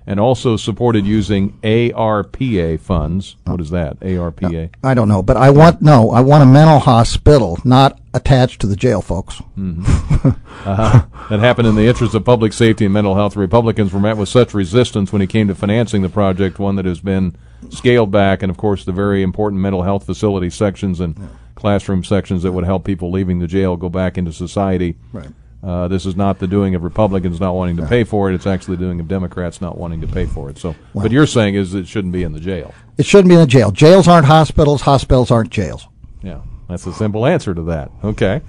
and 0.09 0.19
also 0.19 0.57
supported 0.57 1.05
using 1.05 1.51
ARPA 1.61 2.79
funds. 2.79 3.35
What 3.45 3.61
is 3.61 3.69
that? 3.69 3.99
ARPA? 3.99 4.71
I 4.83 4.95
don't 4.95 5.07
know, 5.07 5.21
but 5.21 5.37
I 5.37 5.51
want 5.51 5.83
no. 5.83 6.09
I 6.09 6.21
want 6.21 6.41
a 6.41 6.47
mental 6.47 6.79
hospital, 6.79 7.60
not 7.63 7.99
attached 8.15 8.60
to 8.62 8.67
the 8.67 8.75
jail, 8.75 9.01
folks. 9.01 9.41
Mm-hmm. 9.57 10.29
Uh-huh. 10.60 11.05
That 11.29 11.39
happened 11.39 11.69
in 11.69 11.75
the 11.75 11.87
interest 11.87 12.13
of 12.13 12.25
public 12.25 12.51
safety 12.51 12.83
and 12.83 12.93
mental 12.93 13.15
health. 13.15 13.37
Republicans 13.37 13.93
were 13.93 13.99
met 14.01 14.17
with 14.17 14.27
such 14.27 14.53
resistance 14.53 15.13
when 15.13 15.21
it 15.21 15.27
came 15.27 15.47
to 15.47 15.55
financing 15.55 16.01
the 16.01 16.10
project, 16.10 16.60
one 16.60 16.75
that 16.75 16.83
has 16.83 16.99
been 16.99 17.33
scaled 17.69 18.12
back, 18.12 18.43
and 18.43 18.49
of 18.49 18.57
course 18.57 18.83
the 18.83 18.91
very 18.91 19.23
important 19.23 19.62
mental 19.62 19.83
health 19.83 20.05
facility 20.05 20.49
sections 20.49 20.99
and 20.99 21.29
classroom 21.55 22.03
sections 22.03 22.43
that 22.43 22.51
would 22.51 22.65
help 22.65 22.83
people 22.83 23.10
leaving 23.10 23.39
the 23.39 23.47
jail 23.47 23.77
go 23.77 23.87
back 23.87 24.17
into 24.17 24.33
society. 24.33 24.97
Right. 25.13 25.29
Uh, 25.62 25.89
this 25.89 26.05
is 26.05 26.15
not 26.15 26.39
the 26.39 26.47
doing 26.47 26.73
of 26.73 26.83
Republicans 26.83 27.39
not 27.39 27.53
wanting 27.53 27.75
to 27.77 27.85
pay 27.85 28.05
for 28.05 28.31
it. 28.31 28.35
It's 28.35 28.47
actually 28.47 28.77
the 28.77 28.85
doing 28.85 28.99
of 29.01 29.10
Democrats 29.10 29.60
not 29.60 29.77
wanting 29.77 29.99
to 30.01 30.07
pay 30.07 30.25
for 30.25 30.49
it. 30.49 30.57
So, 30.57 30.73
but 30.95 31.12
you're 31.12 31.27
saying 31.27 31.55
is 31.55 31.73
it 31.73 31.87
shouldn't 31.87 32.13
be 32.13 32.23
in 32.23 32.31
the 32.31 32.39
jail. 32.39 32.73
It 32.97 33.05
shouldn't 33.05 33.27
be 33.27 33.35
in 33.35 33.41
the 33.41 33.47
jail. 33.47 33.71
Jails 33.71 34.07
aren't 34.07 34.27
hospitals. 34.27 34.81
Hospitals 34.81 35.31
aren't 35.31 35.49
jails. 35.49 35.87
Yeah, 36.23 36.41
that's 36.69 36.85
a 36.87 36.93
simple 36.93 37.25
answer 37.25 37.53
to 37.53 37.62
that. 37.63 37.91
Okay. 38.03 38.41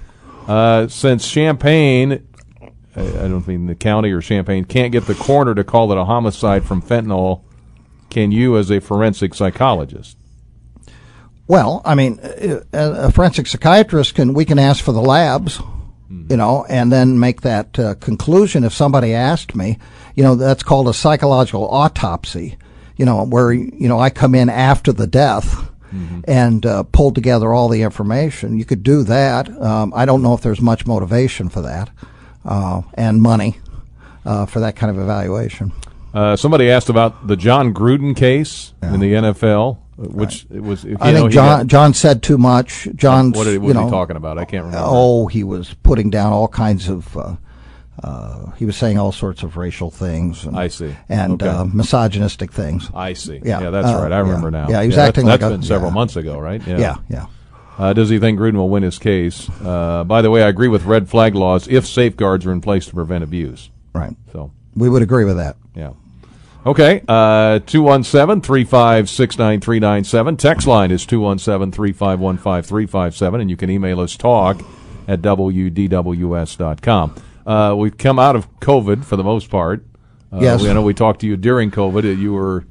Uh, 0.47 0.87
since 0.87 1.29
Champaign, 1.29 2.25
I 2.95 3.01
I 3.01 3.27
don't 3.27 3.45
mean 3.45 3.67
the 3.67 3.75
county 3.75 4.11
or 4.11 4.21
Champaign 4.21 4.63
can't 4.63 4.93
get 4.93 5.05
the 5.05 5.15
coroner 5.15 5.53
to 5.55 5.65
call 5.65 5.91
it 5.91 5.97
a 5.97 6.05
homicide 6.05 6.63
from 6.63 6.81
fentanyl, 6.81 7.41
can 8.09 8.31
you, 8.31 8.57
as 8.57 8.71
a 8.71 8.79
forensic 8.79 9.33
psychologist? 9.33 10.17
Well, 11.47 11.81
I 11.83 11.95
mean, 11.95 12.19
uh, 12.21 12.61
a 12.71 13.11
forensic 13.11 13.47
psychiatrist 13.47 14.15
can 14.15 14.33
we 14.33 14.45
can 14.45 14.57
ask 14.57 14.81
for 14.81 14.93
the 14.93 15.01
labs, 15.01 15.59
you 16.29 16.37
know, 16.37 16.65
and 16.69 16.91
then 16.91 17.19
make 17.19 17.41
that 17.41 17.77
uh, 17.79 17.95
conclusion. 17.95 18.63
If 18.63 18.73
somebody 18.73 19.13
asked 19.13 19.55
me, 19.55 19.77
you 20.15 20.23
know, 20.23 20.35
that's 20.35 20.63
called 20.63 20.87
a 20.87 20.93
psychological 20.93 21.67
autopsy. 21.69 22.57
You 22.97 23.05
know, 23.05 23.23
where 23.23 23.51
you 23.51 23.87
know 23.87 23.99
I 23.99 24.09
come 24.09 24.35
in 24.35 24.49
after 24.49 24.91
the 24.91 25.07
death. 25.07 25.69
And 26.25 26.65
uh, 26.65 26.83
pull 26.83 27.11
together 27.11 27.51
all 27.51 27.67
the 27.67 27.81
information. 27.81 28.57
You 28.57 28.63
could 28.63 28.81
do 28.81 29.03
that. 29.03 29.49
Um, 29.61 29.91
I 29.93 30.05
don't 30.05 30.21
know 30.21 30.33
if 30.33 30.39
there's 30.39 30.61
much 30.61 30.87
motivation 30.87 31.49
for 31.49 31.63
that, 31.63 31.89
uh, 32.45 32.83
and 32.93 33.21
money 33.21 33.57
uh, 34.25 34.45
for 34.45 34.61
that 34.61 34.77
kind 34.77 34.89
of 34.89 35.03
evaluation. 35.03 35.73
Uh, 36.13 36.37
somebody 36.37 36.69
asked 36.69 36.87
about 36.87 37.27
the 37.27 37.35
Jon 37.35 37.73
Gruden 37.73 38.15
case 38.15 38.73
in 38.81 39.01
the 39.01 39.13
NFL, 39.13 39.79
which 39.97 40.45
it 40.53 40.61
was. 40.61 40.83
If, 40.83 40.91
you 40.91 40.97
I 41.01 41.11
know, 41.11 41.21
think 41.21 41.33
Jon 41.33 41.59
got- 41.59 41.67
Jon 41.67 41.93
said 41.93 42.23
too 42.23 42.37
much. 42.37 42.87
Jon, 42.95 43.31
what, 43.31 43.45
what 43.45 43.47
you 43.53 43.59
was 43.61 43.73
know, 43.75 43.85
he 43.85 43.91
talking 43.91 44.15
about? 44.15 44.37
I 44.37 44.45
can't 44.45 44.65
remember. 44.65 44.85
Oh, 44.89 45.27
he 45.27 45.43
was 45.43 45.73
putting 45.83 46.09
down 46.09 46.33
all 46.33 46.47
kinds 46.47 46.89
of. 46.89 47.15
Uh, 47.15 47.35
uh, 48.03 48.51
he 48.51 48.65
was 48.65 48.75
saying 48.75 48.97
all 48.97 49.11
sorts 49.11 49.43
of 49.43 49.57
racial 49.57 49.91
things. 49.91 50.45
And, 50.45 50.57
I 50.57 50.69
see. 50.69 50.95
And 51.07 51.33
Okay. 51.33 51.47
uh, 51.47 51.65
misogynistic 51.65 52.51
things. 52.51 52.89
I 52.95 53.13
see. 53.13 53.39
Yeah, 53.43 53.69
that's 53.69 53.89
uh, 53.89 54.01
right. 54.01 54.11
I 54.11 54.19
remember 54.19 54.47
yeah. 54.47 54.61
now. 54.65 54.69
Yeah, 54.69 54.81
he 54.81 54.87
was 54.87 54.95
that- 54.95 55.09
acting 55.09 55.25
that's 55.25 55.41
like 55.43 55.51
a- 55.51 55.53
been 55.55 55.61
several 55.63 55.91
yeah. 55.91 55.95
months 55.95 56.15
ago, 56.15 56.39
right? 56.39 56.65
Yeah, 56.65 56.95
yeah. 57.09 57.25
Uh, 57.77 57.93
does 57.93 58.09
he 58.09 58.17
think 58.19 58.39
Gruden 58.39 58.55
will 58.55 58.69
win 58.69 58.83
his 58.83 58.97
case? 58.99 59.49
Uh, 59.63 60.03
by 60.03 60.21
the 60.21 60.29
way, 60.31 60.43
I 60.43 60.47
agree 60.47 60.67
with 60.67 60.85
red 60.85 61.09
flag 61.09 61.35
laws 61.35 61.67
if 61.67 61.85
safeguards 61.87 62.45
are 62.45 62.51
in 62.51 62.61
place 62.61 62.85
to 62.87 62.93
prevent 62.93 63.23
abuse. 63.23 63.69
Right. 63.93 64.15
So, 64.31 64.51
We 64.75 64.87
would 64.89 65.01
agree 65.01 65.25
with 65.25 65.37
that. 65.37 65.57
yeah. 65.75 65.91
Okay, 66.63 67.01
uh, 67.07 67.57
217 67.65 68.41
356 68.41 69.37
9397. 69.39 70.37
Text 70.37 70.67
line 70.67 70.91
is 70.91 71.07
217 71.07 71.71
351 71.71 72.37
5357, 72.37 73.41
and 73.41 73.49
you 73.49 73.57
can 73.57 73.71
email 73.71 73.99
us 73.99 74.15
talk 74.15 74.61
at 75.07 75.21
WDWS.com. 75.23 77.15
Uh, 77.47 77.75
we've 77.75 77.97
come 77.97 78.19
out 78.19 78.35
of 78.35 78.47
COVID 78.59 79.03
for 79.03 79.15
the 79.15 79.23
most 79.23 79.49
part. 79.49 79.83
Uh, 80.31 80.37
Yes. 80.41 80.61
we- 80.61 80.69
I 80.69 80.73
know 80.73 80.83
we 80.83 80.93
talked 80.93 81.21
to 81.21 81.27
you 81.27 81.35
during 81.35 81.71
COVID. 81.71 82.03
You 82.19 82.33
were 82.33 82.65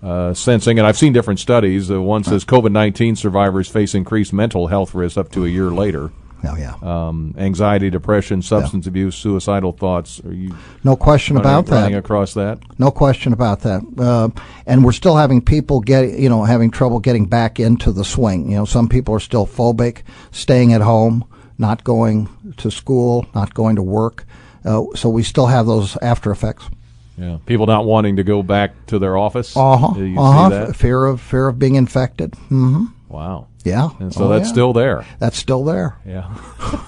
uh, 0.00 0.32
sensing, 0.34 0.78
and 0.78 0.86
I've 0.86 0.96
seen 0.98 1.12
different 1.12 1.40
studies. 1.40 1.90
Uh, 1.90 2.00
one 2.00 2.22
says 2.22 2.44
COVID 2.44 2.70
19 2.70 3.16
survivors 3.16 3.68
face 3.68 3.96
increased 3.96 4.32
mental 4.32 4.68
health 4.68 4.94
risks 4.94 5.16
up 5.18 5.32
to 5.32 5.44
a 5.44 5.48
year 5.48 5.70
later. 5.72 6.12
Oh, 6.46 6.56
yeah. 6.56 6.74
Um, 6.82 7.34
anxiety, 7.38 7.90
depression, 7.90 8.42
substance 8.42 8.86
abuse, 8.86 9.14
suicidal 9.14 9.72
thoughts. 9.72 10.20
Are 10.24 10.32
you 10.32 10.54
no 10.82 10.96
question 10.96 11.36
running, 11.36 11.50
about 11.50 11.66
that. 11.66 11.82
running 11.82 11.96
across 11.96 12.34
that? 12.34 12.58
No 12.78 12.90
question 12.90 13.32
about 13.32 13.60
that. 13.60 13.82
Uh, 13.98 14.28
and 14.66 14.84
we're 14.84 14.92
still 14.92 15.16
having 15.16 15.40
people 15.40 15.80
get, 15.80 16.18
you 16.18 16.28
know, 16.28 16.44
having 16.44 16.70
trouble 16.70 17.00
getting 17.00 17.26
back 17.26 17.60
into 17.60 17.92
the 17.92 18.04
swing. 18.04 18.50
You 18.50 18.56
know, 18.56 18.64
some 18.64 18.88
people 18.88 19.14
are 19.14 19.20
still 19.20 19.46
phobic, 19.46 20.02
staying 20.30 20.72
at 20.72 20.80
home, 20.80 21.24
not 21.58 21.84
going 21.84 22.28
to 22.58 22.70
school, 22.70 23.26
not 23.34 23.54
going 23.54 23.76
to 23.76 23.82
work. 23.82 24.24
Uh, 24.64 24.84
so 24.94 25.08
we 25.08 25.22
still 25.22 25.46
have 25.46 25.66
those 25.66 25.96
after 25.98 26.30
effects. 26.30 26.68
Yeah. 27.16 27.38
People 27.46 27.66
not 27.66 27.84
wanting 27.84 28.16
to 28.16 28.24
go 28.24 28.42
back 28.42 28.86
to 28.86 28.98
their 28.98 29.16
office. 29.16 29.56
Uh 29.56 29.76
huh. 29.76 29.86
Uh 30.18 30.50
huh. 30.50 30.72
Fear 30.72 31.04
of 31.04 31.20
fear 31.20 31.48
of 31.48 31.58
being 31.58 31.76
infected. 31.76 32.34
hmm 32.48 32.86
Wow. 33.14 33.46
Yeah. 33.64 33.90
And 34.00 34.12
so 34.12 34.24
Oh, 34.24 34.28
that's 34.28 34.48
yeah. 34.48 34.52
still 34.52 34.72
there. 34.72 35.06
that's 35.20 35.38
still 35.38 35.64
there. 35.64 35.98
Yeah. 36.04 36.34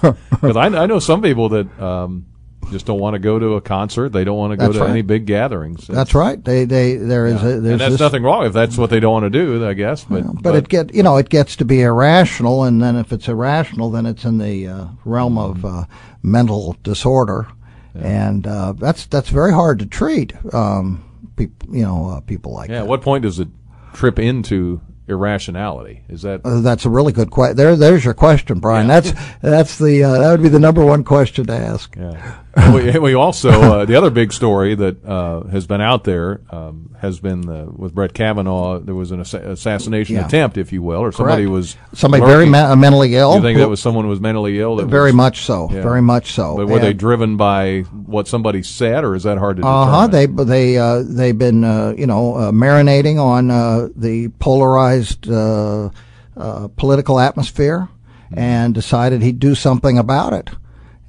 Because 0.29 0.57
I, 0.57 0.65
I 0.65 0.85
know 0.85 0.99
some 0.99 1.21
people 1.21 1.49
that 1.49 1.81
um, 1.81 2.27
just 2.69 2.85
don't 2.85 2.99
want 2.99 3.13
to 3.15 3.19
go 3.19 3.39
to 3.39 3.55
a 3.55 3.61
concert. 3.61 4.09
They 4.09 4.23
don't 4.23 4.37
want 4.37 4.51
to 4.51 4.57
go 4.57 4.65
That's 4.65 4.75
to 4.75 4.81
right. 4.81 4.89
any 4.89 5.01
big 5.01 5.25
gatherings. 5.25 5.87
That's 5.87 6.13
right. 6.13 6.43
They 6.43 6.65
they 6.65 6.95
there 6.95 7.25
is 7.25 7.41
a, 7.41 7.59
there's 7.59 7.71
and 7.71 7.81
that's 7.81 7.93
this, 7.93 7.99
nothing 7.99 8.23
wrong 8.23 8.45
if 8.45 8.53
that's 8.53 8.77
what 8.77 8.89
they 8.89 8.99
don't 8.99 9.13
want 9.13 9.23
to 9.23 9.29
do. 9.29 9.65
I 9.65 9.73
guess, 9.73 10.03
but 10.03 10.43
But, 10.43 10.55
it 10.55 10.67
get 10.69 10.93
you 10.93 11.01
know 11.01 11.17
it 11.17 11.29
gets 11.29 11.55
to 11.55 11.65
be 11.65 11.81
irrational, 11.81 12.63
and 12.65 12.81
then 12.81 12.97
if 12.97 13.11
it's 13.11 13.27
irrational, 13.27 13.89
then 13.89 14.05
it's 14.05 14.25
in 14.25 14.37
the 14.37 14.67
uh, 14.67 14.85
realm 15.05 15.37
of 15.37 15.65
uh, 15.65 15.85
mental 16.21 16.75
disorder, 16.83 17.47
and 17.95 18.45
uh, 18.45 18.73
that's 18.73 19.05
that's 19.07 19.29
very 19.29 19.53
hard 19.53 19.79
to 19.79 19.85
treat. 19.85 20.33
Um, 20.53 21.03
peop, 21.35 21.63
you 21.71 21.83
know, 21.83 22.09
uh, 22.09 22.19
people 22.21 22.53
like 22.53 22.69
yeah. 22.69 22.75
that. 22.75 22.81
At 22.83 22.87
what 22.87 23.01
point 23.01 23.23
does 23.23 23.39
it 23.39 23.47
trip 23.93 24.19
into 24.19 24.81
irrationality? 25.07 26.01
Is 26.09 26.21
that 26.23 26.41
Uh, 26.43 26.61
that's 26.61 26.85
a 26.85 26.89
really 26.89 27.13
good 27.13 27.29
question. 27.31 27.57
There, 27.57 27.75
there's 27.75 28.03
your 28.05 28.13
question, 28.13 28.59
Brian. 28.59 28.87
That's 28.87 29.13
that's 29.41 29.77
the 29.77 30.03
uh, 30.03 30.17
that 30.19 30.31
would 30.31 30.43
be 30.43 30.49
the 30.49 30.59
number 30.59 30.85
one 30.85 31.03
question 31.03 31.45
to 31.47 31.53
ask. 31.53 31.95
Yeah. 31.95 32.35
We, 32.73 32.97
we 32.97 33.13
also 33.13 33.49
uh, 33.51 33.85
the 33.85 33.93
other 33.95 34.09
big 34.09 34.33
story 34.33 34.73
that 34.73 35.05
uh, 35.05 35.43
has 35.43 35.67
been 35.67 35.79
out 35.79 36.05
there 36.05 36.41
um, 36.49 36.95
has 36.99 37.19
been 37.19 37.47
uh, 37.47 37.67
with 37.71 37.93
Brett 37.93 38.15
Kavanaugh. 38.15 38.79
There 38.79 38.95
was 38.95 39.11
an 39.11 39.19
assa- 39.21 39.51
assassination 39.51 40.15
Yeah. 40.15 40.25
attempt, 40.25 40.57
if 40.57 40.73
you 40.73 40.81
will, 40.81 41.01
or 41.01 41.11
somebody 41.11 41.43
Correct. 41.43 41.51
was 41.51 41.75
Somebody 41.93 42.25
very 42.25 42.47
lurking. 42.47 42.69
me- 42.69 42.81
mentally 42.81 43.13
ill. 43.15 43.35
You 43.35 43.41
think 43.43 43.59
that 43.59 43.69
was 43.69 43.79
someone 43.79 44.05
who 44.05 44.09
was 44.09 44.19
mentally 44.19 44.59
ill? 44.59 44.75
Very 44.87 45.11
was, 45.11 45.15
much 45.15 45.43
so. 45.43 45.69
Yeah. 45.71 45.83
Very 45.83 46.01
much 46.01 46.31
so. 46.31 46.55
But 46.57 46.67
were 46.67 46.79
they 46.79 46.93
driven 46.93 47.37
by 47.37 47.81
what 47.81 48.27
somebody 48.27 48.63
said, 48.63 49.03
or 49.03 49.13
is 49.13 49.21
that 49.23 49.37
hard 49.37 49.57
to 49.57 49.63
Uh 49.63 49.85
huh. 49.85 50.07
They 50.07 50.25
they 50.25 50.79
uh, 50.79 51.03
they've 51.05 51.37
been 51.37 51.63
uh, 51.63 51.93
you 51.95 52.07
know 52.07 52.33
uh, 52.37 52.51
marinating 52.51 53.19
on 53.21 53.51
uh, 53.51 53.89
the 53.95 54.29
polarized 54.39 54.96
uh, 55.27 55.89
uh, 56.35 56.67
political 56.75 57.19
atmosphere, 57.19 57.89
and 58.31 58.73
decided 58.73 59.21
he'd 59.21 59.39
do 59.39 59.55
something 59.55 59.97
about 59.97 60.33
it. 60.33 60.49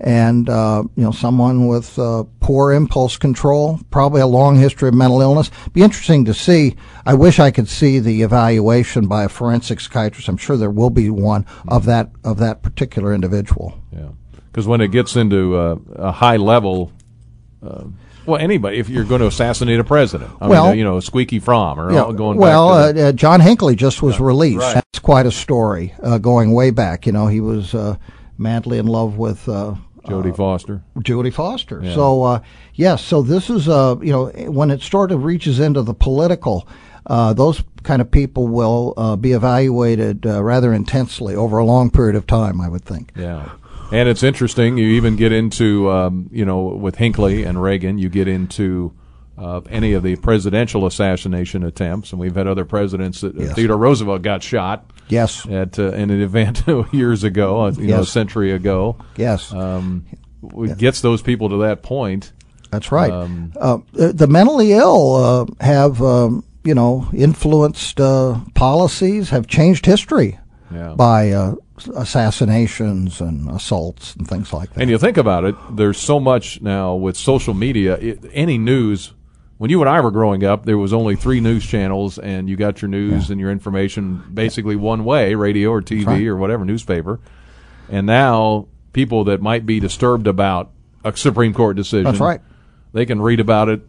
And 0.01 0.49
uh, 0.49 0.85
you 0.95 1.03
know, 1.03 1.11
someone 1.11 1.67
with 1.67 1.99
uh, 1.99 2.25
poor 2.41 2.73
impulse 2.73 3.17
control, 3.17 3.81
probably 3.91 4.21
a 4.21 4.27
long 4.27 4.57
history 4.57 4.89
of 4.89 4.95
mental 4.95 5.21
illness. 5.21 5.51
Be 5.73 5.83
interesting 5.83 6.25
to 6.27 6.35
see. 6.35 6.77
I 7.05 7.15
wish 7.15 7.41
I 7.41 7.51
could 7.51 7.69
see 7.69 7.99
the 7.99 8.23
evaluation 8.23 9.09
by 9.09 9.25
a 9.25 9.29
forensic 9.29 9.81
psychiatrist. 9.81 10.29
I'm 10.29 10.37
sure 10.37 10.57
there 10.57 10.71
will 10.71 10.91
be 10.91 11.11
one 11.11 11.47
of 11.67 11.85
that 11.87 12.11
of 12.23 12.39
that 12.39 12.63
particular 12.63 13.13
individual. 13.13 13.77
Yeah, 13.93 14.11
because 14.47 14.69
when 14.69 14.81
it 14.81 14.93
gets 14.93 15.17
into 15.17 15.57
uh, 15.57 15.77
a 15.97 16.13
high 16.13 16.37
level, 16.37 16.93
uh, 17.61 17.85
well, 18.29 18.41
anybody, 18.41 18.79
if 18.79 18.89
you're 18.89 19.05
going 19.05 19.21
to 19.21 19.27
assassinate 19.27 19.81
a 19.81 19.85
president, 19.85 20.31
I 20.41 20.49
Well- 20.49 20.69
mean, 20.69 20.79
you 20.79 20.85
know, 20.85 21.01
Squeaky 21.01 21.41
Fromme, 21.41 21.79
or 21.79 21.93
Yeah, 21.93 22.03
all 22.03 22.13
going 22.13 22.39
well, 22.39 22.69
back 22.71 22.87
to 22.89 22.93
the, 22.93 23.05
uh, 23.07 23.09
uh, 23.09 23.13
John 23.13 23.41
Hinckley 23.41 23.75
just 23.75 24.03
was 24.03 24.21
released. 24.21 24.59
right. 24.61 24.75
That's 24.75 24.99
quite 25.01 25.27
a 25.27 25.31
story, 25.31 25.95
uh, 26.03 26.19
going 26.19 26.53
way 26.53 26.71
back. 26.71 27.07
You 27.07 27.13
know, 27.13 27.27
he 27.27 27.41
was 27.41 27.75
uh, 27.75 27.97
madly 28.37 28.79
in 28.79 28.87
love 28.87 29.17
with 29.17 29.49
uh, 29.49 29.75
Jodie 30.07 30.35
Foster. 30.37 30.83
Jodie 31.01 31.33
Foster. 31.33 31.83
So, 31.95 32.23
uh, 32.23 32.41
yes, 32.75 33.03
so 33.03 33.23
this 33.23 33.51
is, 33.51 33.69
uh, 33.69 33.97
you 34.01 34.13
know, 34.13 34.27
when 34.51 34.71
it 34.71 34.83
sort 34.83 35.11
of 35.13 35.25
reaches 35.25 35.59
into 35.61 35.83
the 35.83 35.95
political, 35.95 36.67
uh, 37.07 37.33
those 37.33 37.63
kind 37.83 38.01
of 38.03 38.11
people 38.11 38.49
will 38.49 38.95
uh, 38.97 39.17
be 39.17 39.33
evaluated 39.33 40.27
uh, 40.27 40.43
rather 40.43 40.73
intensely 40.73 41.35
over 41.35 41.59
a 41.59 41.65
long 41.65 41.91
period 41.91 42.17
of 42.17 42.27
time, 42.27 42.61
I 42.61 42.69
would 42.69 42.85
think. 42.85 43.13
Yeah. 43.17 43.49
And 43.91 44.09
it's 44.09 44.23
interesting. 44.23 44.77
You 44.77 44.89
even 44.89 45.17
get 45.17 45.33
into, 45.33 45.91
um, 45.91 46.29
you 46.31 46.45
know, 46.45 46.61
with 46.61 46.97
Hinckley 46.97 47.45
and 47.45 47.61
Reagan, 47.63 47.97
you 47.99 48.09
get 48.11 48.29
into 48.29 48.93
uh, 49.39 49.61
any 49.71 49.93
of 49.95 50.03
the 50.03 50.17
presidential 50.17 50.85
assassination 50.85 51.65
attempts, 51.65 52.11
and 52.13 52.21
we've 52.21 52.35
had 52.35 52.47
other 52.47 52.65
presidents. 52.65 53.23
That, 53.23 53.37
uh, 53.37 53.45
Yes. 53.45 53.55
Theodore 53.55 53.79
Roosevelt 53.79 54.23
got 54.23 54.43
shot 54.43 54.91
Yes, 55.09 55.47
at 55.47 55.79
uh, 55.79 55.93
in 55.93 56.11
an 56.11 56.21
event 56.21 56.65
years 56.93 57.25
ago, 57.25 57.63
uh, 57.63 57.71
you 57.79 57.87
know, 57.89 58.01
a 58.01 58.05
century 58.07 58.53
ago. 58.53 58.97
yes. 59.17 59.53
Um, 59.55 60.05
it 60.57 60.77
gets 60.79 61.01
those 61.01 61.23
people 61.23 61.49
to 61.51 61.57
that 61.59 61.83
point. 61.83 62.33
That's 62.71 62.93
right. 62.93 63.11
Um, 63.11 63.53
uh, 63.59 63.79
the 63.93 64.13
the 64.13 64.27
mentally 64.27 64.73
ill 64.73 65.17
uh, 65.17 65.47
have, 65.65 66.03
um, 66.03 66.45
you 66.65 66.75
know, 66.75 67.09
influenced 67.15 67.99
uh, 68.01 68.39
policies, 68.55 69.31
have 69.31 69.47
changed 69.47 69.87
history 69.87 70.39
Yeah. 70.71 70.93
by 70.95 71.31
uh, 71.33 71.55
assassinations 71.95 73.21
and 73.21 73.51
assaults 73.51 74.15
and 74.17 74.27
things 74.27 74.53
like 74.53 74.73
that. 74.75 74.81
And 74.81 74.91
you 74.91 74.99
think 74.99 75.17
about 75.17 75.45
it, 75.45 75.55
there's 75.71 75.99
so 75.99 76.19
much 76.19 76.61
now 76.61 76.95
with 76.95 77.17
social 77.17 77.55
media. 77.55 77.95
It, 77.97 78.25
any 78.33 78.59
news, 78.59 79.13
when 79.59 79.71
you 79.71 79.81
and 79.81 79.89
I 79.89 80.01
were 80.01 80.11
growing 80.11 80.45
up, 80.45 80.65
there 80.65 80.79
was 80.79 80.93
only 80.93 81.17
three 81.17 81.41
news 81.41 81.65
channels, 81.67 82.19
and 82.19 82.49
you 82.49 82.57
got 82.57 82.83
your 82.83 82.89
news 82.89 83.31
and 83.31 83.41
your 83.41 83.51
information 83.51 84.23
basically 84.33 84.77
one 84.77 85.05
way: 85.05 85.35
radio 85.35 85.71
or 85.71 85.83
TV 85.83 86.07
right. 86.07 86.27
or 86.27 86.37
whatever 86.37 86.65
newspaper. 86.65 87.21
And 87.89 88.07
now, 88.07 88.69
people 88.93 89.25
that 89.25 89.41
might 89.41 89.65
be 89.65 89.81
disturbed 89.81 90.27
about 90.27 90.71
a 91.05 91.17
Supreme 91.17 91.55
Court 91.55 91.77
decision, 91.77 92.05
That's 92.05 92.21
right. 92.21 92.41
They 92.93 93.07
can 93.07 93.21
read 93.21 93.41
about 93.41 93.69
it 93.69 93.83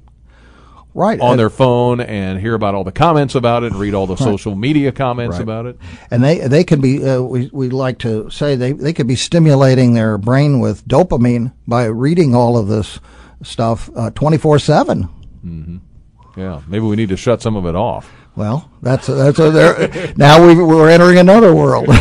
right. 0.94 1.20
on 1.20 1.32
and, 1.32 1.40
their 1.40 1.50
phone 1.50 2.00
and 2.02 2.40
hear 2.40 2.54
about 2.54 2.76
all 2.76 2.84
the 2.84 2.92
comments 2.92 3.36
about 3.36 3.64
it, 3.64 3.72
and 3.72 3.80
read 3.80 3.94
all 3.94 4.08
the 4.08 4.16
social 4.18 4.56
media 4.56 4.92
comments 4.92 5.36
Right. 5.36 5.44
about 5.44 5.66
it. 5.66 5.78
and 6.12 6.24
they 6.24 6.40
they 6.48 6.64
can 6.64 6.82
be 6.82 7.08
uh, 7.08 7.22
we 7.22 7.50
we 7.54 7.70
like 7.70 8.00
to 8.00 8.30
say 8.30 8.56
they 8.56 8.72
they 8.74 8.94
could 8.94 9.08
be 9.08 9.16
stimulating 9.16 9.94
their 9.94 10.18
brain 10.18 10.60
with 10.60 10.86
dopamine 10.88 11.54
by 11.68 11.86
reading 11.86 12.36
all 12.36 12.58
of 12.58 12.68
this 12.68 13.00
stuff 13.44 13.90
twenty 14.16 14.38
four 14.38 14.60
seven. 14.60 15.10
Yeah, 16.38 16.62
maybe 16.68 16.86
we 16.86 16.96
need 16.96 17.10
to 17.10 17.18
shut 17.18 17.42
some 17.42 17.56
of 17.56 17.66
it 17.66 17.76
off. 17.76 18.10
Well, 18.36 18.70
that's 18.82 19.08
that's 19.08 19.40
a, 19.40 19.52
there. 19.52 20.14
now 20.16 20.46
we 20.46 20.56
we're 20.56 20.90
entering 20.90 21.18
another 21.18 21.54
world. 21.54 21.88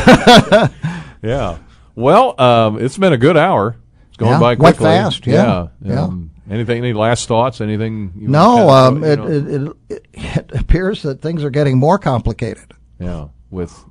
Yeah. 1.22 1.59
Well, 1.97 2.41
um, 2.41 2.78
it's 2.78 2.97
been 2.97 3.12
a 3.12 3.16
good 3.18 3.36
hour. 3.36 3.76
It's 4.09 4.16
going 4.16 4.32
Yeah, 4.32 4.39
by 4.41 4.55
quickly. 4.55 4.84
fast, 4.84 5.26
yeah, 5.26 5.68
yeah. 5.82 6.05
Um, 6.05 6.30
anything? 6.51 6.78
Any 6.78 6.92
last 6.92 7.28
thoughts? 7.28 7.61
Anything? 7.61 8.12
You 8.16 8.28
no, 8.28 8.68
um, 8.70 9.05
it, 9.05 9.18
it, 9.20 9.74
it 9.88 10.07
it 10.12 10.51
appears 10.55 11.03
that 11.03 11.20
things 11.20 11.44
are 11.44 11.51
getting 11.51 11.78
more 11.78 11.99
complicated. 11.99 12.74
yeah. 12.99 13.28
With 13.51 13.84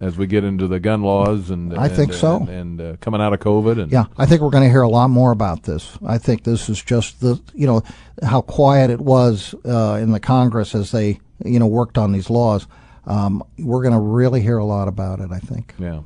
as 0.00 0.16
we 0.16 0.26
get 0.26 0.44
into 0.44 0.66
the 0.66 0.80
gun 0.80 1.02
laws 1.02 1.50
and 1.50 1.76
I 1.76 1.88
think 1.88 2.14
so. 2.14 2.38
and, 2.38 2.48
and 2.48 2.80
uh, 2.80 2.96
coming 3.02 3.20
out 3.20 3.34
of 3.34 3.40
COVID 3.40 3.82
and 3.82 3.92
Yeah, 3.92 4.06
I 4.16 4.24
think 4.24 4.40
we're 4.40 4.48
going 4.48 4.64
to 4.64 4.70
hear 4.70 4.80
a 4.80 4.88
lot 4.88 5.08
more 5.08 5.30
about 5.30 5.64
this. 5.64 5.98
I 6.06 6.16
think 6.16 6.44
this 6.44 6.70
is 6.70 6.82
just 6.82 7.20
the 7.20 7.38
you 7.54 7.66
know 7.66 7.82
how 8.22 8.40
quiet 8.40 8.90
it 8.90 9.00
was 9.00 9.54
uh, 9.66 9.98
in 10.00 10.12
the 10.12 10.20
Congress 10.20 10.74
as 10.74 10.90
they 10.90 11.20
you 11.44 11.58
know 11.58 11.66
worked 11.66 11.98
on 11.98 12.12
these 12.12 12.30
laws. 12.30 12.66
Um, 13.06 13.42
we're 13.58 13.82
going 13.82 13.94
to 13.94 14.00
really 14.00 14.40
hear 14.40 14.58
a 14.58 14.64
lot 14.64 14.88
about 14.88 15.20
it. 15.20 15.30
I 15.30 15.38
think. 15.38 15.74
yeah. 15.78 16.00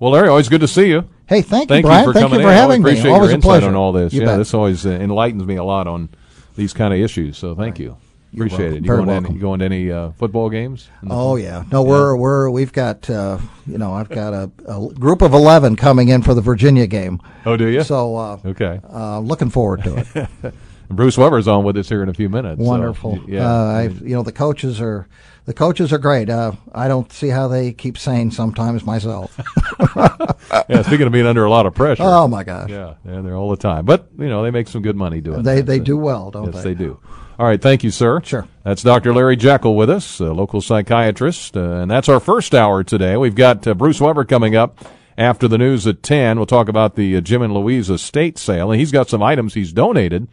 Well, 0.00 0.12
Larry, 0.12 0.28
always 0.28 0.48
good 0.48 0.60
to 0.60 0.68
see 0.68 0.88
you. 0.88 1.08
Hey, 1.28 1.42
thank, 1.42 1.68
Thank 1.68 1.84
you, 1.84 1.88
Brian. 1.90 2.04
for 2.06 2.12
thank 2.14 2.30
you 2.30 2.36
for 2.36 2.40
in. 2.42 2.46
I 2.48 2.52
having 2.54 2.80
appreciate 2.80 3.04
me. 3.04 3.10
Always 3.10 3.28
your 3.28 3.32
a 3.32 3.34
insight 3.36 3.48
pleasure. 3.48 3.66
on 3.66 3.74
all 3.74 3.92
this. 3.92 4.12
You 4.14 4.20
yeah, 4.20 4.26
bet. 4.28 4.38
this 4.38 4.54
always 4.54 4.86
uh, 4.86 4.90
enlightens 4.90 5.44
me 5.44 5.56
a 5.56 5.64
lot 5.64 5.86
on 5.86 6.08
these 6.56 6.72
kind 6.72 6.94
of 6.94 7.00
issues. 7.00 7.36
So 7.36 7.54
thank 7.54 7.78
you. 7.78 7.98
You're 8.32 8.46
Appreciate 8.46 8.72
welcome. 8.72 8.76
it. 8.76 8.80
You 8.82 8.86
Very 8.86 9.04
going, 9.04 9.08
to 9.08 9.28
any, 9.28 9.34
you 9.34 9.40
going 9.40 9.58
to 9.60 9.64
any 9.64 9.90
uh, 9.90 10.10
football 10.12 10.50
games? 10.50 10.88
Oh 11.08 11.36
yeah, 11.36 11.64
no, 11.72 11.82
we're 11.82 12.14
we're 12.16 12.50
we've 12.50 12.72
got 12.72 13.08
uh, 13.08 13.38
you 13.66 13.78
know 13.78 13.94
I've 13.94 14.10
got 14.10 14.34
a, 14.34 14.50
a 14.66 14.88
group 14.94 15.22
of 15.22 15.32
eleven 15.32 15.76
coming 15.76 16.08
in 16.08 16.20
for 16.22 16.34
the 16.34 16.42
Virginia 16.42 16.86
game. 16.86 17.20
Oh, 17.46 17.56
do 17.56 17.66
you? 17.68 17.82
So 17.82 18.16
uh, 18.16 18.38
okay. 18.44 18.80
uh, 18.92 19.20
looking 19.20 19.48
forward 19.48 19.82
to 19.84 20.04
it. 20.42 20.54
Bruce 20.90 21.16
Weber's 21.18 21.48
on 21.48 21.64
with 21.64 21.76
us 21.78 21.88
here 21.88 22.02
in 22.02 22.08
a 22.10 22.14
few 22.14 22.28
minutes. 22.28 22.58
Wonderful. 22.60 23.12
y- 23.12 23.22
yeah. 23.28 23.46
Uh, 23.50 23.64
I, 23.64 23.82
you 23.84 24.14
know 24.14 24.22
the 24.22 24.32
coaches 24.32 24.78
are 24.80 25.06
the 25.48 25.54
coaches 25.54 25.94
are 25.94 25.98
great. 25.98 26.28
Uh, 26.28 26.52
I 26.74 26.88
don't 26.88 27.10
see 27.10 27.28
how 27.28 27.48
they 27.48 27.72
keep 27.72 27.96
sane 27.96 28.30
sometimes 28.30 28.84
myself. 28.84 29.34
yeah. 30.68 30.82
Speaking 30.82 31.06
of 31.06 31.12
being 31.12 31.24
under 31.24 31.46
a 31.46 31.50
lot 31.50 31.64
of 31.64 31.74
pressure. 31.74 32.02
oh 32.04 32.28
my 32.28 32.44
gosh, 32.44 32.68
Yeah, 32.68 32.96
yeah, 33.02 33.22
they're 33.22 33.34
all 33.34 33.48
the 33.48 33.56
time. 33.56 33.86
But 33.86 34.08
you 34.18 34.28
know, 34.28 34.42
they 34.42 34.50
make 34.50 34.68
some 34.68 34.82
good 34.82 34.94
money 34.94 35.22
doing 35.22 35.40
it. 35.40 35.42
they 35.44 35.56
that. 35.56 35.66
they 35.66 35.78
so- 35.78 35.84
do 35.84 35.96
well, 35.96 36.30
don't 36.30 36.52
Yes, 36.52 36.62
they? 36.62 36.70
Yes, 36.70 36.78
they 36.78 36.84
do. 36.84 37.00
All 37.38 37.46
right, 37.46 37.62
thank 37.62 37.82
you, 37.82 37.90
sir. 37.90 38.20
Sure. 38.22 38.46
That's 38.62 38.82
Dr. 38.82 39.14
Larry 39.14 39.38
Jeckel 39.38 39.74
with 39.74 39.88
us, 39.88 40.20
a 40.20 40.32
local 40.34 40.60
psychiatrist, 40.60 41.56
uh, 41.56 41.60
and 41.60 41.90
that's 41.90 42.10
our 42.10 42.20
first 42.20 42.54
hour 42.54 42.84
today. 42.84 43.16
We've 43.16 43.34
got 43.34 43.66
uh, 43.66 43.72
Bruce 43.72 44.02
Weber 44.02 44.24
coming 44.26 44.54
up 44.54 44.84
after 45.16 45.48
the 45.48 45.56
news 45.56 45.86
at 45.86 46.02
ten. 46.02 46.36
We'll 46.36 46.44
talk 46.46 46.68
about 46.68 46.94
the 46.94 47.16
uh, 47.16 47.20
Jim 47.22 47.40
and 47.40 47.54
Louise 47.54 47.88
estate 47.88 48.36
sale, 48.36 48.70
and 48.70 48.78
he's 48.78 48.92
got 48.92 49.08
some 49.08 49.22
items 49.22 49.54
he's 49.54 49.72
donated 49.72 50.28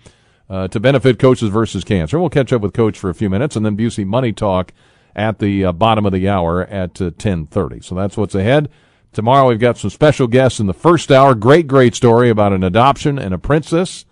uh, 0.49 0.67
to 0.67 0.79
benefit 0.79 1.19
Coaches 1.19 1.49
versus 1.49 1.85
Cancer. 1.85 2.19
We'll 2.19 2.29
catch 2.29 2.51
up 2.51 2.61
with 2.61 2.73
Coach 2.73 2.99
for 2.99 3.09
a 3.09 3.15
few 3.15 3.29
minutes, 3.29 3.55
and 3.55 3.65
then 3.65 3.77
Busey 3.77 4.05
Money 4.05 4.33
Talk 4.33 4.73
at 5.15 5.39
the 5.39 5.65
uh, 5.65 5.71
bottom 5.71 6.05
of 6.05 6.11
the 6.11 6.27
hour 6.27 6.63
at 6.63 7.01
uh, 7.01 7.11
ten 7.17 7.45
thirty. 7.45 7.81
So 7.81 7.95
that's 7.95 8.17
what's 8.17 8.35
ahead. 8.35 8.69
Tomorrow 9.13 9.47
we've 9.47 9.59
got 9.59 9.77
some 9.77 9.89
special 9.89 10.27
guests 10.27 10.59
in 10.59 10.67
the 10.67 10.73
first 10.73 11.09
hour. 11.11 11.35
Great, 11.35 11.67
great 11.67 11.95
story 11.95 12.29
about 12.29 12.51
an 12.51 12.63
adoption 12.63 13.17
and 13.17 13.33
a 13.33 13.37
princess. 13.37 14.05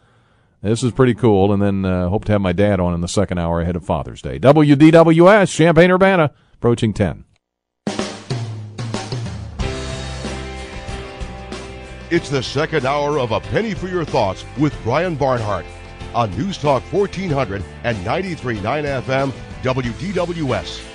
This 0.61 0.81
is 0.81 0.93
pretty 0.93 1.13
cool. 1.13 1.51
And 1.51 1.61
then 1.61 1.83
uh, 1.83 2.07
hope 2.07 2.23
to 2.25 2.31
have 2.31 2.41
my 2.41 2.53
dad 2.53 2.79
on 2.79 2.93
in 2.93 3.01
the 3.01 3.09
second 3.09 3.37
hour 3.37 3.59
ahead 3.59 3.75
of 3.75 3.85
Father's 3.85 4.21
Day. 4.21 4.39
WDWS, 4.39 5.53
Champaign 5.53 5.91
Urbana, 5.91 6.31
approaching 6.53 6.93
10. 6.93 7.25
It's 12.09 12.29
the 12.29 12.43
second 12.43 12.85
hour 12.85 13.19
of 13.19 13.31
A 13.31 13.41
Penny 13.41 13.73
for 13.73 13.87
Your 13.87 14.05
Thoughts 14.05 14.45
with 14.57 14.73
Brian 14.83 15.15
Barnhart 15.15 15.65
on 16.13 16.31
News 16.37 16.57
Talk 16.57 16.83
1400 16.93 17.63
and 17.83 17.97
93.9 18.05 18.61
FM 18.61 19.33
WDWS. 19.63 20.92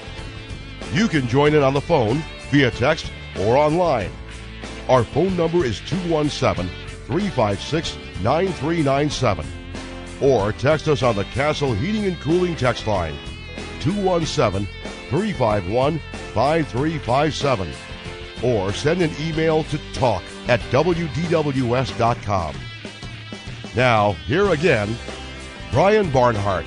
You 0.92 1.08
can 1.08 1.28
join 1.28 1.54
in 1.54 1.62
on 1.62 1.74
the 1.74 1.80
phone, 1.80 2.22
via 2.50 2.70
text, 2.70 3.12
or 3.40 3.56
online. 3.56 4.10
Our 4.88 5.04
phone 5.04 5.36
number 5.36 5.64
is 5.64 5.80
217 5.80 6.70
356 7.06 7.96
9397. 8.22 9.46
Or 10.20 10.52
text 10.52 10.88
us 10.88 11.02
on 11.02 11.14
the 11.14 11.24
Castle 11.24 11.74
Heating 11.74 12.06
and 12.06 12.18
Cooling 12.20 12.56
text 12.56 12.86
line 12.86 13.14
217 13.80 14.66
351 15.10 15.98
5357 16.34 17.72
or 18.42 18.72
send 18.72 19.02
an 19.02 19.10
email 19.20 19.64
to 19.64 19.78
talk 19.92 20.22
at 20.48 20.60
WDWS.com. 20.70 22.54
Now, 23.76 24.12
here 24.12 24.50
again, 24.50 24.96
Brian 25.72 26.10
Barnhart. 26.10 26.64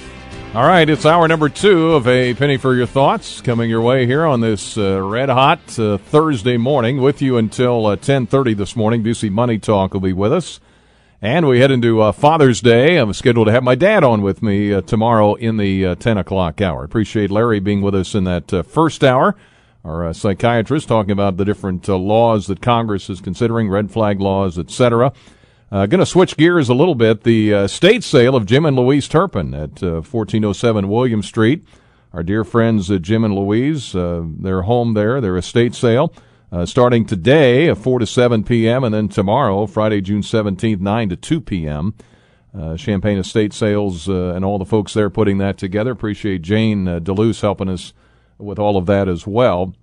All 0.53 0.67
right, 0.67 0.89
it's 0.89 1.05
hour 1.05 1.29
number 1.29 1.47
two 1.47 1.93
of 1.93 2.09
A 2.09 2.33
Penny 2.33 2.57
for 2.57 2.75
Your 2.75 2.85
Thoughts 2.85 3.39
coming 3.39 3.69
your 3.69 3.79
way 3.79 4.05
here 4.05 4.25
on 4.25 4.41
this 4.41 4.77
uh, 4.77 5.01
red 5.01 5.29
hot 5.29 5.79
uh, 5.79 5.97
Thursday 5.97 6.57
morning 6.57 6.99
with 6.99 7.21
you 7.21 7.37
until 7.37 7.85
uh, 7.85 7.91
1030 7.91 8.55
this 8.55 8.75
morning. 8.75 9.01
Busey 9.01 9.31
Money 9.31 9.57
Talk 9.57 9.93
will 9.93 10.01
be 10.01 10.11
with 10.11 10.33
us. 10.33 10.59
And 11.21 11.47
we 11.47 11.61
head 11.61 11.71
into 11.71 12.01
uh, 12.01 12.11
Father's 12.11 12.59
Day. 12.59 12.97
I'm 12.97 13.13
scheduled 13.13 13.47
to 13.47 13.53
have 13.53 13.63
my 13.63 13.75
dad 13.75 14.03
on 14.03 14.21
with 14.21 14.43
me 14.43 14.73
uh, 14.73 14.81
tomorrow 14.81 15.35
in 15.35 15.55
the 15.55 15.85
uh, 15.85 15.95
10 15.95 16.17
o'clock 16.17 16.59
hour. 16.59 16.83
Appreciate 16.83 17.31
Larry 17.31 17.61
being 17.61 17.81
with 17.81 17.95
us 17.95 18.13
in 18.13 18.25
that 18.25 18.65
first 18.67 19.05
hour. 19.05 19.37
Our 19.85 20.13
psychiatrist 20.13 20.89
talking 20.89 21.11
about 21.11 21.37
the 21.37 21.45
different 21.45 21.87
laws 21.87 22.47
that 22.47 22.61
Congress 22.61 23.09
is 23.09 23.21
considering, 23.21 23.69
red 23.69 23.89
flag 23.89 24.19
laws, 24.19 24.59
etc. 24.59 25.13
Uh, 25.71 25.85
going 25.85 25.99
to 25.99 26.05
switch 26.05 26.35
gears 26.35 26.67
a 26.67 26.73
little 26.73 26.95
bit. 26.95 27.23
The 27.23 27.53
uh, 27.53 27.67
state 27.67 28.03
sale 28.03 28.35
of 28.35 28.45
Jim 28.45 28.65
and 28.65 28.75
Louise 28.75 29.07
Turpin 29.07 29.53
at 29.53 29.81
uh, 29.81 30.01
1407 30.01 30.89
William 30.89 31.23
Street. 31.23 31.65
Our 32.11 32.23
dear 32.23 32.43
friends 32.43 32.91
uh, 32.91 32.97
Jim 32.97 33.23
and 33.23 33.33
Louise, 33.33 33.95
uh, 33.95 34.23
their 34.25 34.63
home 34.63 34.95
there, 34.95 35.21
their 35.21 35.37
estate 35.37 35.73
sale, 35.73 36.13
uh, 36.51 36.65
starting 36.65 37.05
today 37.05 37.69
at 37.69 37.77
4 37.77 37.99
to 37.99 38.05
7 38.05 38.43
p.m. 38.43 38.83
and 38.83 38.93
then 38.93 39.07
tomorrow, 39.07 39.65
Friday, 39.65 40.01
June 40.01 40.21
17th, 40.21 40.81
9 40.81 41.09
to 41.09 41.15
2 41.15 41.39
p.m. 41.39 41.93
Champagne 42.75 43.17
Estate 43.17 43.53
Sales 43.53 44.09
and 44.09 44.43
all 44.43 44.59
the 44.59 44.65
folks 44.65 44.93
there 44.93 45.09
putting 45.09 45.37
that 45.37 45.57
together. 45.57 45.91
Appreciate 45.91 46.41
Jane 46.41 46.85
uh, 46.85 46.99
DeLuce 46.99 47.39
helping 47.39 47.69
us 47.69 47.93
with 48.37 48.59
all 48.59 48.75
of 48.75 48.87
that 48.87 49.07
as 49.07 49.25
well, 49.25 49.73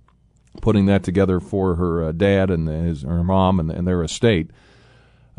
putting 0.61 0.85
that 0.85 1.01
together 1.01 1.39
for 1.39 1.75
her 1.75 2.13
dad 2.13 2.51
and 2.51 2.67
his 2.67 3.01
her 3.01 3.23
mom 3.23 3.59
and, 3.59 3.71
and 3.71 3.87
their 3.87 4.03
estate. 4.03 4.51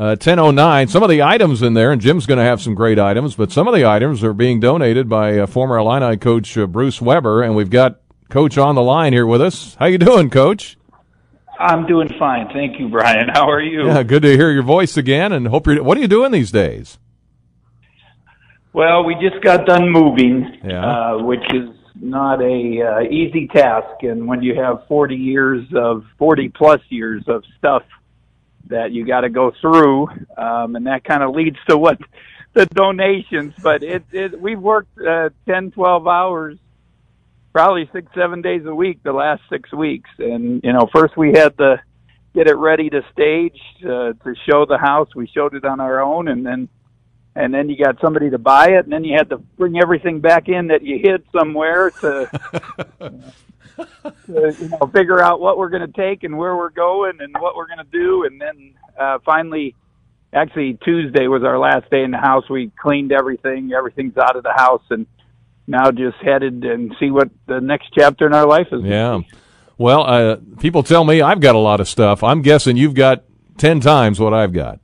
Uh, 0.01 0.17
1009, 0.17 0.89
some 0.89 1.03
of 1.03 1.11
the 1.11 1.21
items 1.21 1.61
in 1.61 1.75
there, 1.75 1.93
and 1.93 2.01
Jim's 2.01 2.25
going 2.25 2.39
to 2.39 2.45
have 2.45 2.63
some 2.63 2.75
great 2.75 2.99
items, 2.99 3.35
but 3.35 3.53
some 3.53 3.69
of 3.69 3.75
the 3.75 3.85
items 3.85 4.25
are 4.25 4.33
being 4.33 4.59
donated 4.59 5.11
by 5.11 5.39
uh, 5.39 5.47
former 5.47 5.77
Illini 5.77 6.17
coach 6.17 6.57
uh, 6.57 6.67
Bruce 6.67 7.03
Weber, 7.03 7.43
and 7.43 7.55
we've 7.55 7.69
got 7.69 8.01
Coach 8.31 8.57
on 8.57 8.77
the 8.77 8.83
line 8.83 9.13
here 9.13 9.27
with 9.27 9.43
us. 9.43 9.75
How 9.79 9.85
you 9.85 9.99
doing, 9.99 10.31
Coach? 10.31 10.79
I'm 11.59 11.87
doing 11.87 12.09
fine. 12.19 12.49
Thank 12.55 12.81
you, 12.81 12.89
Brian. 12.89 13.29
How 13.29 13.51
are 13.51 13.61
you? 13.61 13.89
Yeah, 13.89 14.03
good 14.03 14.23
to 14.23 14.35
hear 14.35 14.51
your 14.51 14.63
voice 14.63 14.97
again, 14.97 15.33
and 15.33 15.49
hope 15.49 15.67
you're. 15.67 15.83
What 15.83 15.99
are 15.99 16.01
you 16.01 16.09
doing 16.09 16.31
these 16.33 16.51
days? 16.51 16.99
Well, 18.73 19.05
we 19.05 19.17
just 19.17 19.43
got 19.45 19.67
done 19.67 19.91
moving, 19.91 20.61
Yeah. 20.65 20.87
uh, 21.17 21.19
which 21.25 21.43
is 21.53 21.69
not 22.01 22.41
a 22.41 22.83
uh, 22.83 23.01
easy 23.03 23.49
task. 23.49 24.03
And 24.03 24.27
when 24.27 24.43
you 24.43 24.55
have 24.55 24.87
40 24.87 25.15
years 25.15 25.67
of 25.75 26.05
40 26.17 26.49
plus 26.51 26.81
years 26.89 27.25
of 27.27 27.43
stuff 27.59 27.83
that 28.67 28.93
you 28.93 29.05
got 29.05 29.23
to 29.23 29.29
go 29.29 29.53
through, 29.61 30.09
um, 30.37 30.77
and 30.77 30.87
that 30.87 31.05
kind 31.05 31.23
of 31.23 31.35
leads 31.35 31.59
to 31.69 31.77
what 31.77 31.99
the 32.53 32.67
donations. 32.67 33.55
But 33.63 33.83
it, 33.83 34.05
it 34.13 34.41
we've 34.41 34.61
worked 34.61 34.99
uh, 34.99 35.31
10, 35.47 35.73
12 35.73 36.07
hours, 36.07 36.59
probably 37.53 37.89
six, 37.93 38.11
seven 38.15 38.43
days 38.43 38.65
a 38.67 38.75
week 38.75 39.03
the 39.03 39.13
last 39.13 39.43
six 39.51 39.73
weeks. 39.73 40.11
And 40.19 40.63
you 40.63 40.73
know, 40.73 40.89
first 40.93 41.17
we 41.17 41.33
had 41.33 41.57
to 41.59 41.83
get 42.35 42.47
it 42.47 42.57
ready 42.57 42.91
to 42.91 43.03
stage 43.13 43.61
uh, 43.85 44.13
to 44.13 44.35
show 44.49 44.67
the 44.67 44.79
house. 44.79 45.15
We 45.15 45.27
showed 45.27 45.55
it 45.55 45.65
on 45.65 45.81
our 45.81 46.03
own, 46.03 46.29
and 46.29 46.45
then 46.45 46.69
and 47.35 47.55
then 47.55 47.69
you 47.69 47.83
got 47.83 48.01
somebody 48.01 48.31
to 48.31 48.39
buy 48.39 48.71
it, 48.71 48.85
and 48.85 48.93
then 48.93 49.05
you 49.05 49.17
had 49.17 49.31
to 49.31 49.39
bring 49.39 49.81
everything 49.81 50.21
back 50.21 50.49
in 50.49 50.69
that 50.69 50.83
you 50.83 50.99
hid 50.99 51.25
somewhere 51.33 51.91
to, 51.91 52.31
to 53.77 54.57
you 54.61 54.69
know 54.69 54.91
figure 54.93 55.23
out 55.23 55.41
what 55.41 55.59
we're 55.59 55.69
going 55.69 55.87
to 55.87 55.93
take 55.93 56.25
and 56.25 56.37
where 56.37 56.57
we're 56.57 56.71
going 56.71 57.19
and 57.21 57.35
what 57.39 57.57
we're 57.57 57.67
going 57.67 57.79
to 57.79 57.85
do, 57.91 58.25
and 58.25 58.41
then 58.41 58.75
uh, 58.99 59.19
finally, 59.25 59.75
actually 60.33 60.79
Tuesday 60.85 61.27
was 61.27 61.43
our 61.43 61.59
last 61.59 61.91
day 61.91 62.03
in 62.03 62.11
the 62.11 62.19
house. 62.19 62.49
We 62.49 62.71
cleaned 62.81 63.13
everything, 63.13 63.73
everything's 63.73 64.17
out 64.17 64.37
of 64.37 64.43
the 64.43 64.53
house, 64.55 64.83
and 64.91 65.07
now 65.67 65.91
just 65.91 66.17
headed 66.23 66.65
and 66.65 66.95
see 66.99 67.11
what 67.11 67.31
the 67.47 67.61
next 67.61 67.91
chapter 67.97 68.27
in 68.27 68.35
our 68.35 68.47
life 68.47 68.69
is. 68.73 68.83
Yeah. 68.83 69.21
Well, 69.79 70.05
uh, 70.07 70.37
people 70.59 70.83
tell 70.83 71.05
me 71.05 71.23
I've 71.23 71.41
got 71.41 71.55
a 71.55 71.59
lot 71.59 71.81
of 71.81 71.89
stuff. 71.89 72.23
I'm 72.23 72.43
guessing 72.43 72.77
you've 72.77 72.95
got 72.95 73.25
ten 73.57 73.81
times 73.81 74.21
what 74.21 74.35
I've 74.35 74.53
got. 74.53 74.81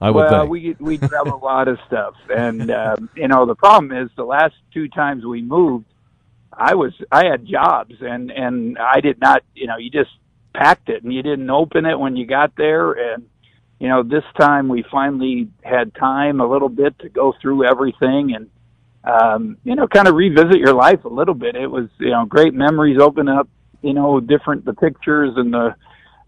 I 0.00 0.10
would 0.10 0.30
well, 0.30 0.40
think. 0.40 0.50
we 0.50 0.76
we 0.80 0.96
have 0.96 1.26
a 1.26 1.36
lot 1.36 1.68
of 1.68 1.78
stuff, 1.86 2.14
and 2.28 2.70
um, 2.70 3.08
you 3.14 3.28
know 3.28 3.46
the 3.46 3.54
problem 3.54 3.92
is 3.92 4.10
the 4.16 4.24
last 4.24 4.54
two 4.72 4.88
times 4.88 5.24
we 5.24 5.42
moved, 5.42 5.86
I 6.56 6.74
was 6.74 6.92
I 7.10 7.26
had 7.26 7.46
jobs, 7.46 7.94
and 8.00 8.30
and 8.30 8.78
I 8.78 9.00
did 9.00 9.20
not, 9.20 9.42
you 9.54 9.66
know, 9.66 9.76
you 9.76 9.90
just 9.90 10.10
packed 10.54 10.88
it 10.88 11.02
and 11.02 11.12
you 11.12 11.22
didn't 11.22 11.50
open 11.50 11.84
it 11.84 11.98
when 11.98 12.16
you 12.16 12.26
got 12.26 12.54
there, 12.56 12.92
and 12.92 13.28
you 13.78 13.88
know 13.88 14.02
this 14.02 14.24
time 14.38 14.68
we 14.68 14.84
finally 14.90 15.48
had 15.62 15.94
time 15.94 16.40
a 16.40 16.46
little 16.46 16.68
bit 16.68 16.98
to 17.00 17.08
go 17.08 17.34
through 17.40 17.64
everything 17.66 18.34
and 18.34 18.50
um, 19.04 19.56
you 19.64 19.74
know 19.74 19.86
kind 19.86 20.08
of 20.08 20.14
revisit 20.14 20.58
your 20.58 20.74
life 20.74 21.04
a 21.04 21.08
little 21.08 21.34
bit. 21.34 21.56
It 21.56 21.70
was 21.70 21.88
you 21.98 22.10
know 22.10 22.24
great 22.24 22.54
memories 22.54 22.98
open 23.00 23.28
up, 23.28 23.48
you 23.82 23.92
know, 23.92 24.20
different 24.20 24.64
the 24.64 24.74
pictures 24.74 25.32
and 25.36 25.52
the 25.52 25.74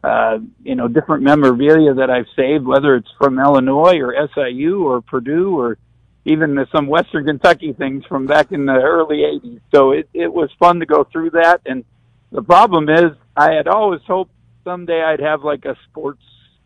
uh, 0.07 0.39
you 0.63 0.77
know, 0.77 0.87
different 0.87 1.25
memorabilia 1.25 1.93
that 1.95 2.11
I've 2.11 2.29
saved, 2.37 2.65
whether 2.65 2.95
it's 2.95 3.11
from 3.19 3.41
Illinois 3.41 3.99
or 3.99 4.15
SIU 4.35 4.85
or 4.85 5.01
Purdue 5.01 5.59
or 5.59 5.79
even 6.27 6.65
some 6.71 6.87
Western 6.87 7.25
Kentucky 7.25 7.73
things 7.73 8.05
from 8.07 8.27
back 8.27 8.53
in 8.53 8.67
the 8.67 8.75
early 8.75 9.19
80s. 9.19 9.61
So 9.75 9.93
it, 9.93 10.09
it 10.13 10.33
was 10.33 10.51
fun 10.59 10.81
to 10.81 10.87
go 10.87 11.05
through 11.05 11.31
that. 11.31 11.63
And, 11.65 11.85
the 12.33 12.43
problem 12.43 12.89
is 12.89 13.13
I 13.37 13.53
had 13.53 13.69
always 13.69 14.01
hoped 14.07 14.33
someday 14.65 15.03
I'd 15.03 15.21
have 15.21 15.43
like 15.43 15.65
a 15.65 15.77
sports, 15.89 16.23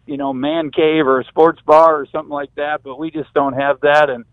you 0.07 0.17
know, 0.17 0.33
man 0.33 0.71
cave 0.71 1.07
or 1.07 1.21
a 1.21 1.25
sports 1.25 1.61
bar 1.65 2.01
or 2.01 2.07
something 2.07 2.33
like 2.33 2.55
that, 2.57 2.83
but 2.83 2.99
we 2.99 3.11
just 3.11 3.33
don't 3.35 3.53
have 3.53 3.81
that. 3.83 4.11
And 4.11 4.25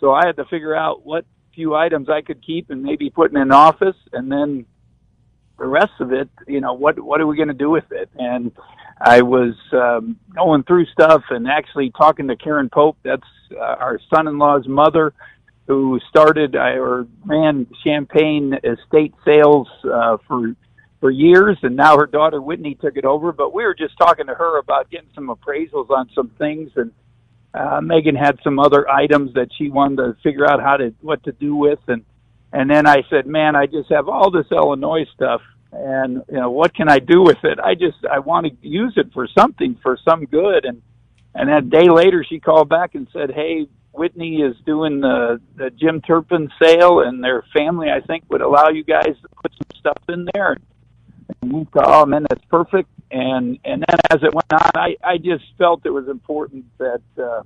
so 0.00 0.12
I 0.12 0.26
had 0.26 0.36
to 0.36 0.44
figure 0.46 0.74
out 0.74 1.04
what 1.04 1.24
few 1.54 1.74
items 1.74 2.08
I 2.08 2.22
could 2.22 2.44
keep 2.44 2.70
and 2.70 2.82
maybe 2.82 3.10
put 3.10 3.30
in 3.30 3.36
an 3.36 3.52
office 3.52 3.96
and 4.12 4.32
then 4.32 4.64
the 5.58 5.66
rest 5.66 5.92
of 6.00 6.12
it, 6.12 6.30
you 6.48 6.60
know, 6.60 6.72
what, 6.72 6.98
what 6.98 7.20
are 7.20 7.26
we 7.26 7.36
going 7.36 7.48
to 7.48 7.54
do 7.54 7.70
with 7.70 7.92
it? 7.92 8.08
And 8.16 8.50
I 9.04 9.22
was, 9.22 9.54
um, 9.72 10.16
going 10.34 10.62
through 10.62 10.86
stuff 10.86 11.22
and 11.30 11.48
actually 11.48 11.90
talking 11.90 12.28
to 12.28 12.36
Karen 12.36 12.70
Pope. 12.70 12.96
That's 13.02 13.22
uh, 13.50 13.60
our 13.60 13.98
son-in-law's 14.14 14.68
mother 14.68 15.12
who 15.66 15.98
started 16.08 16.54
uh, 16.56 16.78
or 16.78 17.06
ran 17.24 17.66
Champagne 17.84 18.54
estate 18.64 19.14
sales, 19.24 19.68
uh, 19.84 20.18
for, 20.28 20.54
for 21.00 21.10
years, 21.10 21.58
and 21.62 21.76
now 21.76 21.96
her 21.96 22.06
daughter 22.06 22.40
Whitney 22.40 22.74
took 22.76 22.96
it 22.96 23.04
over. 23.04 23.32
But 23.32 23.52
we 23.52 23.64
were 23.64 23.74
just 23.74 23.96
talking 23.98 24.26
to 24.26 24.34
her 24.34 24.58
about 24.58 24.90
getting 24.90 25.10
some 25.14 25.28
appraisals 25.28 25.90
on 25.90 26.08
some 26.14 26.30
things, 26.38 26.70
and 26.76 26.92
uh, 27.54 27.80
Megan 27.80 28.14
had 28.14 28.38
some 28.44 28.58
other 28.58 28.88
items 28.88 29.34
that 29.34 29.48
she 29.56 29.68
wanted 29.68 29.96
to 29.96 30.16
figure 30.22 30.46
out 30.48 30.60
how 30.60 30.76
to 30.76 30.94
what 31.00 31.22
to 31.24 31.32
do 31.32 31.56
with, 31.56 31.80
and 31.88 32.04
and 32.52 32.70
then 32.70 32.86
I 32.86 33.02
said, 33.10 33.26
"Man, 33.26 33.56
I 33.56 33.66
just 33.66 33.90
have 33.90 34.08
all 34.08 34.30
this 34.30 34.46
Illinois 34.50 35.06
stuff, 35.14 35.42
and 35.72 36.22
you 36.30 36.38
know 36.38 36.50
what 36.50 36.74
can 36.74 36.88
I 36.88 36.98
do 36.98 37.22
with 37.22 37.42
it? 37.44 37.58
I 37.58 37.74
just 37.74 37.98
I 38.10 38.18
want 38.18 38.46
to 38.46 38.68
use 38.68 38.94
it 38.96 39.12
for 39.12 39.26
something, 39.26 39.78
for 39.82 39.98
some 40.04 40.24
good." 40.26 40.64
And 40.64 40.82
and 41.34 41.50
a 41.50 41.60
day 41.60 41.88
later, 41.88 42.24
she 42.28 42.40
called 42.40 42.68
back 42.68 42.94
and 42.94 43.08
said, 43.12 43.30
"Hey." 43.30 43.68
Whitney 43.94 44.36
is 44.36 44.56
doing 44.64 45.00
the, 45.00 45.38
the 45.54 45.68
Jim 45.68 46.00
Turpin 46.00 46.50
sale, 46.58 47.00
and 47.00 47.22
their 47.22 47.44
family, 47.54 47.88
I 47.90 48.00
think, 48.00 48.24
would 48.30 48.40
allow 48.40 48.70
you 48.70 48.84
guys 48.84 49.14
to 49.20 49.28
put 49.42 49.52
some 49.52 49.78
stuff 49.78 49.98
in 50.08 50.26
there. 50.32 50.56
And 51.42 51.52
we 51.52 51.64
thought, 51.64 51.84
oh 51.88 52.06
man, 52.06 52.24
that's 52.28 52.44
perfect. 52.46 52.88
And 53.10 53.58
and 53.64 53.84
then 53.86 53.98
as 54.10 54.22
it 54.22 54.32
went 54.32 54.50
on, 54.52 54.70
I 54.74 54.96
I 55.04 55.18
just 55.18 55.44
felt 55.58 55.84
it 55.84 55.90
was 55.90 56.08
important 56.08 56.64
that 56.78 57.02
uh, 57.18 57.42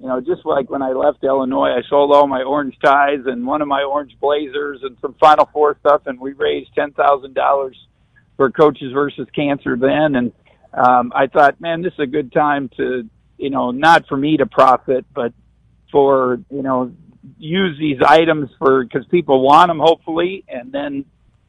you 0.00 0.06
know, 0.06 0.20
just 0.20 0.44
like 0.44 0.70
when 0.70 0.82
I 0.82 0.92
left 0.92 1.24
Illinois, 1.24 1.70
I 1.70 1.82
sold 1.88 2.14
all 2.14 2.26
my 2.26 2.42
orange 2.42 2.76
ties 2.84 3.20
and 3.26 3.46
one 3.46 3.62
of 3.62 3.68
my 3.68 3.82
orange 3.82 4.16
blazers 4.20 4.80
and 4.82 4.96
some 5.00 5.14
Final 5.20 5.48
Four 5.52 5.76
stuff, 5.80 6.02
and 6.06 6.20
we 6.20 6.32
raised 6.32 6.74
ten 6.74 6.92
thousand 6.92 7.34
dollars 7.34 7.76
for 8.36 8.50
Coaches 8.50 8.92
versus 8.92 9.26
Cancer 9.34 9.76
then. 9.76 10.14
And 10.14 10.32
um, 10.72 11.12
I 11.14 11.26
thought, 11.26 11.60
man, 11.60 11.82
this 11.82 11.92
is 11.94 12.00
a 12.00 12.06
good 12.06 12.32
time 12.32 12.70
to, 12.76 13.08
you 13.36 13.50
know, 13.50 13.72
not 13.72 14.06
for 14.06 14.16
me 14.16 14.36
to 14.36 14.46
profit, 14.46 15.04
but 15.12 15.32
for 15.90 16.40
you 16.50 16.62
know, 16.62 16.92
use 17.38 17.76
these 17.78 17.98
items 18.06 18.50
for 18.58 18.84
because 18.84 19.06
people 19.06 19.42
want 19.42 19.68
them, 19.68 19.80
hopefully, 19.80 20.44
and 20.48 20.70
then 20.72 21.04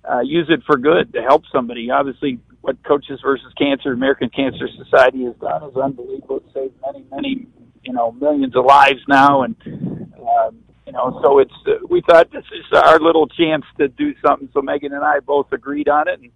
uh, 0.10 0.22
use 0.22 0.48
it 0.50 0.62
for 0.66 0.78
good 0.78 1.14
to 1.14 1.22
help 1.22 1.44
somebody. 1.52 1.92
Obviously, 1.92 2.40
what 2.62 2.84
Coaches 2.84 3.20
versus 3.24 3.54
Cancer, 3.58 3.92
American 3.92 4.30
Cancer 4.30 4.68
Society 4.78 5.26
has 5.26 5.36
done 5.36 5.64
is 5.64 5.76
unbelievable. 5.76 6.38
It's 6.38 6.54
saved 6.54 6.74
many, 6.86 7.06
many, 7.12 7.48
you 7.84 7.94
know, 7.94 8.12
millions 8.12 8.56
of 8.56 8.66
lives 8.66 9.02
now, 9.08 9.44
and 9.44 9.56
um, 9.66 10.60
you 10.86 10.94
know, 10.94 11.20
so 11.24 11.40
it's 11.40 11.54
uh, 11.68 11.86
we 11.88 12.02
thought 12.02 12.32
this 12.32 12.46
is 12.52 12.66
our 12.74 13.00
little 13.00 13.28
chance 13.28 13.66
to 13.78 13.88
do 13.88 14.14
something. 14.26 14.50
So 14.54 14.62
Megan 14.62 14.94
and 14.94 15.04
I 15.04 15.20
both 15.20 15.52
agreed 15.52 15.88
on 15.88 16.08
it, 16.08 16.20
and 16.20 16.32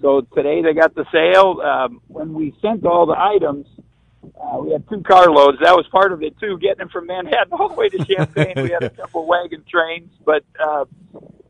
so 0.00 0.20
today 0.34 0.62
they 0.62 0.74
got 0.74 0.94
the 0.94 1.06
sale. 1.10 1.60
Um, 1.62 2.00
when 2.08 2.34
we 2.34 2.54
sent 2.60 2.84
all 2.84 3.06
the 3.06 3.18
items, 3.18 3.66
uh, 4.22 4.58
we 4.58 4.72
had 4.72 4.88
two 4.88 5.02
carloads. 5.02 5.58
That 5.62 5.74
was 5.74 5.86
part 5.90 6.12
of 6.12 6.22
it 6.22 6.38
too, 6.38 6.58
getting 6.58 6.78
them 6.78 6.88
from 6.90 7.06
Manhattan 7.06 7.52
all 7.52 7.70
the 7.70 7.74
way 7.74 7.88
to 7.88 8.04
Champaign. 8.04 8.54
we 8.56 8.70
had 8.70 8.82
a 8.82 8.90
couple 8.90 9.26
wagon 9.28 9.64
trains, 9.68 10.10
but 10.24 10.44
uh, 10.62 10.84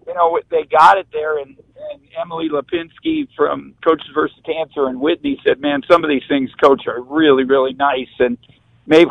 you 0.06 0.14
know 0.14 0.38
they 0.48 0.64
got 0.64 0.98
it 0.98 1.08
there. 1.12 1.38
And, 1.38 1.56
and 1.92 2.00
Emily 2.16 2.48
Lipinski 2.48 3.28
from 3.36 3.74
Coaches 3.84 4.06
versus 4.14 4.38
Cancer 4.44 4.86
and 4.86 5.00
Whitney 5.00 5.40
said, 5.44 5.60
"Man, 5.60 5.82
some 5.90 6.04
of 6.04 6.10
these 6.10 6.24
things, 6.28 6.50
Coach, 6.62 6.86
are 6.86 7.00
really 7.02 7.44
really 7.44 7.72
nice, 7.72 8.14
and 8.20 8.38
maybe 8.86 9.10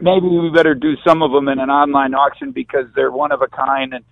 maybe 0.00 0.26
we 0.26 0.50
better 0.50 0.74
do 0.74 0.94
some 1.06 1.22
of 1.22 1.32
them 1.32 1.48
in 1.48 1.58
an 1.58 1.70
online 1.70 2.14
auction 2.14 2.52
because 2.52 2.86
they're 2.94 3.12
one 3.12 3.32
of 3.32 3.42
a 3.42 3.48
kind 3.48 3.94
and." 3.94 4.04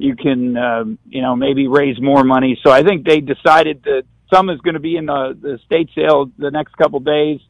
You 0.00 0.14
can, 0.14 0.56
um, 0.56 0.98
you 1.08 1.22
know, 1.22 1.34
maybe 1.34 1.66
raise 1.66 2.00
more 2.00 2.22
money. 2.22 2.56
So 2.64 2.70
I 2.70 2.84
think 2.84 3.04
they 3.04 3.18
decided 3.20 3.82
that 3.82 4.04
some 4.32 4.48
is 4.48 4.60
going 4.60 4.74
to 4.74 4.80
be 4.80 4.96
in 4.96 5.06
the, 5.06 5.36
the 5.36 5.58
state 5.66 5.90
sale 5.92 6.30
the 6.38 6.52
next 6.52 6.76
couple 6.76 7.00
days 7.00 7.40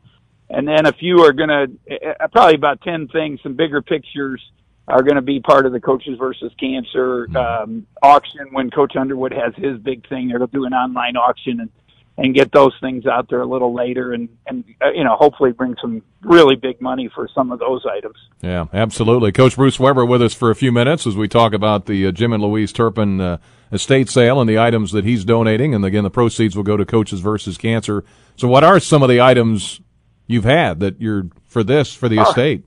and 0.51 0.67
then 0.67 0.87
a 0.87 0.93
few 0.93 1.21
are 1.25 1.33
going 1.33 1.49
to 1.49 2.17
uh, 2.21 2.29
probably 2.29 2.55
about 2.55 2.81
10 2.83 3.09
things 3.09 3.41
some 3.43 3.55
bigger 3.55 3.83
pictures 3.83 4.43
are 4.87 5.03
going 5.03 5.17
to 5.17 5.23
be 5.23 5.41
part 5.41 5.67
of 5.67 5.73
the 5.73 5.81
coaches 5.81 6.17
versus 6.19 6.51
cancer 6.59 7.29
um, 7.37 7.87
auction 8.03 8.49
when 8.53 8.71
coach 8.71 8.97
underwood 8.97 9.33
has 9.33 9.55
his 9.57 9.79
big 9.79 10.09
thing 10.09 10.29
They're 10.29 10.39
going 10.39 10.51
to 10.51 10.57
do 10.57 10.65
an 10.65 10.73
online 10.73 11.17
auction 11.17 11.61
and 11.61 11.71
and 12.19 12.35
get 12.35 12.53
those 12.53 12.75
things 12.81 13.07
out 13.07 13.31
there 13.31 13.41
a 13.41 13.47
little 13.47 13.73
later 13.73 14.13
and 14.13 14.29
and 14.47 14.65
uh, 14.83 14.91
you 14.91 15.05
know 15.05 15.17
hopefully 15.17 15.53
bring 15.53 15.75
some 15.81 16.03
really 16.23 16.57
big 16.57 16.81
money 16.81 17.09
for 17.15 17.29
some 17.35 17.51
of 17.53 17.59
those 17.61 17.85
items 17.87 18.17
Yeah, 18.43 18.67
absolutely. 18.73 19.33
Coach 19.33 19.57
Bruce 19.57 19.81
Weber 19.81 20.05
with 20.05 20.21
us 20.21 20.35
for 20.35 20.51
a 20.51 20.55
few 20.55 20.73
minutes 20.73 21.07
as 21.07 21.17
we 21.17 21.29
talk 21.29 21.53
about 21.53 21.87
the 21.87 22.07
uh, 22.07 22.13
Jim 22.13 22.33
and 22.33 22.43
Louise 22.43 22.73
Turpin 22.73 23.21
uh, 23.21 23.39
estate 23.73 24.09
sale 24.09 24.41
and 24.41 24.49
the 24.49 24.59
items 24.59 24.93
that 24.93 25.05
he's 25.05 25.25
donating. 25.25 25.75
And 25.75 25.85
again, 25.85 26.05
the 26.05 26.11
proceeds 26.11 26.57
will 26.57 26.65
go 26.65 26.77
to 26.77 26.85
Coaches 26.85 27.21
versus 27.21 27.57
Cancer. 27.57 28.05
So, 28.37 28.49
what 28.49 28.65
are 28.65 28.81
some 28.81 29.03
of 29.03 29.09
the 29.09 29.21
items 29.21 29.81
you've 30.27 30.45
had 30.45 30.81
that 30.81 31.01
you're 31.01 31.29
for 31.47 31.63
this 31.63 31.95
for 31.95 32.09
the 32.09 32.21
estate? 32.21 32.65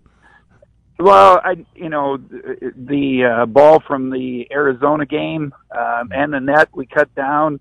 Well, 0.99 1.41
I 1.43 1.65
you 1.75 1.89
know 1.89 2.17
the, 2.17 2.73
the 2.75 3.25
uh, 3.25 3.45
ball 3.47 3.79
from 3.79 4.11
the 4.11 4.47
Arizona 4.51 5.05
game 5.05 5.53
um, 5.71 6.11
and 6.11 6.33
the 6.33 6.39
net 6.39 6.69
we 6.73 6.85
cut 6.85 7.13
down. 7.15 7.59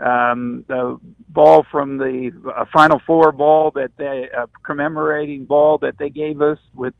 Um, 0.00 0.64
the 0.66 0.98
ball 1.28 1.66
from 1.70 1.98
the 1.98 2.30
uh, 2.56 2.64
Final 2.72 3.00
Four 3.06 3.32
ball 3.32 3.70
that 3.72 3.90
they 3.98 4.28
uh, 4.36 4.46
commemorating 4.64 5.44
ball 5.44 5.78
that 5.78 5.98
they 5.98 6.08
gave 6.08 6.40
us 6.40 6.58
with 6.74 6.94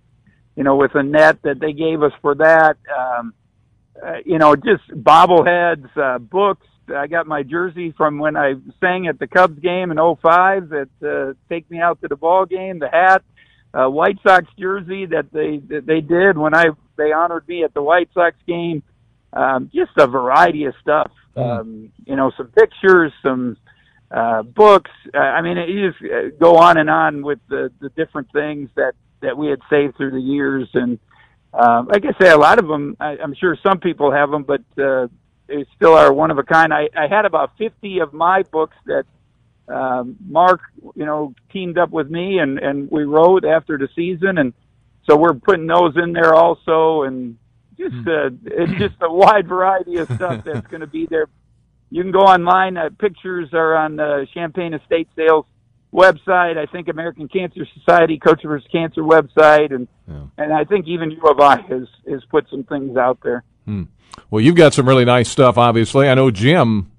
you 0.54 0.64
know 0.64 0.76
with 0.76 0.94
a 0.94 1.02
net 1.02 1.38
that 1.42 1.60
they 1.60 1.72
gave 1.72 2.02
us 2.02 2.12
for 2.20 2.34
that. 2.34 2.76
Um, 2.94 3.34
uh, 4.04 4.16
you 4.24 4.38
know, 4.38 4.54
just 4.54 4.88
bobbleheads, 4.90 5.88
uh, 5.96 6.18
books. 6.18 6.66
I 6.94 7.06
got 7.06 7.26
my 7.26 7.42
jersey 7.42 7.92
from 7.96 8.18
when 8.18 8.36
I 8.36 8.54
sang 8.80 9.06
at 9.06 9.18
the 9.18 9.26
Cubs 9.26 9.58
game 9.60 9.90
in 9.90 9.96
'05 9.96 10.70
that 10.70 10.88
uh, 11.02 11.34
take 11.48 11.70
me 11.70 11.80
out 11.80 12.00
to 12.02 12.08
the 12.08 12.16
ball 12.16 12.46
game. 12.46 12.80
The 12.80 12.88
hat, 12.88 13.22
uh, 13.72 13.88
White 13.88 14.18
Sox 14.26 14.46
jersey 14.58 15.06
that 15.06 15.32
they 15.32 15.58
that 15.68 15.86
they 15.86 16.00
did 16.00 16.36
when 16.36 16.54
I 16.54 16.66
they 16.96 17.12
honored 17.12 17.46
me 17.48 17.64
at 17.64 17.72
the 17.74 17.82
White 17.82 18.10
Sox 18.12 18.36
game. 18.46 18.82
Um, 19.32 19.70
just 19.72 19.92
a 19.96 20.06
variety 20.06 20.64
of 20.64 20.74
stuff. 20.82 21.10
Um, 21.36 21.92
you 22.06 22.16
know, 22.16 22.32
some 22.36 22.48
pictures, 22.48 23.12
some 23.22 23.56
uh, 24.10 24.42
books. 24.42 24.90
Uh, 25.14 25.18
I 25.18 25.42
mean, 25.42 25.56
you 25.68 25.90
just 25.90 26.02
uh, 26.02 26.36
go 26.38 26.56
on 26.56 26.76
and 26.76 26.90
on 26.90 27.22
with 27.22 27.38
the 27.48 27.70
the 27.80 27.88
different 27.90 28.32
things 28.32 28.68
that 28.76 28.94
that 29.22 29.36
we 29.36 29.48
had 29.48 29.60
saved 29.68 29.96
through 29.96 30.12
the 30.12 30.20
years 30.20 30.68
and. 30.74 30.98
Um, 31.52 31.88
like 31.88 32.04
I 32.04 32.16
say, 32.24 32.30
a 32.30 32.38
lot 32.38 32.60
of 32.60 32.68
them. 32.68 32.96
I, 33.00 33.16
I'm 33.20 33.34
sure 33.34 33.58
some 33.60 33.80
people 33.80 34.12
have 34.12 34.30
them, 34.30 34.44
but 34.44 34.60
uh, 34.80 35.08
they 35.48 35.66
still 35.74 35.94
are 35.94 36.12
one 36.12 36.30
of 36.30 36.38
a 36.38 36.44
kind. 36.44 36.72
I, 36.72 36.88
I 36.96 37.08
had 37.08 37.24
about 37.24 37.58
50 37.58 37.98
of 37.98 38.12
my 38.12 38.44
books 38.44 38.76
that 38.86 39.04
um, 39.70 40.16
Mark, 40.26 40.60
you 40.94 41.06
know, 41.06 41.34
teamed 41.52 41.78
up 41.78 41.90
with 41.90 42.10
me, 42.10 42.38
and 42.38 42.58
and 42.58 42.90
we 42.90 43.04
wrote 43.04 43.44
after 43.44 43.78
the 43.78 43.88
season, 43.94 44.38
and 44.38 44.52
so 45.08 45.16
we're 45.16 45.34
putting 45.34 45.66
those 45.66 45.96
in 45.96 46.12
there 46.12 46.34
also, 46.34 47.02
and 47.02 47.38
just 47.88 48.06
uh, 48.06 48.30
it's 48.44 48.72
just 48.78 48.94
a 49.00 49.12
wide 49.12 49.48
variety 49.48 49.96
of 49.96 50.10
stuff 50.12 50.44
that's 50.44 50.66
going 50.68 50.80
to 50.82 50.86
be 50.86 51.06
there. 51.06 51.26
You 51.90 52.02
can 52.02 52.12
go 52.12 52.20
online. 52.20 52.76
Uh, 52.76 52.90
pictures 52.98 53.48
are 53.52 53.76
on 53.76 53.96
the 53.96 54.26
Champagne 54.34 54.74
Estate 54.74 55.08
Sales 55.16 55.46
website. 55.92 56.56
I 56.56 56.66
think 56.66 56.88
American 56.88 57.26
Cancer 57.28 57.66
Society, 57.74 58.18
Coach 58.18 58.42
versus 58.44 58.68
Cancer 58.70 59.02
website, 59.02 59.74
and 59.74 59.88
Yeah. 60.06 60.22
and 60.38 60.52
I 60.52 60.64
think 60.64 60.86
even 60.86 61.10
U 61.10 61.22
of 61.28 61.40
I 61.40 61.60
has 61.62 61.88
has 62.08 62.22
put 62.30 62.46
some 62.50 62.62
things 62.64 62.96
out 62.96 63.18
there. 63.22 63.42
Well, 64.30 64.40
you've 64.40 64.56
got 64.56 64.74
some 64.74 64.88
really 64.88 65.04
nice 65.04 65.28
stuff. 65.28 65.56
Obviously, 65.58 66.08
I 66.08 66.14
know 66.14 66.30
Jim. 66.30 66.90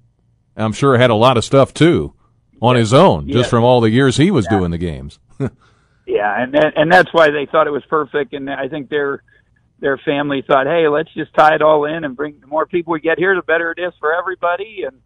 I'm 0.57 0.73
sure 0.73 0.97
had 0.97 1.09
a 1.09 1.15
lot 1.15 1.37
of 1.37 1.43
stuff 1.45 1.73
too 1.73 2.13
on 2.61 2.75
his 2.75 2.93
own, 2.93 3.27
Yeah. 3.27 3.33
just 3.35 3.49
from 3.49 3.63
all 3.63 3.79
the 3.81 3.89
years 3.89 4.17
he 4.17 4.31
was 4.31 4.45
doing 4.47 4.71
the 4.71 4.77
games. 4.77 5.19
Yeah, 6.07 6.43
and 6.43 6.53
that, 6.55 6.73
and 6.75 6.91
that's 6.91 7.13
why 7.13 7.29
they 7.29 7.45
thought 7.45 7.67
it 7.67 7.71
was 7.71 7.85
perfect. 7.89 8.33
And 8.33 8.49
I 8.49 8.67
think 8.67 8.89
their 8.89 9.23
their 9.81 9.97
family 9.97 10.43
thought, 10.47 10.67
hey, 10.67 10.87
let's 10.87 11.13
just 11.13 11.33
tie 11.33 11.55
it 11.55 11.61
all 11.61 11.85
in 11.85 12.05
and 12.05 12.15
bring 12.15 12.39
the 12.39 12.47
more 12.47 12.65
people 12.65 12.93
we 12.93 13.01
get 13.01 13.17
here, 13.17 13.35
the 13.35 13.41
better 13.41 13.71
it 13.75 13.79
is 13.81 13.93
for 13.99 14.13
everybody. 14.13 14.83
And 14.87 15.01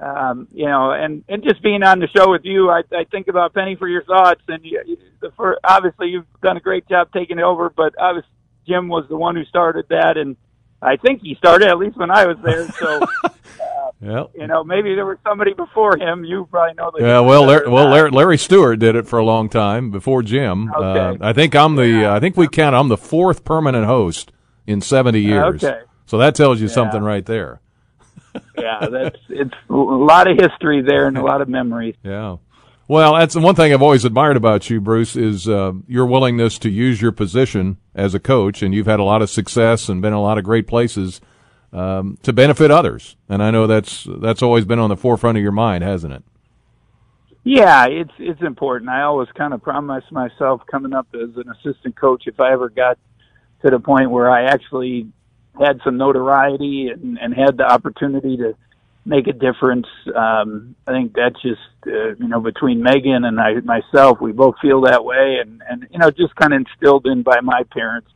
um, 0.00 0.48
you 0.52 0.66
know, 0.66 0.90
and 0.92 1.22
and 1.28 1.42
just 1.44 1.62
being 1.62 1.82
on 1.82 1.98
the 2.00 2.08
show 2.08 2.30
with 2.30 2.44
you, 2.44 2.70
I, 2.70 2.82
I 2.92 3.04
think 3.10 3.28
about 3.28 3.54
Penny 3.54 3.76
for 3.76 3.88
your 3.88 4.02
thoughts. 4.04 4.40
And 4.48 4.64
you, 4.64 4.82
you- 4.86 4.98
the 5.20 5.30
for 5.36 5.58
obviously 5.64 6.08
you've 6.08 6.26
done 6.42 6.56
a 6.56 6.60
great 6.60 6.88
job 6.88 7.08
taking 7.12 7.38
it 7.38 7.42
over, 7.44 7.70
but 7.70 7.94
obviously 7.98 8.30
Jim 8.66 8.88
was 8.88 9.04
the 9.08 9.16
one 9.16 9.36
who 9.36 9.44
started 9.44 9.86
that, 9.90 10.16
and 10.16 10.36
I 10.82 10.96
think 10.96 11.20
he 11.22 11.34
started 11.36 11.68
at 11.68 11.78
least 11.78 11.96
when 11.96 12.10
I 12.10 12.26
was 12.26 12.36
there. 12.44 12.68
So 12.72 13.00
Yeah. 14.00 14.24
you 14.34 14.46
know, 14.46 14.62
maybe 14.64 14.94
there 14.94 15.06
was 15.06 15.16
somebody 15.26 15.54
before 15.54 15.96
him. 15.96 16.24
You 16.24 16.46
probably 16.50 16.74
know 16.74 16.90
that. 16.94 17.02
Yeah, 17.02 17.20
well, 17.20 17.44
Larry, 17.44 17.68
well, 17.68 17.88
Larry, 17.88 18.10
Larry 18.10 18.36
Stewart 18.38 18.78
did 18.78 18.96
it 18.96 19.06
for 19.06 19.18
a 19.18 19.24
long 19.24 19.48
time 19.48 19.90
before 19.90 20.22
Jim. 20.22 20.70
Uh, 20.72 20.80
Okay. 20.94 21.18
I 21.24 21.32
think 21.32 21.54
I'm 21.56 21.76
the. 21.76 22.06
I 22.06 22.20
think 22.20 22.36
we 22.36 22.46
count. 22.48 22.74
I'm 22.76 22.88
the 22.88 22.96
fourth 22.98 23.44
permanent 23.44 23.86
host 23.86 24.30
in 24.66 24.80
70 24.80 25.20
years. 25.20 25.64
Okay. 25.64 25.80
So 26.06 26.18
that 26.18 26.34
tells 26.34 26.60
you 26.60 26.68
something 26.68 27.02
right 27.02 27.24
there. 27.24 27.60
yeah, 28.58 28.86
that's 28.90 29.16
it's 29.30 29.54
a 29.70 29.74
lot 29.74 30.28
of 30.30 30.38
history 30.38 30.82
there 30.82 31.06
and 31.06 31.16
a 31.16 31.22
lot 31.22 31.40
of 31.40 31.48
memories. 31.48 31.94
Yeah. 32.04 32.36
Well, 32.86 33.14
that's 33.14 33.34
one 33.34 33.54
thing 33.54 33.72
I've 33.72 33.80
always 33.80 34.04
admired 34.04 34.36
about 34.36 34.68
you, 34.68 34.78
Bruce, 34.78 35.16
is 35.16 35.48
uh, 35.48 35.72
your 35.88 36.04
willingness 36.04 36.58
to 36.58 36.68
use 36.68 37.00
your 37.00 37.12
position 37.12 37.78
as 37.94 38.14
a 38.14 38.20
coach, 38.20 38.62
and 38.62 38.74
you've 38.74 38.84
had 38.84 39.00
a 39.00 39.04
lot 39.04 39.22
of 39.22 39.30
success 39.30 39.88
and 39.88 40.02
been 40.02 40.12
in 40.12 40.18
a 40.18 40.20
lot 40.20 40.36
of 40.36 40.44
great 40.44 40.66
places 40.66 41.22
um, 41.74 42.16
to 42.22 42.32
benefit 42.32 42.70
others. 42.70 43.16
And 43.28 43.42
I 43.42 43.50
know 43.50 43.66
that's 43.66 44.06
that's 44.08 44.42
always 44.42 44.64
been 44.64 44.78
on 44.78 44.88
the 44.88 44.96
forefront 44.96 45.36
of 45.36 45.42
your 45.42 45.52
mind, 45.52 45.84
hasn't 45.84 46.12
it? 46.12 46.22
Yeah, 47.42 47.86
it's 47.86 48.12
it's 48.18 48.40
important. 48.40 48.88
I 48.88 49.02
always 49.02 49.28
kind 49.36 49.52
of 49.52 49.62
promised 49.62 50.10
myself 50.10 50.62
coming 50.70 50.94
up 50.94 51.08
as 51.14 51.36
an 51.36 51.50
assistant 51.50 51.96
coach 51.96 52.22
if 52.26 52.40
I 52.40 52.52
ever 52.52 52.70
got 52.70 52.98
to 53.62 53.70
the 53.70 53.80
point 53.80 54.10
where 54.10 54.30
I 54.30 54.44
actually 54.44 55.08
had 55.58 55.80
some 55.84 55.96
notoriety 55.96 56.88
and, 56.88 57.18
and 57.18 57.34
had 57.34 57.56
the 57.56 57.64
opportunity 57.64 58.36
to 58.38 58.56
make 59.04 59.26
a 59.26 59.32
difference. 59.32 59.86
Um, 60.14 60.74
I 60.86 60.92
think 60.92 61.12
that's 61.14 61.40
just 61.42 61.60
uh, 61.86 62.14
you 62.18 62.28
know 62.28 62.40
between 62.40 62.82
Megan 62.82 63.24
and 63.24 63.38
I 63.38 63.60
myself, 63.60 64.20
we 64.20 64.32
both 64.32 64.54
feel 64.62 64.82
that 64.82 65.04
way, 65.04 65.38
and 65.40 65.60
and 65.68 65.86
you 65.90 65.98
know 65.98 66.10
just 66.10 66.34
kind 66.36 66.54
of 66.54 66.60
instilled 66.60 67.06
in 67.06 67.22
by 67.22 67.40
my 67.40 67.64
parents 67.72 68.08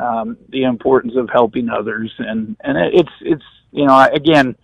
um, 0.00 0.36
the 0.48 0.64
importance 0.64 1.14
of 1.16 1.28
helping 1.30 1.68
others, 1.68 2.12
and 2.18 2.56
and 2.60 2.78
it's 2.94 3.12
it's 3.20 3.44
you 3.72 3.86
know 3.86 4.08
again 4.12 4.56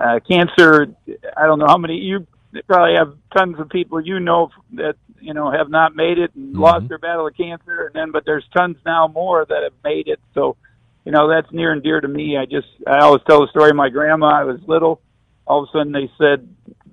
uh, 0.00 0.20
cancer. 0.28 0.88
I 1.36 1.46
don't 1.46 1.58
know 1.58 1.66
how 1.66 1.78
many 1.78 1.96
you 1.96 2.26
probably 2.66 2.94
have 2.96 3.14
tons 3.36 3.58
of 3.58 3.68
people 3.68 4.00
you 4.00 4.20
know 4.20 4.50
that 4.74 4.96
you 5.20 5.34
know 5.34 5.50
have 5.50 5.70
not 5.70 5.96
made 5.96 6.18
it 6.18 6.32
and 6.34 6.54
Mhm. 6.54 6.60
lost 6.60 6.88
their 6.88 6.98
battle 6.98 7.26
of 7.26 7.36
cancer, 7.36 7.86
and 7.86 7.94
then 7.94 8.10
but 8.10 8.24
there's 8.24 8.46
tons 8.56 8.76
now 8.84 9.08
more 9.08 9.44
that 9.44 9.62
have 9.62 9.72
made 9.82 10.08
it. 10.08 10.20
So 10.34 10.56
you 11.04 11.12
know 11.12 11.28
that's 11.28 11.50
near 11.52 11.72
and 11.72 11.82
dear 11.82 12.00
to 12.00 12.08
me. 12.08 12.36
I 12.36 12.44
just 12.46 12.68
I 12.86 12.98
always 12.98 13.22
tell 13.28 13.40
the 13.40 13.48
story 13.48 13.70
of 13.70 13.76
my 13.76 13.88
grandma. 13.88 14.28
I 14.28 14.44
was 14.44 14.60
little. 14.66 15.00
All 15.46 15.62
of 15.62 15.68
a 15.68 15.72
sudden 15.72 15.92
they 15.92 16.10
said, 16.16 16.48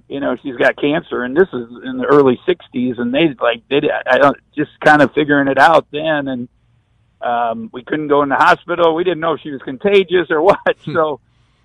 you 0.10 0.20
know, 0.20 0.36
she's 0.44 0.58
got 0.58 0.76
cancer, 0.76 1.24
and 1.24 1.36
this 1.36 1.48
is 1.54 1.70
in 1.86 1.98
the 1.98 2.06
early 2.06 2.38
'60s, 2.48 3.00
and 3.00 3.14
they 3.14 3.34
like 3.40 3.62
they 3.70 3.82
I 4.06 4.18
don't 4.18 4.38
just 4.56 4.72
kind 4.84 5.02
of 5.02 5.14
figuring 5.14 5.48
it 5.48 5.58
out 5.58 5.88
then, 5.92 6.28
and 6.28 6.50
um, 7.22 7.70
we 7.72 7.84
couldn't 7.84 8.08
go 8.08 8.24
in 8.24 8.30
the 8.30 8.36
hospital. 8.36 8.96
We 8.96 9.04
didn't 9.04 9.20
know 9.20 9.34
if 9.34 9.42
she 9.42 9.52
was 9.52 9.62
contagious 9.62 10.28
or 10.30 10.42
what. 10.42 10.78
so, 10.86 11.20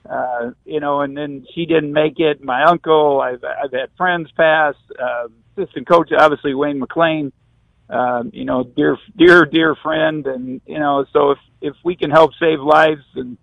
uh, 0.09 0.51
you 0.65 0.81
know, 0.81 1.01
and 1.01 1.17
then 1.17 1.47
she 1.55 1.67
didn't 1.67 1.93
make 1.93 2.19
it. 2.19 2.43
My 2.43 2.65
uncle, 2.65 3.21
I've 3.21 3.45
I've 3.45 3.73
had 3.73 3.91
friends 3.97 4.31
pass. 4.37 4.75
Um, 4.99 5.33
assistant 5.57 5.89
coach, 5.89 6.11
obviously 6.17 6.55
Wayne 6.55 6.81
McClain. 6.81 7.33
Um, 7.89 8.31
you 8.35 8.45
know, 8.45 8.65
dear, 8.65 8.99
dear, 9.17 9.45
dear 9.45 9.77
friend, 9.77 10.27
and 10.27 10.61
you 10.67 10.79
know, 10.79 11.07
so 11.13 11.33
if 11.33 11.39
if 11.61 11.75
we 11.85 11.95
can 11.95 12.11
help 12.11 12.33
save 12.39 12.61
lives 12.61 13.05
and 13.15 13.39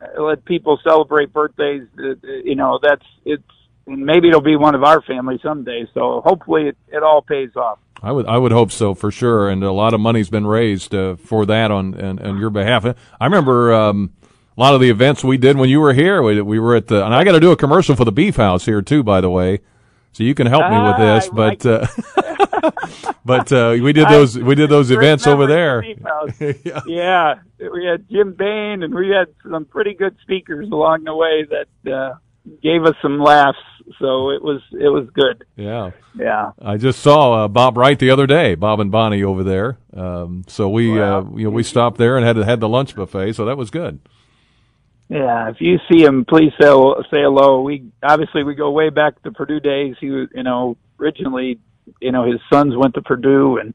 uh, 0.00 0.22
let 0.22 0.44
people 0.44 0.78
celebrate 0.84 1.32
birthdays, 1.32 1.82
uh, 1.98 2.10
uh, 2.10 2.14
you 2.44 2.54
know, 2.54 2.78
that's 2.82 3.04
it's. 3.24 3.42
And 3.86 4.06
maybe 4.06 4.28
it'll 4.28 4.40
be 4.40 4.56
one 4.56 4.76
of 4.76 4.84
our 4.84 5.02
family 5.02 5.40
someday. 5.42 5.84
So 5.94 6.20
hopefully 6.24 6.68
it, 6.68 6.76
it 6.88 7.02
all 7.02 7.22
pays 7.22 7.56
off. 7.56 7.80
I 8.02 8.12
would 8.12 8.26
I 8.26 8.38
would 8.38 8.52
hope 8.52 8.72
so 8.72 8.94
for 8.94 9.10
sure, 9.10 9.48
and 9.50 9.62
a 9.62 9.72
lot 9.72 9.92
of 9.94 10.00
money's 10.00 10.30
been 10.30 10.46
raised 10.46 10.94
uh, 10.94 11.16
for 11.16 11.44
that 11.46 11.70
on 11.70 12.00
on, 12.00 12.18
on 12.18 12.38
your 12.38 12.50
behalf. 12.50 12.84
I 13.20 13.24
remember 13.24 13.72
um, 13.74 14.12
a 14.56 14.60
lot 14.60 14.74
of 14.74 14.80
the 14.80 14.90
events 14.90 15.22
we 15.22 15.36
did 15.36 15.56
when 15.56 15.68
you 15.68 15.80
were 15.80 15.92
here. 15.92 16.22
We, 16.22 16.40
we 16.40 16.58
were 16.58 16.76
at 16.76 16.86
the, 16.88 17.04
and 17.04 17.14
I 17.14 17.24
got 17.24 17.32
to 17.32 17.40
do 17.40 17.50
a 17.50 17.56
commercial 17.56 17.94
for 17.96 18.04
the 18.04 18.12
Beef 18.12 18.36
House 18.36 18.64
here 18.64 18.82
too, 18.82 19.02
by 19.02 19.20
the 19.20 19.30
way. 19.30 19.60
So 20.12 20.24
you 20.24 20.34
can 20.34 20.46
help 20.46 20.64
me 20.70 20.76
with 20.76 20.96
Ah, 20.96 20.98
this, 20.98 21.28
but 21.28 21.66
uh, 21.66 21.86
but 23.24 23.52
uh, 23.52 23.76
we 23.82 23.92
did 23.92 24.08
those 24.10 24.38
we 24.38 24.54
did 24.54 24.70
those 24.70 24.90
events 24.90 25.26
over 25.26 25.46
there. 25.46 25.82
the 25.82 26.02
House. 26.02 26.82
yeah, 26.86 27.34
we 27.58 27.84
had 27.84 28.08
Jim 28.10 28.32
Bain, 28.32 28.82
and 28.82 28.94
we 28.94 29.08
had 29.10 29.28
some 29.50 29.64
pretty 29.66 29.94
good 29.94 30.16
speakers 30.22 30.68
along 30.70 31.04
the 31.04 31.14
way 31.14 31.44
that 31.44 31.92
uh, 31.92 32.14
gave 32.62 32.84
us 32.84 32.94
some 33.02 33.18
laughs. 33.20 33.58
So 33.98 34.30
it 34.30 34.42
was 34.42 34.60
it 34.72 34.88
was 34.88 35.08
good. 35.12 35.44
Yeah, 35.56 35.90
Yeah. 36.14 36.52
I 36.60 36.76
just 36.76 37.00
saw 37.00 37.44
uh, 37.44 37.48
Bob 37.48 37.76
Wright 37.76 37.98
the 37.98 38.10
other 38.10 38.26
day, 38.26 38.54
Bob 38.54 38.80
and 38.80 38.90
Bonnie 38.90 39.22
over 39.22 39.42
there. 39.42 39.78
Um, 39.94 40.44
so 40.46 40.68
we 40.68 41.00
uh, 41.00 41.22
you 41.34 41.44
know 41.44 41.50
we 41.50 41.62
stopped 41.62 41.98
there 41.98 42.16
and 42.16 42.24
had 42.24 42.36
had 42.36 42.60
the 42.60 42.68
lunch 42.68 42.94
buffet, 42.94 43.32
so 43.32 43.44
that 43.44 43.56
was 43.56 43.70
good. 43.70 44.00
Yeah, 45.08 45.50
if 45.50 45.60
you 45.60 45.78
see 45.90 46.04
him, 46.04 46.24
please 46.24 46.52
say 46.60 46.68
say 47.10 47.22
hello. 47.22 47.62
We 47.62 47.90
obviously 48.02 48.44
we 48.44 48.54
go 48.54 48.70
way 48.70 48.90
back 48.90 49.20
to 49.24 49.32
Purdue 49.32 49.58
days. 49.58 49.96
He 50.00 50.08
was, 50.08 50.28
you 50.32 50.44
know, 50.44 50.76
originally, 51.00 51.58
you 52.00 52.12
know, 52.12 52.30
his 52.30 52.40
sons 52.52 52.76
went 52.76 52.94
to 52.94 53.02
Purdue, 53.02 53.58
and 53.58 53.74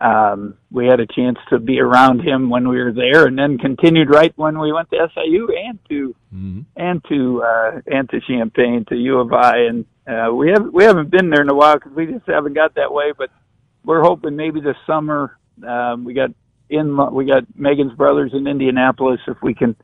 um, 0.00 0.56
we 0.70 0.86
had 0.86 1.00
a 1.00 1.06
chance 1.06 1.38
to 1.50 1.58
be 1.58 1.80
around 1.80 2.20
him 2.20 2.50
when 2.50 2.68
we 2.68 2.78
were 2.78 2.92
there, 2.92 3.26
and 3.26 3.38
then 3.38 3.58
continued 3.58 4.10
right 4.10 4.32
when 4.36 4.58
we 4.58 4.72
went 4.72 4.90
to 4.90 5.08
SIU 5.14 5.48
and 5.48 5.78
to 5.88 6.14
hmm 6.30 6.60
and 6.76 7.04
to 7.08 7.42
uh, 7.42 7.80
and 7.86 8.08
to 8.10 8.20
Champaign 8.20 8.84
to 8.88 8.96
U 8.96 9.18
of 9.18 9.32
I, 9.32 9.58
and 9.68 9.86
uh, 10.06 10.32
we 10.32 10.50
have 10.50 10.66
we 10.72 10.84
haven't 10.84 11.10
been 11.10 11.30
there 11.30 11.42
in 11.42 11.48
a 11.48 11.54
while 11.54 11.74
because 11.74 11.92
we 11.92 12.06
just 12.06 12.26
haven't 12.26 12.54
got 12.54 12.74
that 12.74 12.92
way. 12.92 13.12
But 13.16 13.30
we're 13.84 14.02
hoping 14.02 14.36
maybe 14.36 14.60
this 14.60 14.76
summer 14.86 15.38
um, 15.66 16.04
we 16.04 16.14
got 16.14 16.30
in 16.70 16.96
we 17.12 17.24
got 17.24 17.44
Megan's 17.56 17.94
brothers 17.94 18.32
in 18.34 18.46
Indianapolis 18.46 19.20
if 19.26 19.36
we 19.42 19.54
can 19.54 19.74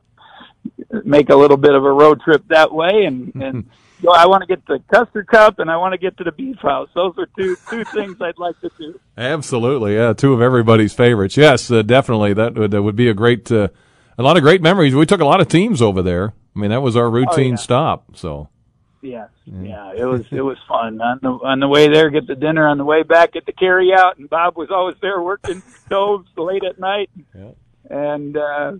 make 1.03 1.29
a 1.29 1.35
little 1.35 1.57
bit 1.57 1.73
of 1.75 1.83
a 1.83 1.91
road 1.91 2.21
trip 2.21 2.43
that 2.49 2.71
way 2.71 3.05
and 3.05 3.33
and 3.35 3.69
so 4.01 4.11
I 4.13 4.25
want 4.25 4.41
to 4.41 4.47
get 4.47 4.65
to 4.67 4.79
Custard 4.91 5.27
Cup 5.27 5.59
and 5.59 5.69
I 5.69 5.77
want 5.77 5.93
to 5.93 5.97
get 5.97 6.17
to 6.17 6.23
the 6.23 6.31
Beef 6.31 6.57
House. 6.59 6.89
Those 6.93 7.13
are 7.17 7.27
two 7.37 7.55
two 7.69 7.83
things 7.85 8.21
I'd 8.21 8.37
like 8.37 8.59
to 8.61 8.71
do. 8.77 8.99
Absolutely, 9.17 9.95
yeah, 9.95 10.13
two 10.13 10.33
of 10.33 10.41
everybody's 10.41 10.93
favorites. 10.93 11.37
Yes, 11.37 11.69
uh, 11.71 11.81
definitely. 11.81 12.33
That 12.33 12.55
would 12.55 12.71
that 12.71 12.83
would 12.83 12.95
be 12.95 13.09
a 13.09 13.13
great, 13.13 13.51
uh, 13.51 13.69
a 14.17 14.23
lot 14.23 14.37
of 14.37 14.43
great 14.43 14.61
memories. 14.61 14.95
We 14.95 15.05
took 15.05 15.21
a 15.21 15.25
lot 15.25 15.41
of 15.41 15.47
teams 15.47 15.81
over 15.81 16.01
there. 16.01 16.33
I 16.55 16.59
mean, 16.59 16.71
that 16.71 16.81
was 16.81 16.95
our 16.95 17.09
routine 17.09 17.51
yeah. 17.51 17.55
stop. 17.55 18.15
So 18.15 18.49
Yes, 19.05 19.29
yeah, 19.45 19.93
it 19.95 20.05
was 20.05 20.25
it 20.31 20.41
was 20.41 20.57
fun 20.67 20.99
on 20.99 21.19
the 21.21 21.29
on 21.29 21.59
the 21.59 21.67
way 21.67 21.89
there. 21.89 22.09
Get 22.09 22.25
the 22.25 22.33
dinner 22.33 22.67
on 22.67 22.79
the 22.79 22.85
way 22.85 23.03
back. 23.03 23.33
Get 23.33 23.45
the 23.45 23.51
carry 23.51 23.93
out, 23.93 24.17
and 24.17 24.27
Bob 24.27 24.57
was 24.57 24.71
always 24.71 24.95
there 24.99 25.21
working 25.21 25.61
stoves 25.85 26.27
late 26.35 26.63
at 26.63 26.79
night. 26.79 27.11
Yeah. 27.35 27.51
And 27.87 28.35
uh, 28.35 28.71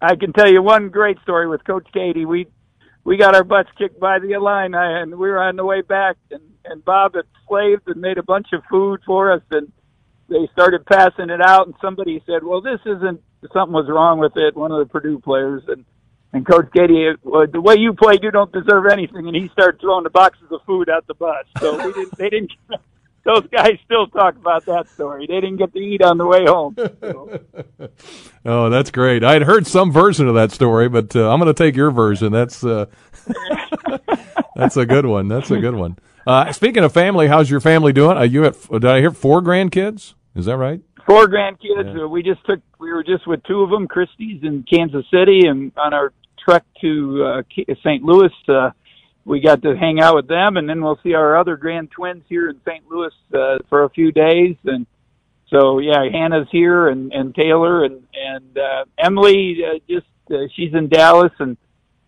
I 0.00 0.16
can 0.16 0.34
tell 0.34 0.50
you 0.50 0.60
one 0.62 0.90
great 0.90 1.18
story 1.22 1.48
with 1.48 1.64
Coach 1.64 1.86
Keady. 1.94 2.26
We 2.26 2.48
we 3.04 3.16
got 3.16 3.34
our 3.34 3.44
butts 3.44 3.70
kicked 3.76 3.98
by 3.98 4.18
the 4.18 4.32
Illini, 4.32 4.76
and 4.76 5.12
we 5.12 5.28
were 5.28 5.42
on 5.42 5.56
the 5.56 5.64
way 5.64 5.82
back, 5.82 6.16
and 6.30 6.42
and 6.64 6.84
Bob 6.84 7.14
had 7.14 7.24
slaved 7.48 7.82
and 7.88 8.00
made 8.00 8.18
a 8.18 8.22
bunch 8.22 8.48
of 8.52 8.62
food 8.70 9.00
for 9.04 9.32
us, 9.32 9.42
and 9.50 9.72
they 10.28 10.48
started 10.52 10.86
passing 10.86 11.28
it 11.28 11.40
out, 11.40 11.66
and 11.66 11.74
somebody 11.80 12.22
said, 12.26 12.44
"Well, 12.44 12.60
this 12.60 12.80
isn't 12.86 13.20
something 13.52 13.74
was 13.74 13.88
wrong 13.88 14.18
with 14.18 14.36
it." 14.36 14.56
One 14.56 14.70
of 14.70 14.78
the 14.78 14.86
Purdue 14.86 15.18
players, 15.18 15.64
and 15.66 15.84
and 16.32 16.46
Coach 16.46 16.66
Keady, 16.74 17.14
well, 17.22 17.46
the 17.46 17.60
way 17.60 17.74
you 17.78 17.92
played, 17.92 18.22
you 18.22 18.30
don't 18.30 18.52
deserve 18.52 18.86
anything. 18.90 19.26
And 19.26 19.36
he 19.36 19.48
started 19.48 19.80
throwing 19.80 20.04
the 20.04 20.10
boxes 20.10 20.50
of 20.50 20.60
food 20.64 20.88
out 20.88 21.06
the 21.06 21.14
bus. 21.14 21.44
So 21.60 21.76
we 21.76 21.92
didn't. 21.92 22.18
They 22.18 22.30
didn't. 22.30 22.52
Those 23.24 23.46
guys 23.52 23.78
still 23.84 24.08
talk 24.08 24.36
about 24.36 24.66
that 24.66 24.88
story. 24.88 25.26
They 25.28 25.34
didn't 25.40 25.56
get 25.58 25.72
to 25.74 25.78
eat 25.78 26.02
on 26.02 26.18
the 26.18 26.26
way 26.26 26.44
home. 26.44 26.74
So, 26.76 27.40
Oh, 28.44 28.68
that's 28.68 28.90
great. 28.90 29.22
I 29.22 29.34
had 29.34 29.42
heard 29.42 29.66
some 29.66 29.92
version 29.92 30.26
of 30.26 30.34
that 30.34 30.50
story, 30.50 30.88
but 30.88 31.14
uh, 31.14 31.30
I'm 31.30 31.38
going 31.38 31.52
to 31.52 31.54
take 31.54 31.76
your 31.76 31.92
version. 31.92 32.32
That's 32.32 32.64
uh, 32.64 32.86
that's 34.56 34.76
a 34.76 34.84
good 34.86 35.06
one. 35.06 35.28
That's 35.28 35.50
a 35.50 35.60
good 35.60 35.74
one. 35.74 35.96
Uh, 36.26 36.52
speaking 36.52 36.82
of 36.84 36.92
family, 36.92 37.28
how's 37.28 37.48
your 37.50 37.60
family 37.60 37.92
doing? 37.92 38.16
Are 38.16 38.26
you 38.26 38.44
at? 38.44 38.56
Did 38.70 38.84
I 38.84 38.98
hear 38.98 39.12
four 39.12 39.40
grandkids? 39.40 40.14
Is 40.34 40.46
that 40.46 40.56
right? 40.56 40.80
four 41.06 41.26
grandkids. 41.26 41.96
Yeah. 41.96 42.06
We 42.06 42.22
just 42.22 42.44
took. 42.46 42.60
We 42.78 42.92
were 42.92 43.04
just 43.04 43.26
with 43.26 43.42
two 43.44 43.62
of 43.62 43.70
them, 43.70 43.86
Christie's 43.86 44.42
in 44.42 44.64
Kansas 44.64 45.04
City, 45.12 45.46
and 45.46 45.70
on 45.76 45.94
our 45.94 46.12
trek 46.44 46.64
to 46.80 47.24
uh, 47.24 47.42
St. 47.84 48.02
Louis, 48.02 48.32
uh, 48.48 48.70
we 49.24 49.40
got 49.40 49.62
to 49.62 49.76
hang 49.76 50.00
out 50.00 50.16
with 50.16 50.28
them, 50.28 50.56
and 50.56 50.68
then 50.68 50.82
we'll 50.82 50.98
see 51.02 51.14
our 51.14 51.36
other 51.36 51.56
grand 51.56 51.90
twins 51.90 52.24
here 52.28 52.48
in 52.48 52.60
St. 52.66 52.88
Louis 52.90 53.12
uh, 53.34 53.58
for 53.68 53.84
a 53.84 53.90
few 53.90 54.12
days, 54.12 54.56
and 54.64 54.86
so 55.48 55.78
yeah, 55.78 56.04
Hannah's 56.10 56.48
here, 56.50 56.88
and 56.88 57.12
and 57.12 57.34
Taylor, 57.34 57.84
and 57.84 58.02
and 58.14 58.58
uh, 58.58 58.84
Emily 58.98 59.58
uh, 59.64 59.78
just 59.88 60.06
uh, 60.30 60.46
she's 60.54 60.74
in 60.74 60.88
Dallas 60.88 61.32
and. 61.38 61.56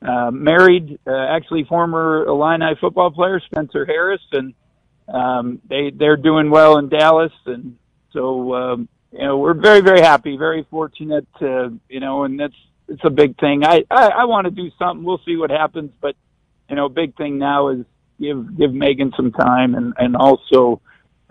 Uh, 0.06 0.30
married, 0.30 0.98
uh, 1.06 1.16
actually 1.30 1.64
former 1.64 2.26
Illini 2.26 2.74
football 2.78 3.10
player 3.10 3.40
Spencer 3.40 3.86
Harris, 3.86 4.20
and 4.32 4.52
um, 5.08 5.60
they 5.68 5.90
they're 5.90 6.18
doing 6.18 6.50
well 6.50 6.76
in 6.76 6.90
Dallas, 6.90 7.32
and 7.46 7.78
so 8.12 8.54
um, 8.54 8.88
you 9.12 9.20
know 9.20 9.38
we're 9.38 9.54
very 9.54 9.80
very 9.80 10.02
happy, 10.02 10.36
very 10.36 10.66
fortunate, 10.70 11.26
uh, 11.40 11.70
you 11.88 12.00
know, 12.00 12.24
and 12.24 12.38
that's 12.38 12.54
it's 12.88 13.04
a 13.04 13.10
big 13.10 13.38
thing. 13.38 13.64
I 13.64 13.84
I, 13.90 14.08
I 14.08 14.24
want 14.24 14.46
to 14.46 14.50
do 14.50 14.70
something. 14.78 15.04
We'll 15.04 15.20
see 15.24 15.36
what 15.36 15.50
happens, 15.50 15.90
but 16.00 16.16
you 16.68 16.76
know, 16.76 16.88
big 16.88 17.16
thing 17.16 17.38
now 17.38 17.68
is 17.68 17.84
give 18.20 18.56
give 18.56 18.72
Megan 18.72 19.12
some 19.16 19.32
time, 19.32 19.74
and 19.74 19.92
and 19.96 20.16
also 20.16 20.80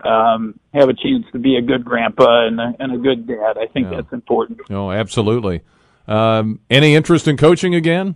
um, 0.04 0.58
have 0.72 0.88
a 0.88 0.94
chance 0.94 1.24
to 1.32 1.38
be 1.38 1.56
a 1.56 1.62
good 1.62 1.84
grandpa 1.84 2.46
and 2.46 2.60
a, 2.60 2.74
and 2.78 2.92
a 2.92 2.98
good 2.98 3.26
dad. 3.26 3.56
I 3.58 3.66
think 3.66 3.90
Yeah. 3.90 3.96
that's 3.96 4.12
important. 4.12 4.60
Oh, 4.70 4.90
absolutely. 4.90 5.62
Um, 6.06 6.60
any 6.68 6.94
interest 6.94 7.26
in 7.26 7.36
coaching 7.36 7.74
again 7.74 8.14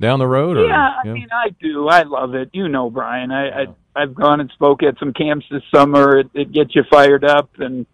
down 0.00 0.18
the 0.18 0.26
road? 0.26 0.56
Or, 0.56 0.66
Yeah, 0.66 0.94
I 1.04 1.06
mean, 1.08 1.28
I 1.32 1.50
do. 1.60 1.88
I 1.88 2.02
love 2.02 2.34
it. 2.34 2.50
You 2.52 2.68
know, 2.68 2.90
Brian. 2.90 3.30
I, 3.30 3.62
I 3.62 3.66
I've 3.94 4.14
gone 4.14 4.40
and 4.40 4.50
spoke 4.52 4.82
at 4.82 4.98
some 4.98 5.12
camps 5.12 5.46
this 5.50 5.62
summer. 5.74 6.18
It, 6.20 6.30
it 6.34 6.52
gets 6.52 6.74
you 6.74 6.82
fired 6.90 7.24
up, 7.24 7.50
and 7.58 7.86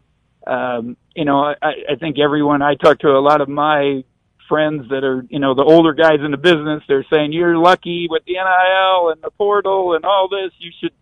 um, 0.47 0.97
you 1.14 1.25
know, 1.25 1.55
I, 1.61 1.73
I 1.91 1.95
think 1.99 2.19
everyone. 2.19 2.62
I 2.62 2.75
talk 2.75 3.01
to 3.01 3.09
a 3.09 3.21
lot 3.21 3.41
of 3.41 3.49
my 3.49 4.05
friends 4.49 4.88
that 4.90 5.05
are, 5.05 5.24
you 5.28 5.38
know, 5.38 5.55
the 5.55 5.62
older 5.62 5.92
guys 5.92 6.20
in 6.24 6.30
the 6.30 6.36
business. 6.36 6.82
They're 6.88 7.07
saying 7.12 7.32
you're 7.32 7.57
lucky 7.57 8.07
with 8.09 8.24
the 8.24 8.34
NIL 8.34 9.11
and 9.11 9.22
the 9.22 9.30
portal 9.30 9.94
and 9.94 10.05
all 10.05 10.28
this. 10.28 10.53
You 10.59 10.70
should, 10.80 10.92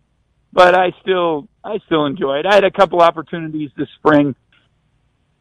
but 0.53 0.75
I 0.75 0.91
still, 1.01 1.47
I 1.63 1.79
still 1.85 2.05
enjoy 2.05 2.39
it. 2.39 2.45
I 2.45 2.55
had 2.55 2.63
a 2.63 2.71
couple 2.71 3.01
opportunities 3.01 3.71
this 3.77 3.89
spring, 3.97 4.35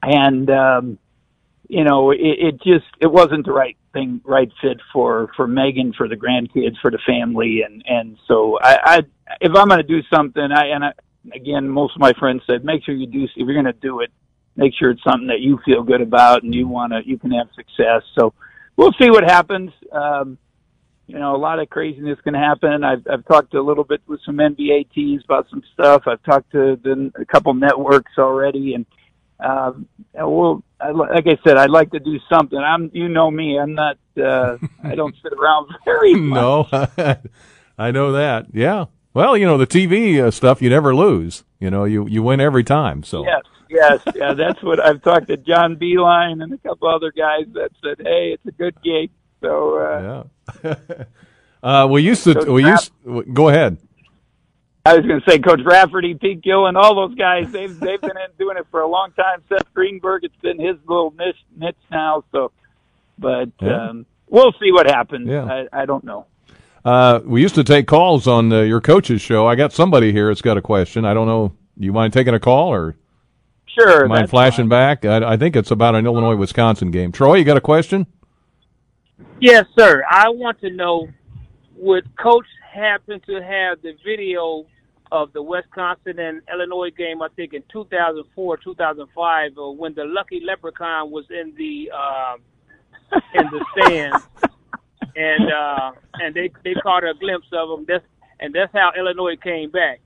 and 0.02 0.50
um, 0.50 0.98
you 1.68 1.84
know, 1.84 2.10
it, 2.10 2.18
it 2.20 2.62
just 2.62 2.86
it 3.00 3.10
wasn't 3.10 3.46
the 3.46 3.52
right 3.52 3.76
thing, 3.92 4.20
right 4.24 4.50
fit 4.60 4.80
for 4.92 5.30
for 5.36 5.46
Megan, 5.46 5.92
for 5.92 6.08
the 6.08 6.16
grandkids, 6.16 6.80
for 6.80 6.90
the 6.90 6.98
family, 7.06 7.62
and 7.66 7.82
and 7.86 8.18
so 8.28 8.58
I, 8.60 8.78
I 8.84 8.98
if 9.40 9.54
I'm 9.54 9.68
going 9.68 9.80
to 9.80 9.82
do 9.82 10.02
something, 10.14 10.42
I 10.42 10.66
and 10.68 10.84
I, 10.84 10.92
again, 11.32 11.68
most 11.68 11.94
of 11.94 12.00
my 12.00 12.12
friends 12.18 12.42
said, 12.46 12.64
make 12.64 12.84
sure 12.84 12.94
you 12.94 13.06
do 13.06 13.24
if 13.24 13.30
you're 13.36 13.54
going 13.54 13.64
to 13.64 13.72
do 13.72 14.00
it, 14.00 14.10
make 14.56 14.72
sure 14.78 14.90
it's 14.90 15.02
something 15.02 15.28
that 15.28 15.40
you 15.40 15.58
feel 15.64 15.82
good 15.82 16.00
about 16.00 16.42
and 16.42 16.54
you 16.54 16.68
want 16.68 16.92
to 16.92 17.00
you 17.04 17.18
can 17.18 17.30
have 17.32 17.48
success. 17.54 18.02
So 18.18 18.32
we'll 18.76 18.94
see 19.00 19.10
what 19.10 19.24
happens. 19.24 19.70
Um, 19.92 20.38
you 21.06 21.18
know, 21.18 21.36
a 21.36 21.38
lot 21.38 21.58
of 21.58 21.68
craziness 21.68 22.18
can 22.22 22.34
happen. 22.34 22.82
I've 22.82 23.06
I've 23.10 23.24
talked 23.26 23.54
a 23.54 23.62
little 23.62 23.84
bit 23.84 24.00
with 24.06 24.20
some 24.24 24.36
NBA 24.36 24.92
teams 24.92 25.22
about 25.24 25.48
some 25.50 25.62
stuff. 25.74 26.04
I've 26.06 26.22
talked 26.22 26.52
to 26.52 26.78
the, 26.82 27.12
a 27.20 27.24
couple 27.24 27.52
networks 27.54 28.12
already, 28.18 28.74
and 28.74 28.86
um, 29.40 29.86
well, 30.14 30.62
I, 30.80 30.90
like 30.90 31.26
I 31.26 31.38
said, 31.44 31.56
I'd 31.56 31.70
like 31.70 31.90
to 31.92 32.00
do 32.00 32.18
something. 32.30 32.58
I'm, 32.58 32.90
you 32.94 33.08
know 33.08 33.30
me, 33.30 33.58
I'm 33.58 33.74
not, 33.74 33.98
uh, 34.16 34.56
I 34.82 34.94
don't 34.94 35.14
sit 35.22 35.32
around 35.32 35.74
very 35.84 36.14
much. 36.14 36.40
No, 36.40 36.88
I 37.78 37.90
know 37.90 38.12
that. 38.12 38.46
Yeah. 38.52 38.86
Well, 39.12 39.36
you 39.36 39.46
know 39.46 39.58
the 39.58 39.66
TV 39.66 40.20
uh, 40.20 40.30
stuff, 40.30 40.60
you 40.60 40.70
never 40.70 40.94
lose. 40.94 41.44
You 41.60 41.70
know, 41.70 41.84
you 41.84 42.06
you 42.08 42.22
win 42.22 42.40
every 42.40 42.64
time. 42.64 43.04
So 43.04 43.24
Yes, 43.24 43.42
yes, 43.74 44.00
yeah. 44.14 44.32
That's 44.34 44.62
what 44.62 44.80
I've 44.84 45.02
talked 45.02 45.28
to 45.28 45.36
John 45.36 45.76
Beilein 45.76 46.42
and 46.42 46.52
a 46.52 46.58
couple 46.58 46.88
other 46.88 47.12
guys 47.12 47.44
that 47.54 47.70
said, 47.82 47.98
"Hey, 48.06 48.32
it's 48.34 48.46
a 48.46 48.52
good 48.52 48.74
gig." 48.82 49.10
So 49.42 49.78
uh, 49.78 50.24
yeah. 50.64 50.74
uh, 51.62 51.86
we 51.88 52.02
used 52.02 52.24
to. 52.24 52.34
Coach 52.34 52.48
We 52.48 52.64
used. 52.66 52.90
Go 53.34 53.48
ahead. 53.48 53.78
I 54.86 54.96
was 54.96 55.06
going 55.06 55.18
to 55.18 55.30
say, 55.30 55.38
Coach 55.38 55.60
Raftery, 55.64 56.14
Pete 56.20 56.42
Gillen, 56.42 56.76
all 56.76 56.94
those 56.94 57.14
guys, 57.16 57.50
they've 57.50 57.78
they've 57.80 58.00
been 58.00 58.10
in, 58.10 58.30
doing 58.38 58.58
it 58.58 58.66
for 58.70 58.80
a 58.82 58.86
long 58.86 59.12
time. 59.12 59.42
Seth 59.48 59.72
Greenberg, 59.72 60.24
it's 60.24 60.36
been 60.42 60.58
his 60.60 60.76
little 60.86 61.14
niche, 61.18 61.42
niche 61.56 61.74
now. 61.90 62.22
So, 62.32 62.52
but 63.18 63.48
Yeah. 63.62 63.88
um, 63.88 64.04
we'll 64.28 64.52
see 64.60 64.72
what 64.72 64.86
happens. 64.86 65.26
Yeah. 65.26 65.44
I, 65.46 65.82
I 65.82 65.86
don't 65.86 66.04
know. 66.04 66.26
Uh, 66.84 67.20
we 67.24 67.40
used 67.40 67.54
to 67.54 67.64
take 67.64 67.86
calls 67.86 68.26
on 68.28 68.52
uh, 68.52 68.60
your 68.60 68.82
coach's 68.82 69.22
show. 69.22 69.46
I 69.46 69.54
got 69.54 69.72
somebody 69.72 70.12
here 70.12 70.28
that's 70.28 70.42
got 70.42 70.58
a 70.58 70.62
question. 70.62 71.06
I 71.06 71.14
don't 71.14 71.26
know. 71.26 71.54
You 71.78 71.94
mind 71.94 72.12
taking 72.12 72.34
a 72.34 72.40
call 72.40 72.70
or 72.70 72.94
Sure. 73.74 74.06
mind 74.06 74.30
flashing 74.30 74.64
fine. 74.64 74.68
back? 74.68 75.04
I, 75.04 75.32
I 75.32 75.36
think 75.36 75.56
it's 75.56 75.70
about 75.70 75.94
an 75.94 76.06
Illinois 76.06 76.36
Wisconsin 76.36 76.90
game. 76.90 77.12
Troy, 77.12 77.34
you 77.34 77.44
got 77.44 77.56
a 77.56 77.60
question? 77.60 78.06
Yes, 79.40 79.66
sir. 79.76 80.04
I 80.08 80.28
want 80.28 80.60
to 80.60 80.70
know 80.70 81.08
would 81.76 82.16
Coach 82.16 82.46
happen 82.72 83.20
to 83.26 83.42
have 83.42 83.82
the 83.82 83.94
video 84.04 84.66
of 85.12 85.32
the 85.32 85.42
Wisconsin 85.42 86.18
and 86.18 86.42
Illinois 86.52 86.90
game? 86.90 87.20
I 87.20 87.28
think 87.36 87.52
in 87.52 87.62
2004, 87.70 88.56
2005, 88.58 89.58
uh, 89.58 89.70
when 89.70 89.94
the 89.94 90.04
Lucky 90.04 90.40
Leprechaun 90.44 91.10
was 91.10 91.24
in 91.30 91.52
the 91.56 91.90
um, 91.90 92.40
in 93.34 93.46
the 93.50 93.64
stands, 93.72 94.28
and 95.16 95.52
uh, 95.52 95.92
and 96.14 96.34
they 96.34 96.50
they 96.62 96.74
caught 96.74 97.04
a 97.04 97.14
glimpse 97.14 97.48
of 97.52 97.78
him. 97.78 97.84
That's 97.86 98.04
and 98.40 98.54
that's 98.54 98.72
how 98.72 98.92
Illinois 98.96 99.36
came 99.36 99.70
back 99.70 100.00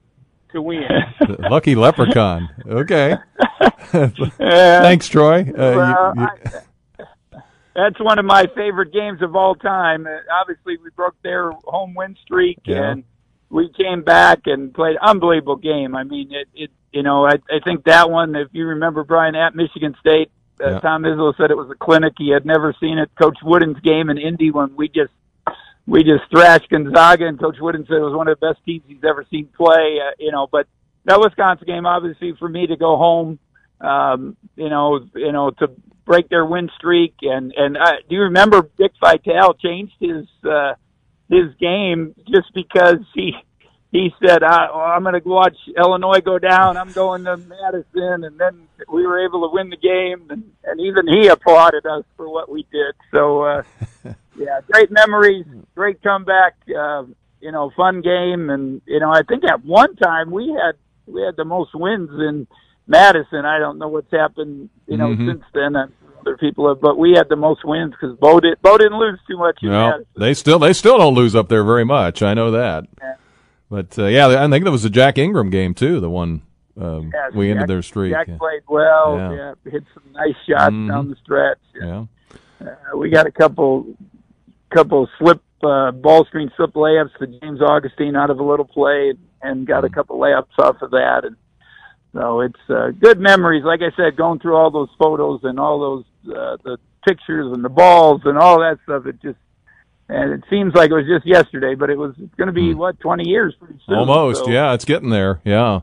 to 0.52 0.62
win. 0.62 0.82
Lucky 1.38 1.74
Leprechaun. 1.74 2.48
Okay. 2.66 3.16
Thanks, 4.38 5.08
Troy. 5.08 5.40
Uh, 5.40 5.42
you- 5.42 5.76
Well, 5.76 6.14
you- 6.16 6.22
I- 6.24 6.62
that's 7.74 8.00
one 8.00 8.18
of 8.18 8.24
my 8.24 8.46
favorite 8.56 8.92
games 8.92 9.22
of 9.22 9.36
all 9.36 9.54
time. 9.54 10.04
Uh, 10.06 10.10
obviously, 10.40 10.76
we 10.82 10.90
broke 10.96 11.14
their 11.22 11.52
home 11.64 11.94
win 11.94 12.16
streak, 12.24 12.58
Yeah. 12.64 12.90
and 12.90 13.04
we 13.50 13.70
came 13.72 14.02
back 14.02 14.40
and 14.46 14.74
played 14.74 14.96
an 14.96 15.02
unbelievable 15.02 15.56
game. 15.56 15.94
I 15.94 16.02
mean, 16.02 16.32
it, 16.32 16.48
it 16.54 16.70
you 16.92 17.04
know, 17.04 17.24
I, 17.26 17.34
I 17.50 17.60
think 17.64 17.84
that 17.84 18.10
one, 18.10 18.34
if 18.34 18.48
you 18.52 18.66
remember, 18.66 19.04
Brian 19.04 19.36
at 19.36 19.54
Michigan 19.54 19.94
State, 20.00 20.30
uh, 20.60 20.70
Yeah. 20.70 20.78
Tom 20.80 21.02
Izzo 21.04 21.36
said 21.36 21.52
it 21.52 21.56
was 21.56 21.70
a 21.70 21.76
clinic. 21.76 22.14
He 22.18 22.30
had 22.30 22.44
never 22.44 22.74
seen 22.80 22.98
it. 22.98 23.10
Coach 23.20 23.38
Wooden's 23.44 23.78
game 23.80 24.10
in 24.10 24.18
Indy 24.18 24.50
when 24.50 24.74
we 24.74 24.88
just 24.88 25.12
we 25.88 26.04
just 26.04 26.30
thrashed 26.30 26.68
Gonzaga, 26.68 27.26
and 27.26 27.40
Coach 27.40 27.56
Wooden 27.58 27.86
said 27.86 27.96
it 27.96 28.00
was 28.00 28.14
one 28.14 28.28
of 28.28 28.38
the 28.38 28.46
best 28.46 28.64
teams 28.64 28.84
he's 28.86 29.02
ever 29.08 29.24
seen 29.30 29.48
play. 29.56 29.98
Uh, 30.06 30.12
you 30.18 30.30
know, 30.30 30.46
but 30.50 30.66
that 31.06 31.18
Wisconsin 31.18 31.66
game, 31.66 31.86
obviously, 31.86 32.34
for 32.38 32.48
me 32.48 32.66
to 32.66 32.76
go 32.76 32.96
home, 32.96 33.38
um, 33.80 34.36
you 34.54 34.68
know, 34.68 35.00
you 35.14 35.32
know, 35.32 35.50
to 35.50 35.70
break 36.04 36.28
their 36.28 36.44
win 36.44 36.68
streak, 36.76 37.14
and 37.22 37.52
and 37.56 37.78
uh, 37.78 37.96
do 38.08 38.16
you 38.16 38.22
remember 38.22 38.68
Dick 38.76 38.92
Vitale 39.00 39.54
changed 39.54 39.94
his 39.98 40.26
uh, 40.44 40.74
his 41.30 41.54
game 41.58 42.14
just 42.28 42.52
because 42.54 42.98
he 43.14 43.32
he 43.90 44.10
said, 44.22 44.42
I, 44.42 44.66
"I'm 44.66 45.02
going 45.02 45.18
to 45.20 45.26
watch 45.26 45.56
Illinois 45.74 46.20
go 46.20 46.38
down. 46.38 46.76
I'm 46.76 46.92
going 46.92 47.24
to 47.24 47.38
Madison," 47.38 48.24
and 48.24 48.38
then 48.38 48.68
we 48.92 49.06
were 49.06 49.24
able 49.24 49.48
to 49.48 49.54
win 49.54 49.70
the 49.70 49.76
game, 49.76 50.26
and, 50.28 50.50
and 50.64 50.80
even 50.80 51.08
he 51.08 51.28
applauded 51.28 51.86
us 51.86 52.04
for 52.16 52.28
what 52.28 52.50
we 52.50 52.66
did. 52.70 52.94
So, 53.10 53.42
uh, 53.42 53.62
yeah, 54.38 54.60
great 54.70 54.90
memories, 54.90 55.44
great 55.74 56.02
comeback. 56.02 56.54
Uh, 56.68 57.04
you 57.40 57.52
know, 57.52 57.70
fun 57.76 58.00
game, 58.00 58.50
and 58.50 58.80
you 58.86 58.98
know, 59.00 59.10
I 59.12 59.22
think 59.28 59.44
at 59.44 59.64
one 59.64 59.94
time 59.96 60.30
we 60.30 60.48
had 60.48 60.74
we 61.06 61.22
had 61.22 61.36
the 61.36 61.44
most 61.44 61.70
wins 61.74 62.10
in 62.10 62.46
Madison. 62.86 63.44
I 63.44 63.58
don't 63.58 63.78
know 63.78 63.88
what's 63.88 64.10
happened, 64.10 64.70
you 64.86 64.96
know, 64.96 65.08
Mhm. 65.08 65.28
since 65.28 65.44
then. 65.54 65.76
Other 65.76 66.36
people 66.36 66.68
have, 66.68 66.80
but 66.80 66.98
we 66.98 67.12
had 67.12 67.28
the 67.28 67.36
most 67.36 67.64
wins 67.64 67.92
because 67.92 68.16
Bo 68.18 68.40
did 68.40 68.60
Bo 68.60 68.76
didn't 68.76 68.98
lose 68.98 69.20
too 69.28 69.38
much 69.38 69.58
in 69.62 69.70
No, 69.70 69.90
Madison. 69.90 70.06
they 70.16 70.34
still 70.34 70.58
they 70.58 70.72
still 70.72 70.98
don't 70.98 71.14
lose 71.14 71.36
up 71.36 71.48
there 71.48 71.62
very 71.62 71.84
much. 71.84 72.22
I 72.22 72.34
know 72.34 72.50
that. 72.50 72.86
Yeah. 73.00 73.14
But 73.70 73.98
uh, 73.98 74.06
yeah, 74.06 74.26
I 74.44 74.48
think 74.48 74.64
that 74.64 74.70
was 74.72 74.82
the 74.82 74.90
Jack 74.90 75.16
Ingram 75.16 75.48
game 75.50 75.74
too. 75.74 76.00
The 76.00 76.10
one 76.10 76.42
um, 76.80 77.12
we 77.34 77.50
ended 77.50 77.68
their 77.68 77.82
streak. 77.82 78.12
Jack 78.12 78.26
yeah. 78.28 78.36
played 78.36 78.62
well. 78.68 79.16
Yeah. 79.16 79.54
Hit 79.70 79.84
some 79.94 80.02
nice 80.12 80.34
shots 80.48 80.72
Mhm. 80.74 80.88
down 80.88 81.08
the 81.10 81.16
stretch. 81.16 81.58
yeah. 81.80 82.04
Uh, 82.60 82.96
we 82.96 83.08
got 83.10 83.26
a 83.26 83.30
couple, 83.30 83.86
couple 84.70 85.08
slip 85.18 85.40
uh, 85.62 85.90
ball 85.92 86.24
screen 86.26 86.50
slip 86.56 86.72
layups 86.74 87.16
to 87.18 87.26
James 87.26 87.60
Augustine 87.60 88.14
out 88.16 88.30
of 88.30 88.38
a 88.38 88.44
little 88.44 88.64
play, 88.66 89.14
and 89.42 89.66
got 89.66 89.78
Mm-hmm. 89.84 89.86
a 89.86 89.90
couple 89.90 90.18
layups 90.18 90.58
off 90.58 90.80
of 90.82 90.90
that. 90.92 91.22
And 91.24 91.36
so 92.14 92.40
it's 92.40 92.60
uh, 92.70 92.90
good 92.98 93.18
memories. 93.20 93.64
Like 93.64 93.80
I 93.82 93.94
said, 93.96 94.16
going 94.16 94.38
through 94.40 94.56
all 94.56 94.70
those 94.70 94.88
photos 94.98 95.40
and 95.44 95.58
all 95.60 95.78
those 95.80 96.04
uh, 96.36 96.56
the 96.64 96.78
pictures 97.06 97.52
and 97.52 97.64
the 97.64 97.68
balls 97.68 98.22
and 98.24 98.36
all 98.38 98.60
that 98.60 98.78
stuff. 98.84 99.06
It 99.06 99.20
just 99.22 99.38
and 100.08 100.32
it 100.32 100.42
seems 100.48 100.74
like 100.74 100.90
it 100.90 100.94
was 100.94 101.04
just 101.06 101.26
yesterday, 101.26 101.74
but 101.74 101.90
it 101.90 101.98
was 101.98 102.14
going 102.36 102.46
to 102.46 102.52
be 102.52 102.72
what 102.74 102.98
twenty 103.00 103.28
years 103.28 103.54
pretty 103.58 103.78
soon. 103.86 103.96
Almost, 103.96 104.44
So- 104.46 104.50
yeah, 104.50 104.72
it's 104.74 104.84
getting 104.86 105.10
there. 105.10 105.40
Yeah. 105.44 105.80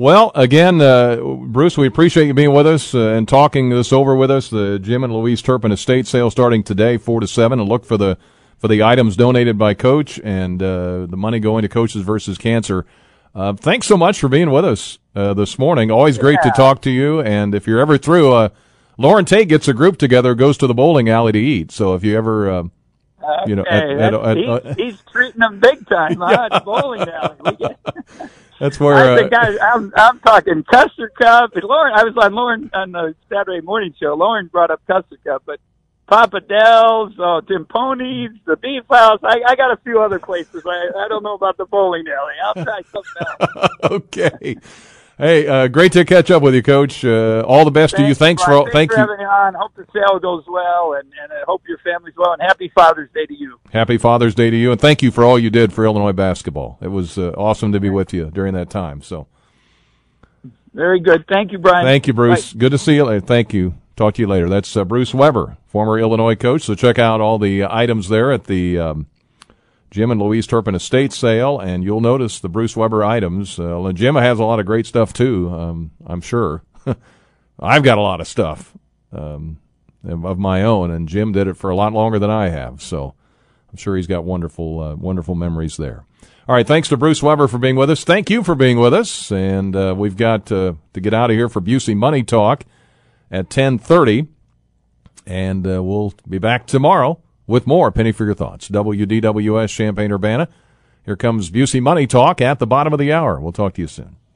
Well, 0.00 0.30
again, 0.36 0.80
uh, 0.80 1.16
Bruce, 1.16 1.76
we 1.76 1.88
appreciate 1.88 2.28
you 2.28 2.34
being 2.34 2.54
with 2.54 2.68
us 2.68 2.94
uh, 2.94 2.98
and 3.08 3.26
talking 3.26 3.70
this 3.70 3.92
over 3.92 4.14
with 4.14 4.30
us. 4.30 4.48
The 4.48 4.78
Jim 4.78 5.02
and 5.02 5.12
Louise 5.12 5.42
Turpin 5.42 5.72
estate 5.72 6.06
sale 6.06 6.30
starting 6.30 6.62
today, 6.62 6.98
four 6.98 7.18
to 7.20 7.26
seven, 7.26 7.58
and 7.58 7.68
look 7.68 7.84
for 7.84 7.96
the 7.96 8.16
for 8.58 8.68
the 8.68 8.80
items 8.82 9.16
donated 9.16 9.58
by 9.58 9.74
Coach 9.74 10.20
and 10.22 10.62
uh, 10.62 11.06
the 11.06 11.16
money 11.16 11.40
going 11.40 11.62
to 11.62 11.68
Coaches 11.68 12.02
versus 12.02 12.38
Cancer. 12.38 12.86
Uh, 13.34 13.54
thanks 13.54 13.86
so 13.88 13.96
much 13.96 14.20
for 14.20 14.28
being 14.28 14.50
with 14.50 14.64
us 14.64 14.98
uh, 15.16 15.34
this 15.34 15.58
morning. 15.58 15.90
Always 15.90 16.16
great 16.18 16.38
to 16.42 16.50
talk 16.52 16.80
to 16.82 16.90
you. 16.90 17.20
And 17.20 17.52
if 17.54 17.66
you're 17.66 17.80
ever 17.80 17.98
through, 17.98 18.32
uh, 18.32 18.48
Loren 18.98 19.24
Tate 19.24 19.48
gets 19.48 19.66
a 19.68 19.74
group 19.74 19.96
together, 19.98 20.34
goes 20.36 20.56
to 20.58 20.66
the 20.68 20.74
bowling 20.74 21.08
alley 21.08 21.32
to 21.32 21.38
eat. 21.38 21.70
So 21.72 21.94
if 21.94 22.02
you 22.04 22.16
ever, 22.16 22.50
uh, 22.50 22.62
you 23.46 23.54
know, 23.56 23.64
at- 23.68 23.84
Okay, 23.84 24.02
at- 24.02 24.14
at- 24.14 24.76
he's, 24.78 24.92
he's 24.92 25.02
treating 25.12 25.40
them 25.40 25.58
big 25.60 25.86
time. 25.88 26.16
Huh? 26.20 26.48
It's 26.52 26.64
bowling 26.64 27.08
alley. 27.08 27.76
That's 28.58 28.80
where 28.80 28.94
I 28.94 29.12
uh, 29.12 29.16
think 29.16 29.32
I, 29.32 29.58
I'm, 29.72 29.92
I'm 29.96 30.18
talking 30.20 30.64
Custard 30.64 31.14
Cup. 31.14 31.54
And 31.54 31.64
Loren, 31.64 31.92
I 31.94 32.04
was 32.04 32.14
on 32.16 32.34
Loren 32.34 32.70
on 32.74 32.92
the 32.92 33.14
Saturday 33.28 33.60
morning 33.60 33.94
show. 34.00 34.14
Loren 34.14 34.48
brought 34.48 34.70
up 34.70 34.80
Custard 34.86 35.22
Cup, 35.24 35.42
but 35.46 35.60
Papa 36.08 36.40
Del's, 36.40 37.12
oh, 37.18 37.40
Timpone's, 37.44 38.38
the 38.46 38.56
Beef 38.56 38.84
House. 38.90 39.20
I, 39.22 39.42
I 39.46 39.54
got 39.54 39.72
a 39.72 39.76
few 39.84 40.00
other 40.00 40.18
places. 40.18 40.62
I, 40.66 41.04
I 41.04 41.08
don't 41.08 41.22
know 41.22 41.34
about 41.34 41.56
the 41.56 41.66
bowling 41.66 42.04
alley. 42.08 42.34
I'll 42.44 42.64
try 42.64 42.80
something 42.90 43.52
else. 43.56 43.70
okay. 43.84 44.56
Hey, 45.18 45.48
uh, 45.48 45.66
great 45.66 45.90
to 45.92 46.04
catch 46.04 46.30
up 46.30 46.44
with 46.44 46.54
you, 46.54 46.62
Coach. 46.62 47.04
Uh, 47.04 47.42
all 47.44 47.64
the 47.64 47.72
best 47.72 47.96
to 47.96 48.06
you. 48.06 48.14
Thanks 48.14 48.40
for 48.44 48.52
all, 48.52 48.70
thank 48.70 48.92
for 48.92 48.98
you. 48.98 49.00
having 49.00 49.18
me 49.18 49.24
on. 49.24 49.52
Hope 49.54 49.74
the 49.74 49.84
sale 49.92 50.20
goes 50.20 50.44
well, 50.46 50.94
and, 50.94 51.10
and 51.20 51.32
I 51.32 51.42
hope 51.44 51.62
your 51.66 51.78
family's 51.78 52.14
well. 52.16 52.34
And 52.34 52.40
happy 52.40 52.70
Father's 52.72 53.10
Day 53.12 53.26
to 53.26 53.34
you. 53.34 53.58
Happy 53.72 53.98
Father's 53.98 54.36
Day 54.36 54.48
to 54.48 54.56
you, 54.56 54.70
and 54.70 54.80
thank 54.80 55.02
you 55.02 55.10
for 55.10 55.24
all 55.24 55.36
you 55.36 55.50
did 55.50 55.72
for 55.72 55.84
Illinois 55.84 56.12
basketball. 56.12 56.78
It 56.80 56.88
was 56.88 57.18
uh, 57.18 57.30
awesome 57.36 57.72
to 57.72 57.80
be 57.80 57.90
with 57.90 58.14
you 58.14 58.30
during 58.30 58.54
that 58.54 58.70
time. 58.70 59.02
So, 59.02 59.26
Very 60.72 61.00
good. 61.00 61.26
Thank 61.26 61.50
you, 61.50 61.58
Brian. 61.58 61.84
thank 61.84 62.06
you, 62.06 62.12
Bruce. 62.12 62.52
Good 62.52 62.70
to 62.70 62.78
see 62.78 62.94
you. 62.94 63.20
Thank 63.20 63.52
you. 63.52 63.74
Talk 63.96 64.14
to 64.14 64.22
you 64.22 64.28
later. 64.28 64.48
That's 64.48 64.76
uh, 64.76 64.84
Bruce 64.84 65.12
Weber, 65.12 65.56
former 65.66 65.98
Illinois 65.98 66.36
coach. 66.36 66.62
So 66.62 66.76
check 66.76 67.00
out 67.00 67.20
all 67.20 67.40
the 67.40 67.64
items 67.64 68.08
there 68.08 68.30
at 68.30 68.44
the 68.44 68.78
um, 68.78 69.06
Jim 69.90 70.10
and 70.10 70.20
Louise 70.20 70.46
Turpin 70.46 70.74
estate 70.74 71.12
sale, 71.12 71.58
and 71.58 71.82
you'll 71.82 72.00
notice 72.00 72.40
the 72.40 72.48
Bruce 72.48 72.76
Weber 72.76 73.04
items. 73.04 73.58
Uh, 73.58 73.90
Jim 73.94 74.16
has 74.16 74.38
a 74.38 74.44
lot 74.44 74.60
of 74.60 74.66
great 74.66 74.86
stuff 74.86 75.12
too. 75.12 75.50
Um, 75.50 75.90
I'm 76.06 76.20
sure. 76.20 76.62
I've 77.60 77.82
got 77.82 77.98
a 77.98 78.02
lot 78.02 78.20
of 78.20 78.28
stuff. 78.28 78.74
Um, 79.12 79.58
of 80.04 80.38
my 80.38 80.62
own, 80.62 80.90
and 80.90 81.08
Jim 81.08 81.32
did 81.32 81.48
it 81.48 81.54
for 81.54 81.70
a 81.70 81.76
lot 81.76 81.92
longer 81.92 82.18
than 82.18 82.30
I 82.30 82.48
have. 82.48 82.82
So 82.82 83.14
I'm 83.70 83.76
sure 83.76 83.96
he's 83.96 84.06
got 84.06 84.24
wonderful, 84.24 84.80
uh, 84.80 84.94
wonderful 84.94 85.34
memories 85.34 85.76
there. 85.76 86.04
All 86.46 86.54
right, 86.54 86.66
thanks 86.66 86.88
to 86.88 86.96
Bruce 86.96 87.22
Weber 87.22 87.46
for 87.46 87.58
being 87.58 87.76
with 87.76 87.90
us. 87.90 88.04
Thank 88.04 88.30
you 88.30 88.42
for 88.42 88.54
being 88.54 88.78
with 88.78 88.94
us, 88.94 89.30
and 89.30 89.76
uh, 89.76 89.94
we've 89.96 90.16
got 90.16 90.50
uh, 90.50 90.74
to 90.94 91.00
get 91.00 91.12
out 91.12 91.30
of 91.30 91.36
here 91.36 91.48
for 91.48 91.60
Busey 91.60 91.94
Money 91.94 92.22
Talk 92.22 92.64
at 93.30 93.50
10:30, 93.50 94.28
and 95.26 95.66
uh, 95.66 95.82
we'll 95.82 96.14
be 96.26 96.38
back 96.38 96.66
tomorrow 96.66 97.20
with 97.48 97.66
more 97.66 97.90
Penny 97.90 98.12
for 98.12 98.24
Your 98.24 98.34
Thoughts. 98.34 98.68
WDWS 98.68 99.70
Champaign 99.70 100.12
Urbana. 100.12 100.48
Here 101.04 101.16
comes 101.16 101.50
Busey 101.50 101.82
Money 101.82 102.06
Talk 102.06 102.40
at 102.40 102.60
the 102.60 102.66
bottom 102.66 102.92
of 102.92 103.00
the 103.00 103.12
hour. 103.12 103.40
We'll 103.40 103.50
talk 103.50 103.74
to 103.74 103.80
you 103.80 103.88
soon. 103.88 104.18